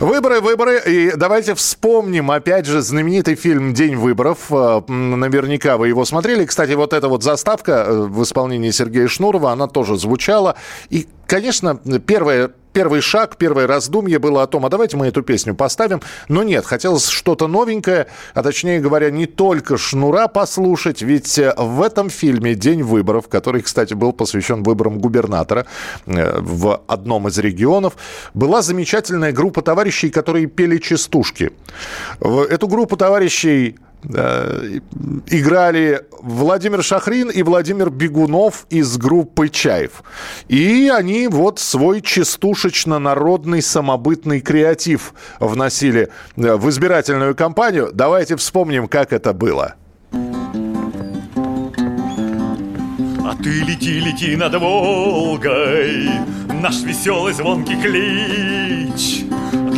Выборы, 0.00 0.40
выборы. 0.40 0.80
И 0.86 1.12
давайте 1.16 1.56
вспомним, 1.56 2.30
опять 2.30 2.66
же, 2.66 2.82
знаменитый 2.82 3.34
фильм 3.34 3.74
«День 3.74 3.96
выборов». 3.96 4.46
Э, 4.50 4.80
Наверняка 4.86 5.76
вы 5.76 5.88
его 5.88 6.04
смотрели. 6.04 6.44
Кстати, 6.44 6.72
вот 6.72 6.92
эта 6.92 7.08
вот 7.08 7.24
заставка 7.24 7.84
э, 7.84 7.92
в 8.06 8.22
исполнении 8.22 8.70
Сергея 8.70 9.08
Шнурова, 9.08 9.50
она 9.50 9.66
тоже 9.66 9.98
звучала. 9.98 10.54
И, 10.88 11.08
конечно, 11.26 11.80
первое 12.06 12.52
первый 12.78 13.00
шаг, 13.00 13.38
первое 13.38 13.66
раздумье 13.66 14.20
было 14.20 14.44
о 14.44 14.46
том, 14.46 14.64
а 14.64 14.68
давайте 14.68 14.96
мы 14.96 15.08
эту 15.08 15.22
песню 15.22 15.52
поставим. 15.52 16.00
Но 16.28 16.44
нет, 16.44 16.64
хотелось 16.64 17.08
что-то 17.08 17.48
новенькое, 17.48 18.06
а 18.34 18.42
точнее 18.44 18.78
говоря, 18.78 19.10
не 19.10 19.26
только 19.26 19.76
Шнура 19.76 20.28
послушать, 20.28 21.02
ведь 21.02 21.40
э, 21.40 21.52
в 21.56 21.82
этом 21.82 22.08
фильме 22.08 22.54
«День 22.54 22.84
выборов», 22.84 23.26
который, 23.26 23.62
кстати, 23.62 23.94
был 23.94 24.12
посвящен 24.12 24.62
выборам 24.62 25.00
губернатора 25.00 25.66
э, 26.06 26.38
в 26.40 26.80
одном 26.86 27.26
из 27.26 27.36
регионов, 27.38 27.94
была 28.32 28.62
замечательная 28.62 29.32
группа 29.32 29.60
товарищей, 29.60 30.10
которые 30.10 30.46
пели 30.46 30.78
частушки. 30.78 31.50
Эту 32.20 32.68
группу 32.68 32.96
товарищей 32.96 33.74
играли 34.04 36.02
Владимир 36.20 36.82
Шахрин 36.82 37.30
и 37.30 37.42
Владимир 37.42 37.90
Бегунов 37.90 38.66
из 38.70 38.96
группы 38.96 39.48
«Чаев». 39.48 40.02
И 40.48 40.90
они 40.94 41.28
вот 41.28 41.58
свой 41.58 42.00
частушечно-народный 42.00 43.60
самобытный 43.62 44.40
креатив 44.40 45.14
вносили 45.40 46.10
э, 46.36 46.54
в 46.54 46.68
избирательную 46.70 47.34
кампанию. 47.34 47.90
Давайте 47.92 48.36
вспомним, 48.36 48.88
как 48.88 49.12
это 49.12 49.32
было. 49.32 49.74
А 53.24 53.36
ты 53.42 53.60
лети, 53.62 54.00
лети 54.00 54.36
над 54.36 54.54
Волгой, 54.54 56.08
наш 56.62 56.82
веселый 56.82 57.34
звонкий 57.34 57.76
клич. 57.80 59.24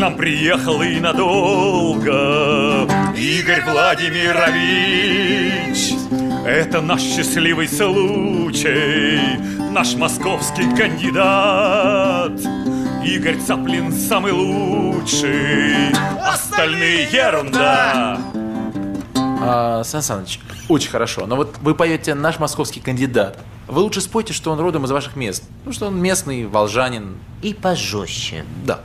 Нам 0.01 0.17
приехал 0.17 0.81
и 0.81 0.99
надолго 0.99 2.89
Игорь 3.15 3.63
Владимирович. 3.71 5.93
Это 6.47 6.81
наш 6.81 7.03
счастливый 7.03 7.69
случай, 7.69 9.21
наш 9.71 9.97
московский 9.97 10.75
кандидат. 10.75 12.33
Игорь 13.05 13.37
Цаплин 13.47 13.93
самый 13.93 14.33
лучший, 14.33 15.93
остальные 16.19 17.07
ерунда. 17.13 18.19
А, 19.41 19.83
Сан 19.85 20.03
Саныч, 20.03 20.41
очень 20.69 20.91
хорошо. 20.91 21.27
Но 21.27 21.37
вот 21.37 21.57
вы 21.63 21.75
поете 21.75 22.15
«Наш 22.15 22.39
московский 22.39 22.81
кандидат». 22.81 23.39
Вы 23.71 23.83
лучше 23.83 24.01
спойте, 24.01 24.33
что 24.33 24.51
он 24.51 24.59
родом 24.59 24.85
из 24.85 24.91
ваших 24.91 25.15
мест. 25.15 25.45
Ну, 25.65 25.73
что 25.73 25.87
он 25.87 25.97
местный, 26.03 26.45
волжанин. 26.45 27.19
И 27.41 27.55
пожестче. 27.55 28.45
Да. 28.67 28.81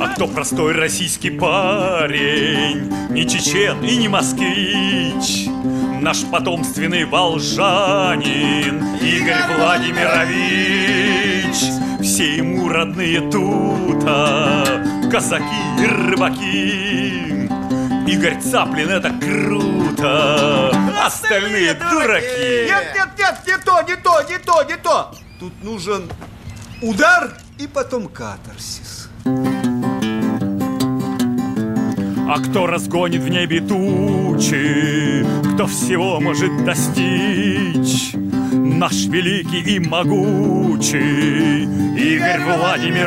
А 0.00 0.08
кто 0.14 0.26
простой 0.26 0.72
российский 0.72 1.28
парень, 1.30 2.90
не 3.10 3.28
чечен 3.28 3.84
и 3.84 3.96
не 3.96 4.08
москвич, 4.08 5.46
наш 6.00 6.24
потомственный 6.24 7.04
волжанин 7.04 8.82
Игорь 8.96 9.56
Владимирович. 9.58 11.56
Все 12.00 12.36
ему 12.36 12.70
родные 12.70 13.20
тута, 13.30 14.82
казаки 15.10 15.44
и 15.78 15.86
рыбаки. 15.86 17.43
Игорь 18.06 18.38
Цаплин 18.40 18.90
это 18.90 19.10
круто, 19.10 20.70
остальные 21.04 21.74
дураки. 21.74 22.66
Нет, 22.66 22.94
нет, 22.94 23.08
нет, 23.18 23.34
не 23.46 23.58
то, 23.58 23.82
не 23.82 23.96
то, 23.96 24.22
не 24.28 24.38
то, 24.38 24.62
не 24.64 24.76
то. 24.76 25.14
Тут 25.40 25.52
нужен 25.62 26.10
удар 26.82 27.32
и 27.58 27.66
потом 27.66 28.08
катарсис. 28.08 29.08
А 32.26 32.40
кто 32.40 32.66
разгонит 32.66 33.22
в 33.22 33.28
небе 33.28 33.60
тучи, 33.60 35.24
кто 35.54 35.66
всего 35.66 36.20
может 36.20 36.64
достичь? 36.64 38.14
Наш 38.84 39.06
великий 39.06 39.62
и 39.76 39.78
могучий 39.78 41.64
Игорь 41.96 42.42
Владимирович. 42.44 43.00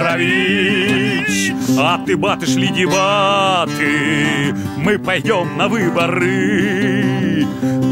А 1.78 2.04
ты, 2.04 2.18
батыш 2.18 2.56
ли 2.56 2.70
дебаты, 2.70 4.56
мы 4.78 4.98
пойдем 4.98 5.56
на 5.56 5.68
выборы. 5.68 7.46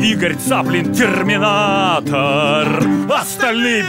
Игорь 0.03 0.35
Цаплин 0.35 0.95
терминатор, 0.95 2.67
остальные... 3.07 3.85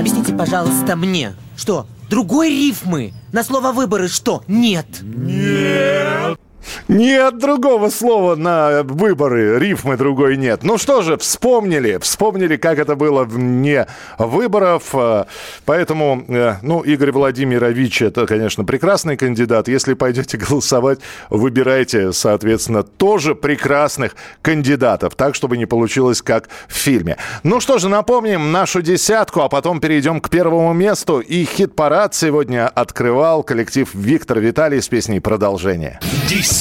Объясните, 0.00 0.32
пожалуйста, 0.34 0.96
мне, 0.96 1.32
что, 1.56 1.86
другой 2.10 2.50
рифмы 2.50 3.12
на 3.30 3.44
слово 3.44 3.70
«выборы» 3.70 4.08
что, 4.08 4.42
нет? 4.48 4.86
Нет. 5.00 6.40
Нет 6.88 7.38
другого 7.38 7.88
слова 7.90 8.36
на 8.36 8.82
выборы, 8.82 9.58
рифмы 9.58 9.96
другой 9.96 10.36
нет. 10.36 10.62
Ну 10.62 10.78
что 10.78 11.02
же, 11.02 11.16
вспомнили, 11.16 11.98
вспомнили, 11.98 12.56
как 12.56 12.78
это 12.78 12.96
было 12.96 13.24
вне 13.24 13.86
выборов. 14.18 14.90
э, 14.94 15.24
Поэтому, 15.64 16.24
э, 16.28 16.56
ну, 16.62 16.80
Игорь 16.80 17.12
Владимирович, 17.12 18.02
это, 18.02 18.26
конечно, 18.26 18.64
прекрасный 18.64 19.16
кандидат. 19.16 19.68
Если 19.68 19.94
пойдете 19.94 20.36
голосовать, 20.48 21.00
выбирайте, 21.30 22.12
соответственно, 22.12 22.82
тоже 22.82 23.34
прекрасных 23.34 24.16
кандидатов, 24.42 25.14
так, 25.14 25.34
чтобы 25.34 25.56
не 25.56 25.66
получилось, 25.66 26.22
как 26.22 26.48
в 26.68 26.74
фильме. 26.74 27.16
Ну 27.42 27.60
что 27.60 27.78
же, 27.78 27.88
напомним 27.88 28.52
нашу 28.52 28.82
десятку, 28.82 29.40
а 29.40 29.48
потом 29.48 29.80
перейдем 29.80 30.20
к 30.20 30.28
первому 30.30 30.72
месту. 30.72 31.20
И 31.20 31.44
хит-парад 31.44 32.14
сегодня 32.14 32.68
открывал 32.68 33.42
коллектив 33.42 33.88
Виктор 33.94 34.40
Виталий 34.40 34.80
с 34.80 34.88
песней 34.88 35.20
«Продолжение». 35.20 35.98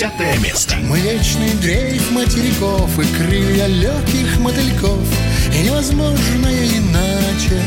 Десятое 0.03 0.37
место. 0.39 0.75
Мы 0.81 0.99
вечный 0.99 1.53
дрейф 1.61 2.11
материков 2.11 2.99
и 2.99 3.05
крылья 3.15 3.67
легких 3.67 4.37
мотыльков 4.37 4.99
И 5.53 5.59
невозможное 5.63 6.67
иначе 6.67 7.61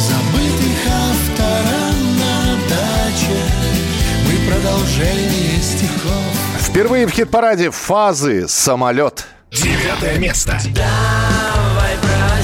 Забытых 0.00 0.80
авторам 0.88 2.18
на 2.18 2.56
даче 2.68 3.38
Мы 4.26 4.50
продолжение 4.50 5.62
стихов 5.62 6.58
Впервые 6.58 7.06
в 7.06 7.12
хит-параде 7.12 7.70
«Фазы. 7.70 8.48
Самолет». 8.48 9.26
Девятое 9.52 10.18
место. 10.18 10.58
Давай 10.74 11.94
проснись, 12.00 12.41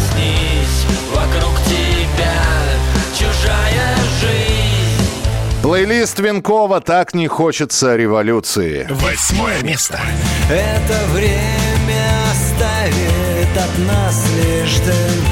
Плейлист 5.69 6.19
Венкова 6.19 6.81
«Так 6.81 7.13
не 7.13 7.29
хочется 7.29 7.95
революции». 7.95 8.87
Восьмое 8.89 9.63
место. 9.63 10.01
Это 10.49 11.05
время 11.13 12.07
оставит 12.33 13.55
от 13.55 13.79
нас 13.87 14.25
лишь 14.35 14.79
дым 14.79 15.25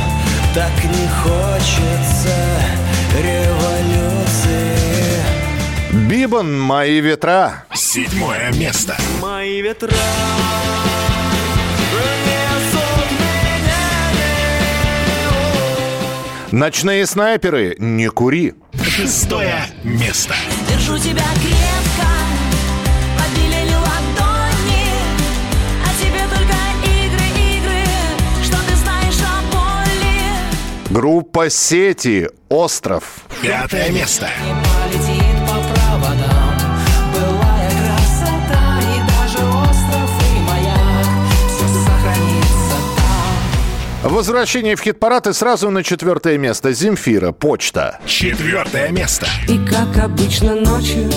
Так 0.55 0.85
не 0.85 1.09
хочется 1.09 2.37
революции 3.17 4.77
Бибан 6.07 6.61
«Мои 6.61 7.01
ветра». 7.01 7.65
Седьмое 7.73 8.53
место. 8.53 8.95
Мои 9.23 9.63
ветра 9.63 9.89
Ночные 16.52 17.06
снайперы 17.06 17.74
«Не 17.78 18.09
кури». 18.09 18.55
Шестое 18.81 19.66
место. 19.82 20.35
Держу 20.68 20.97
тебя 20.97 21.24
крепко, 21.35 22.06
а 25.85 25.89
тебе 26.01 26.23
только 26.28 26.56
игры, 26.85 27.27
игры, 27.56 27.85
что 28.44 28.56
ты 28.64 28.77
знаешь 28.77 29.20
о 29.23 29.43
боли. 29.52 30.90
Группа 30.90 31.51
«Сети. 31.51 32.28
Остров». 32.48 33.24
Пятое 33.43 33.90
место. 33.90 34.28
Возвращение 44.09 44.77
в 44.77 44.81
хит-парад 44.81 45.27
и 45.27 45.33
сразу 45.33 45.70
на 45.70 45.83
четвертое 45.83 46.39
место. 46.39 46.73
Земфира 46.73 47.33
«Почта». 47.33 47.99
Четвертое 48.07 48.91
место. 48.91 49.27
И 49.49 49.59
как 49.66 49.97
обычно 50.03 50.55
ночью 50.55 51.11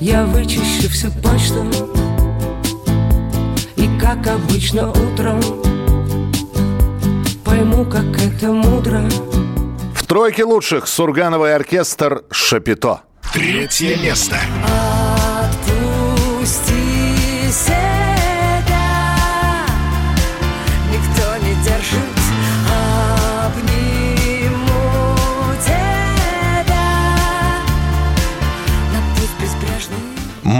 Я 0.00 0.24
вычищу 0.24 0.88
всю 0.88 1.12
почту 1.22 1.64
И 3.76 3.88
как 4.00 4.26
обычно 4.26 4.90
утром 4.90 5.40
Пойму, 7.44 7.84
как 7.84 8.20
это 8.20 8.48
мудро 8.48 9.08
В 9.94 10.04
тройке 10.04 10.42
лучших 10.42 10.88
Сургановый 10.88 11.54
оркестр 11.54 12.24
«Шапито». 12.32 13.02
Третье 13.32 13.96
место. 13.98 14.36
Отпусти 15.86 16.98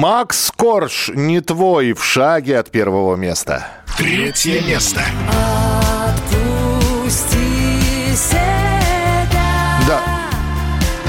Макс 0.00 0.52
Корж 0.54 1.10
«Не 1.12 1.40
твой» 1.40 1.92
в 1.92 2.04
шаге 2.04 2.60
от 2.60 2.70
первого 2.70 3.16
места. 3.16 3.66
Третье 3.96 4.60
место. 4.60 5.00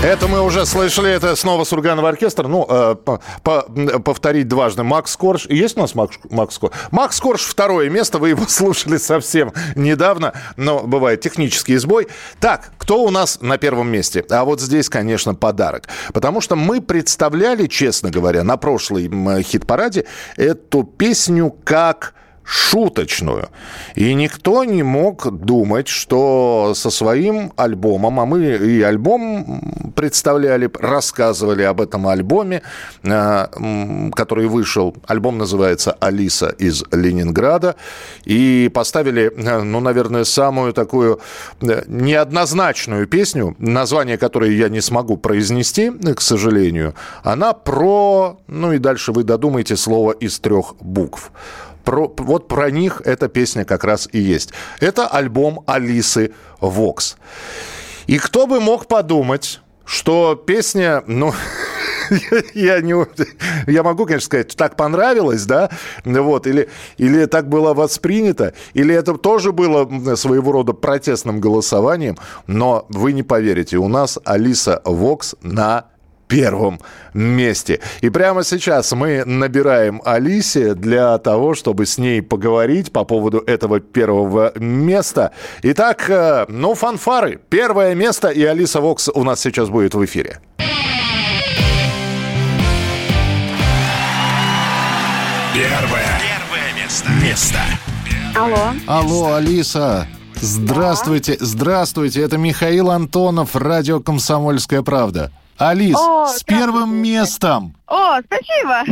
Это 0.02 0.30
мы 0.30 0.42
уже 0.42 0.66
слышали, 0.66 1.12
это 1.12 1.36
снова 1.36 1.66
Сурганов 1.66 2.06
оркестр. 2.06 2.48
Ну, 2.48 2.66
э, 2.70 2.96
по- 2.96 3.20
по- 3.44 3.64
повторить 4.00 4.48
дважды. 4.48 4.84
Макс 4.84 5.16
Корж. 5.18 5.46
Есть 5.50 5.76
у 5.78 5.82
нас 5.82 5.94
Макс, 5.94 6.18
Макс 6.30 6.58
Корж? 6.58 6.72
Макс 6.92 7.20
Корж 7.20 7.42
второе 7.42 7.90
место, 7.90 8.18
вы 8.18 8.30
его 8.30 8.46
слушали 8.48 8.96
совсем 8.96 9.52
недавно, 9.76 10.32
но 10.56 10.80
бывает 10.84 11.20
технический 11.20 11.76
сбой. 11.76 12.08
Так, 12.40 12.72
кто 12.78 13.04
у 13.04 13.10
нас 13.10 13.40
на 13.42 13.58
первом 13.58 13.90
месте? 13.92 14.24
А 14.30 14.46
вот 14.46 14.62
здесь, 14.62 14.88
конечно, 14.88 15.36
подарок. 15.36 15.90
Потому 16.14 16.40
что 16.40 16.56
мы 16.56 16.80
представляли, 16.82 17.68
честно 17.68 18.10
говоря, 18.10 18.44
на 18.46 18.56
прошлой 18.56 19.10
хит-параде 19.44 20.06
эту 20.38 20.84
песню 20.84 21.54
как 21.66 22.14
шуточную. 22.50 23.50
И 23.94 24.16
никто 24.16 24.64
не 24.64 24.82
мог 24.82 25.32
думать, 25.32 25.88
что 25.88 26.74
со 26.76 26.90
своим 26.90 27.54
альбомом, 27.56 28.20
а 28.20 28.26
мы 28.26 28.44
и 28.44 28.82
альбом 28.82 29.92
представляли, 29.96 30.68
рассказывали 30.80 31.62
об 31.62 31.80
этом 31.80 32.08
альбоме, 32.08 32.64
э, 33.04 33.46
который 34.16 34.48
вышел. 34.48 34.96
Альбом 35.06 35.38
называется 35.38 35.92
«Алиса 36.00 36.48
из 36.48 36.84
Ленинграда». 36.92 37.76
И 38.26 38.72
поставили, 38.74 39.32
э, 39.36 39.62
ну, 39.62 39.80
наверное, 39.80 40.24
самую 40.24 40.74
такую 40.74 41.20
э, 41.62 41.84
неоднозначную 41.86 43.06
песню, 43.06 43.56
название 43.60 44.18
которой 44.18 44.56
я 44.56 44.70
не 44.70 44.82
смогу 44.82 45.18
произнести, 45.18 45.92
к 45.92 46.22
сожалению. 46.22 46.96
Она 47.22 47.54
про, 47.54 48.40
ну 48.48 48.74
и 48.74 48.80
дальше 48.80 49.12
вы 49.12 49.24
додумаете 49.24 49.78
слово 49.78 50.14
из 50.14 50.40
трех 50.40 50.74
букв 50.82 51.32
про, 51.90 52.14
вот 52.18 52.48
про 52.48 52.70
них 52.70 53.02
эта 53.04 53.28
песня 53.30 53.66
как 53.66 53.84
раз 53.84 54.08
и 54.12 54.20
есть. 54.20 54.54
Это 54.80 55.08
альбом 55.08 55.64
Алисы 55.66 56.34
Вокс. 56.62 57.18
И 58.06 58.20
кто 58.20 58.46
бы 58.46 58.60
мог 58.60 58.86
подумать, 58.86 59.60
что 59.86 60.36
песня, 60.36 61.04
ну, 61.08 61.34
я, 62.54 62.82
не, 62.82 62.94
я 63.66 63.82
могу, 63.82 64.06
конечно, 64.06 64.28
сказать, 64.28 64.56
так 64.56 64.76
понравилось, 64.76 65.48
да, 65.48 65.72
вот, 66.06 66.46
или, 66.46 66.70
или 67.00 67.26
так 67.26 67.50
было 67.50 67.74
воспринято, 67.74 68.54
или 68.76 68.94
это 68.94 69.16
тоже 69.16 69.52
было 69.52 70.16
своего 70.16 70.52
рода 70.52 70.74
протестным 70.74 71.42
голосованием, 71.42 72.20
но 72.46 72.86
вы 72.90 73.14
не 73.14 73.24
поверите, 73.24 73.78
у 73.78 73.88
нас 73.88 74.20
Алиса 74.26 74.80
Вокс 74.86 75.34
на 75.42 75.86
первом 76.30 76.80
месте. 77.14 77.82
И 78.02 78.10
прямо 78.10 78.44
сейчас 78.44 78.94
мы 78.94 79.26
набираем 79.26 80.02
Алисе 80.06 80.76
для 80.76 81.18
того, 81.18 81.56
чтобы 81.56 81.86
с 81.86 81.98
ней 81.98 82.22
поговорить 82.22 82.94
по 82.94 83.04
поводу 83.04 83.40
этого 83.40 83.80
первого 83.80 84.54
места. 84.58 85.32
Итак, 85.64 86.10
э, 86.10 86.46
ну, 86.48 86.76
фанфары. 86.76 87.40
Первое 87.50 87.96
место, 87.96 88.30
и 88.30 88.44
Алиса 88.44 88.80
Вокс 88.80 89.10
у 89.14 89.24
нас 89.24 89.42
сейчас 89.42 89.70
будет 89.70 89.96
в 89.96 90.06
эфире. 90.06 90.40
Первое. 95.54 96.22
Первое 96.22 96.84
место. 96.84 97.10
Место. 97.24 97.60
Алло. 98.36 98.74
Алло, 98.88 99.34
Алиса. 99.34 100.08
Здравствуйте, 100.36 101.38
здравствуйте. 101.40 102.22
Это 102.22 102.38
Михаил 102.38 102.92
Антонов, 102.92 103.56
радио 103.56 104.00
«Комсомольская 104.00 104.84
правда». 104.84 105.32
Алис, 105.60 105.98
О, 105.98 106.26
с 106.28 106.42
первым 106.44 106.96
местом. 106.96 107.76
О, 107.86 108.22
спасибо. 108.22 108.84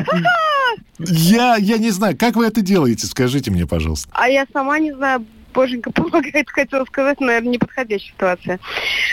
Я, 1.00 1.56
я 1.56 1.78
не 1.78 1.92
знаю, 1.92 2.18
как 2.18 2.36
вы 2.36 2.46
это 2.48 2.62
делаете, 2.62 3.06
скажите 3.08 3.52
мне, 3.52 3.66
пожалуйста. 3.68 4.10
А 4.14 4.28
я 4.28 4.48
сама 4.52 4.80
не 4.80 4.92
знаю, 4.94 5.24
боженька 5.54 5.92
помогает, 5.92 6.50
хотела 6.52 6.86
сказать, 6.86 7.20
но, 7.20 7.28
наверное, 7.28 7.54
неподходящая 7.54 8.12
ситуация. 8.14 8.60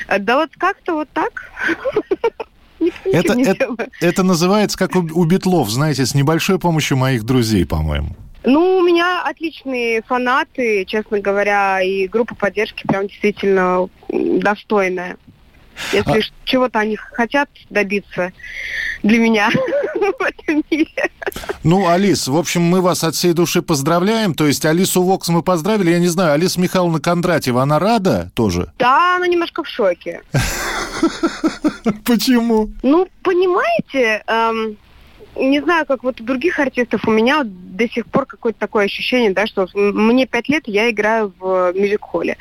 А, 0.09 0.19
Да 0.19 0.39
вот 0.39 0.51
как-то 0.57 0.95
вот 0.95 1.09
так. 1.13 1.53
Это, 3.05 3.33
это, 3.41 3.69
это 4.01 4.23
называется 4.23 4.77
как 4.77 4.95
у, 4.95 4.99
у 4.99 5.25
Битлов, 5.25 5.71
знаете, 5.71 6.05
с 6.05 6.15
небольшой 6.15 6.59
помощью 6.59 6.99
моих 6.99 7.23
друзей, 7.25 7.65
по-моему. 7.65 8.15
Ну, 8.45 8.77
у 8.77 8.83
меня 8.83 9.23
отличные 9.25 10.03
фанаты, 10.03 10.85
честно 10.85 11.19
говоря, 11.21 11.81
и 11.81 12.07
группа 12.09 12.35
поддержки 12.35 12.87
прям 12.87 13.07
действительно 13.07 13.89
достойная. 14.11 15.17
Если 15.93 16.21
А- 16.21 16.23
чего-то 16.45 16.79
они 16.81 16.97
хотят 16.97 17.49
добиться 17.71 18.33
для 19.03 19.19
меня 19.19 19.51
в 19.95 20.23
этом 20.23 20.63
мире. 20.71 21.11
Ну, 21.63 21.89
Алис, 21.89 22.29
в 22.29 22.37
общем, 22.37 22.63
мы 22.63 22.81
вас 22.81 23.03
от 23.05 23.15
всей 23.15 23.33
души 23.33 23.63
поздравляем. 23.63 24.35
То 24.35 24.47
есть 24.47 24.65
Алису 24.65 25.03
Вокс 25.03 25.29
мы 25.29 25.43
поздравили. 25.43 25.91
Я 25.91 25.99
не 25.99 26.09
знаю, 26.09 26.33
Алиса 26.33 26.61
Михайловна 26.61 27.01
Кондратьева, 27.01 27.63
она 27.63 27.79
рада 27.79 28.31
тоже? 28.35 28.73
Да, 28.79 29.17
она 29.17 29.27
немножко 29.27 29.63
в 29.63 29.69
шоке. 29.69 30.21
Почему? 32.05 32.71
Ну, 32.83 33.09
понимаете, 33.23 34.23
эм, 34.27 34.77
не 35.37 35.61
знаю, 35.61 35.87
как 35.87 36.03
вот 36.03 36.21
у 36.21 36.25
других 36.25 36.59
артистов, 36.59 37.07
у 37.07 37.11
меня 37.11 37.39
вот 37.39 37.77
до 37.77 37.89
сих 37.89 38.07
пор 38.07 38.27
какое-то 38.27 38.59
такое 38.59 38.85
ощущение, 38.85 39.33
да, 39.33 39.47
что 39.47 39.67
мне 39.75 40.27
пять 40.27 40.49
лет, 40.49 40.65
я 40.67 40.91
играю 40.91 41.33
в 41.39 41.73
мюзик-холле 41.73 42.37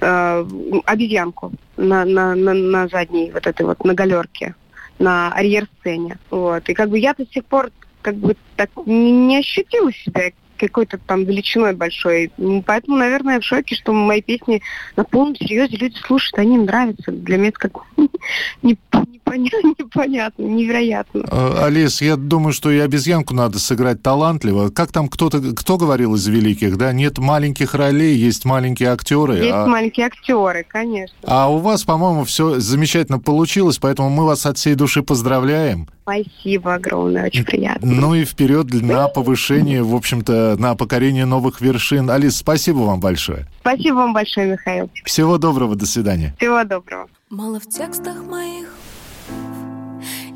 э, 0.00 0.46
обезьянку 0.84 1.52
на, 1.76 2.04
на, 2.04 2.34
на, 2.34 2.54
на 2.54 2.88
задней 2.88 3.30
вот 3.32 3.46
этой 3.46 3.66
вот, 3.66 3.84
на 3.84 3.94
галерке, 3.94 4.54
на 4.98 5.32
арьер-сцене. 5.32 6.18
Вот. 6.30 6.68
И 6.68 6.74
как 6.74 6.88
бы 6.88 6.98
я 6.98 7.14
до 7.14 7.26
сих 7.26 7.44
пор 7.44 7.70
как 8.00 8.16
бы 8.16 8.36
так 8.56 8.70
не 8.86 9.38
ощутила 9.38 9.92
себя 9.92 10.32
какой-то 10.68 10.98
там 10.98 11.24
величиной 11.24 11.74
большой. 11.74 12.30
Поэтому, 12.66 12.96
наверное, 12.96 13.34
я 13.34 13.40
в 13.40 13.44
шоке, 13.44 13.74
что 13.74 13.92
мои 13.92 14.22
песни 14.22 14.62
на 14.96 15.04
полном 15.04 15.36
серьезе 15.36 15.76
люди 15.76 15.96
слушают, 16.06 16.38
они 16.38 16.56
им 16.56 16.64
нравятся. 16.64 17.12
Для 17.12 17.36
меня 17.36 17.48
это 17.48 17.58
как 17.58 17.72
не- 18.62 18.76
непонятно, 18.92 19.74
непонятно, 19.78 20.42
невероятно. 20.42 21.24
Э, 21.30 21.64
Алис, 21.64 22.02
я 22.02 22.16
думаю, 22.16 22.52
что 22.52 22.70
и 22.70 22.78
обезьянку 22.78 23.34
надо 23.34 23.58
сыграть 23.58 24.02
талантливо. 24.02 24.70
Как 24.70 24.92
там 24.92 25.08
кто-то, 25.08 25.40
кто 25.54 25.76
говорил 25.78 26.14
из 26.14 26.26
великих, 26.26 26.76
да? 26.76 26.92
Нет 26.92 27.18
маленьких 27.18 27.74
ролей, 27.74 28.14
есть 28.16 28.44
маленькие 28.44 28.90
актеры. 28.90 29.36
Есть 29.36 29.50
а- 29.52 29.66
маленькие 29.66 30.06
актеры, 30.06 30.64
конечно. 30.68 31.16
А 31.24 31.48
у 31.50 31.58
вас, 31.58 31.84
по-моему, 31.84 32.24
все 32.24 32.60
замечательно 32.60 33.18
получилось, 33.18 33.78
поэтому 33.78 34.10
мы 34.10 34.26
вас 34.26 34.46
от 34.46 34.58
всей 34.58 34.74
души 34.74 35.02
поздравляем. 35.02 35.88
Спасибо 36.02 36.74
огромное, 36.74 37.26
очень 37.26 37.44
приятно. 37.44 37.90
Ну 37.92 38.14
и 38.14 38.24
вперед 38.24 38.72
на 38.72 39.06
повышение, 39.06 39.84
в 39.84 39.94
общем-то, 39.94 40.56
на 40.58 40.74
покорение 40.74 41.26
новых 41.26 41.60
вершин. 41.60 42.10
Алис, 42.10 42.36
спасибо 42.36 42.78
вам 42.78 42.98
большое. 42.98 43.46
Спасибо 43.60 43.94
вам 43.96 44.12
большое, 44.12 44.52
Михаил. 44.52 44.90
Всего 45.04 45.38
доброго, 45.38 45.76
до 45.76 45.86
свидания. 45.86 46.34
Всего 46.38 46.64
доброго. 46.64 47.08
Мало 47.30 47.60
в 47.60 47.66
текстах 47.66 48.22
моих 48.24 48.68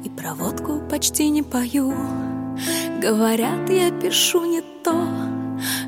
И 0.03 0.09
проводку 0.09 0.81
почти 0.89 1.29
не 1.29 1.43
пою 1.43 1.93
Говорят, 3.03 3.69
я 3.69 3.91
пишу 3.91 4.47
не 4.47 4.63
то 4.83 5.07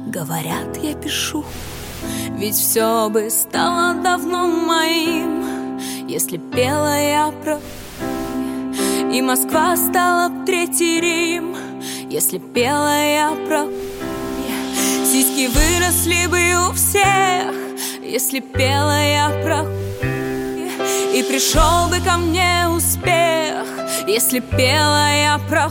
Говорят, 0.07 0.77
я 0.83 0.95
пишу 0.95 1.47
Ведь 2.37 2.57
все 2.57 3.09
бы 3.09 3.31
стало 3.31 4.03
давно 4.03 4.49
моим 4.49 5.79
Если 6.07 6.37
пела 6.37 7.01
я 7.01 7.33
про 7.43 7.59
И 9.12 9.22
Москва 9.22 9.74
стала 9.76 10.30
третий 10.44 11.01
Рим. 11.01 11.56
Если 12.10 12.39
пела 12.39 13.02
я 13.02 13.30
про 13.47 13.66
Сиськи 15.05 15.48
выросли 15.48 16.26
бы 16.26 16.68
у 16.68 16.72
всех. 16.74 17.55
Если 18.02 18.40
пела 18.40 19.02
я 19.02 19.28
про 19.43 19.66
и 21.14 21.22
пришел 21.22 21.89
бы 21.89 21.98
ко 22.05 22.18
мне 22.18 22.68
успех, 22.68 23.66
если 24.06 24.40
пела 24.40 25.10
я 25.10 25.40
про 25.48 25.70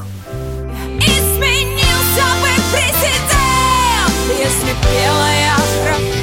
И 0.96 1.10
сменился 1.36 2.26
бы 2.42 2.50
президент, 2.72 4.16
если 4.40 4.74
пела 4.82 5.30
я 5.40 5.58
про 5.84 6.17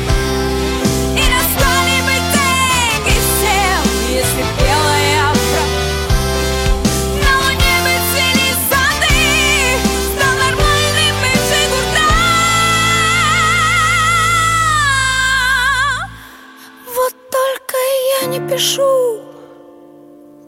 я 18.23 18.27
не 18.29 18.41
пишу 18.41 19.23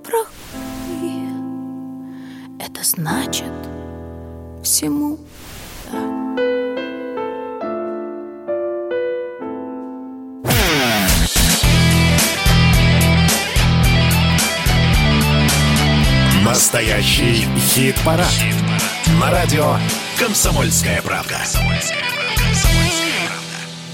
про. 0.02 0.18
Это 2.59 2.82
значит 2.82 3.52
всему 4.62 5.18
Настоящий 16.44 17.47
хит-парад. 17.59 18.26
На 19.20 19.30
радио 19.30 19.76
«Комсомольская 20.18 21.02
правда». 21.02 21.38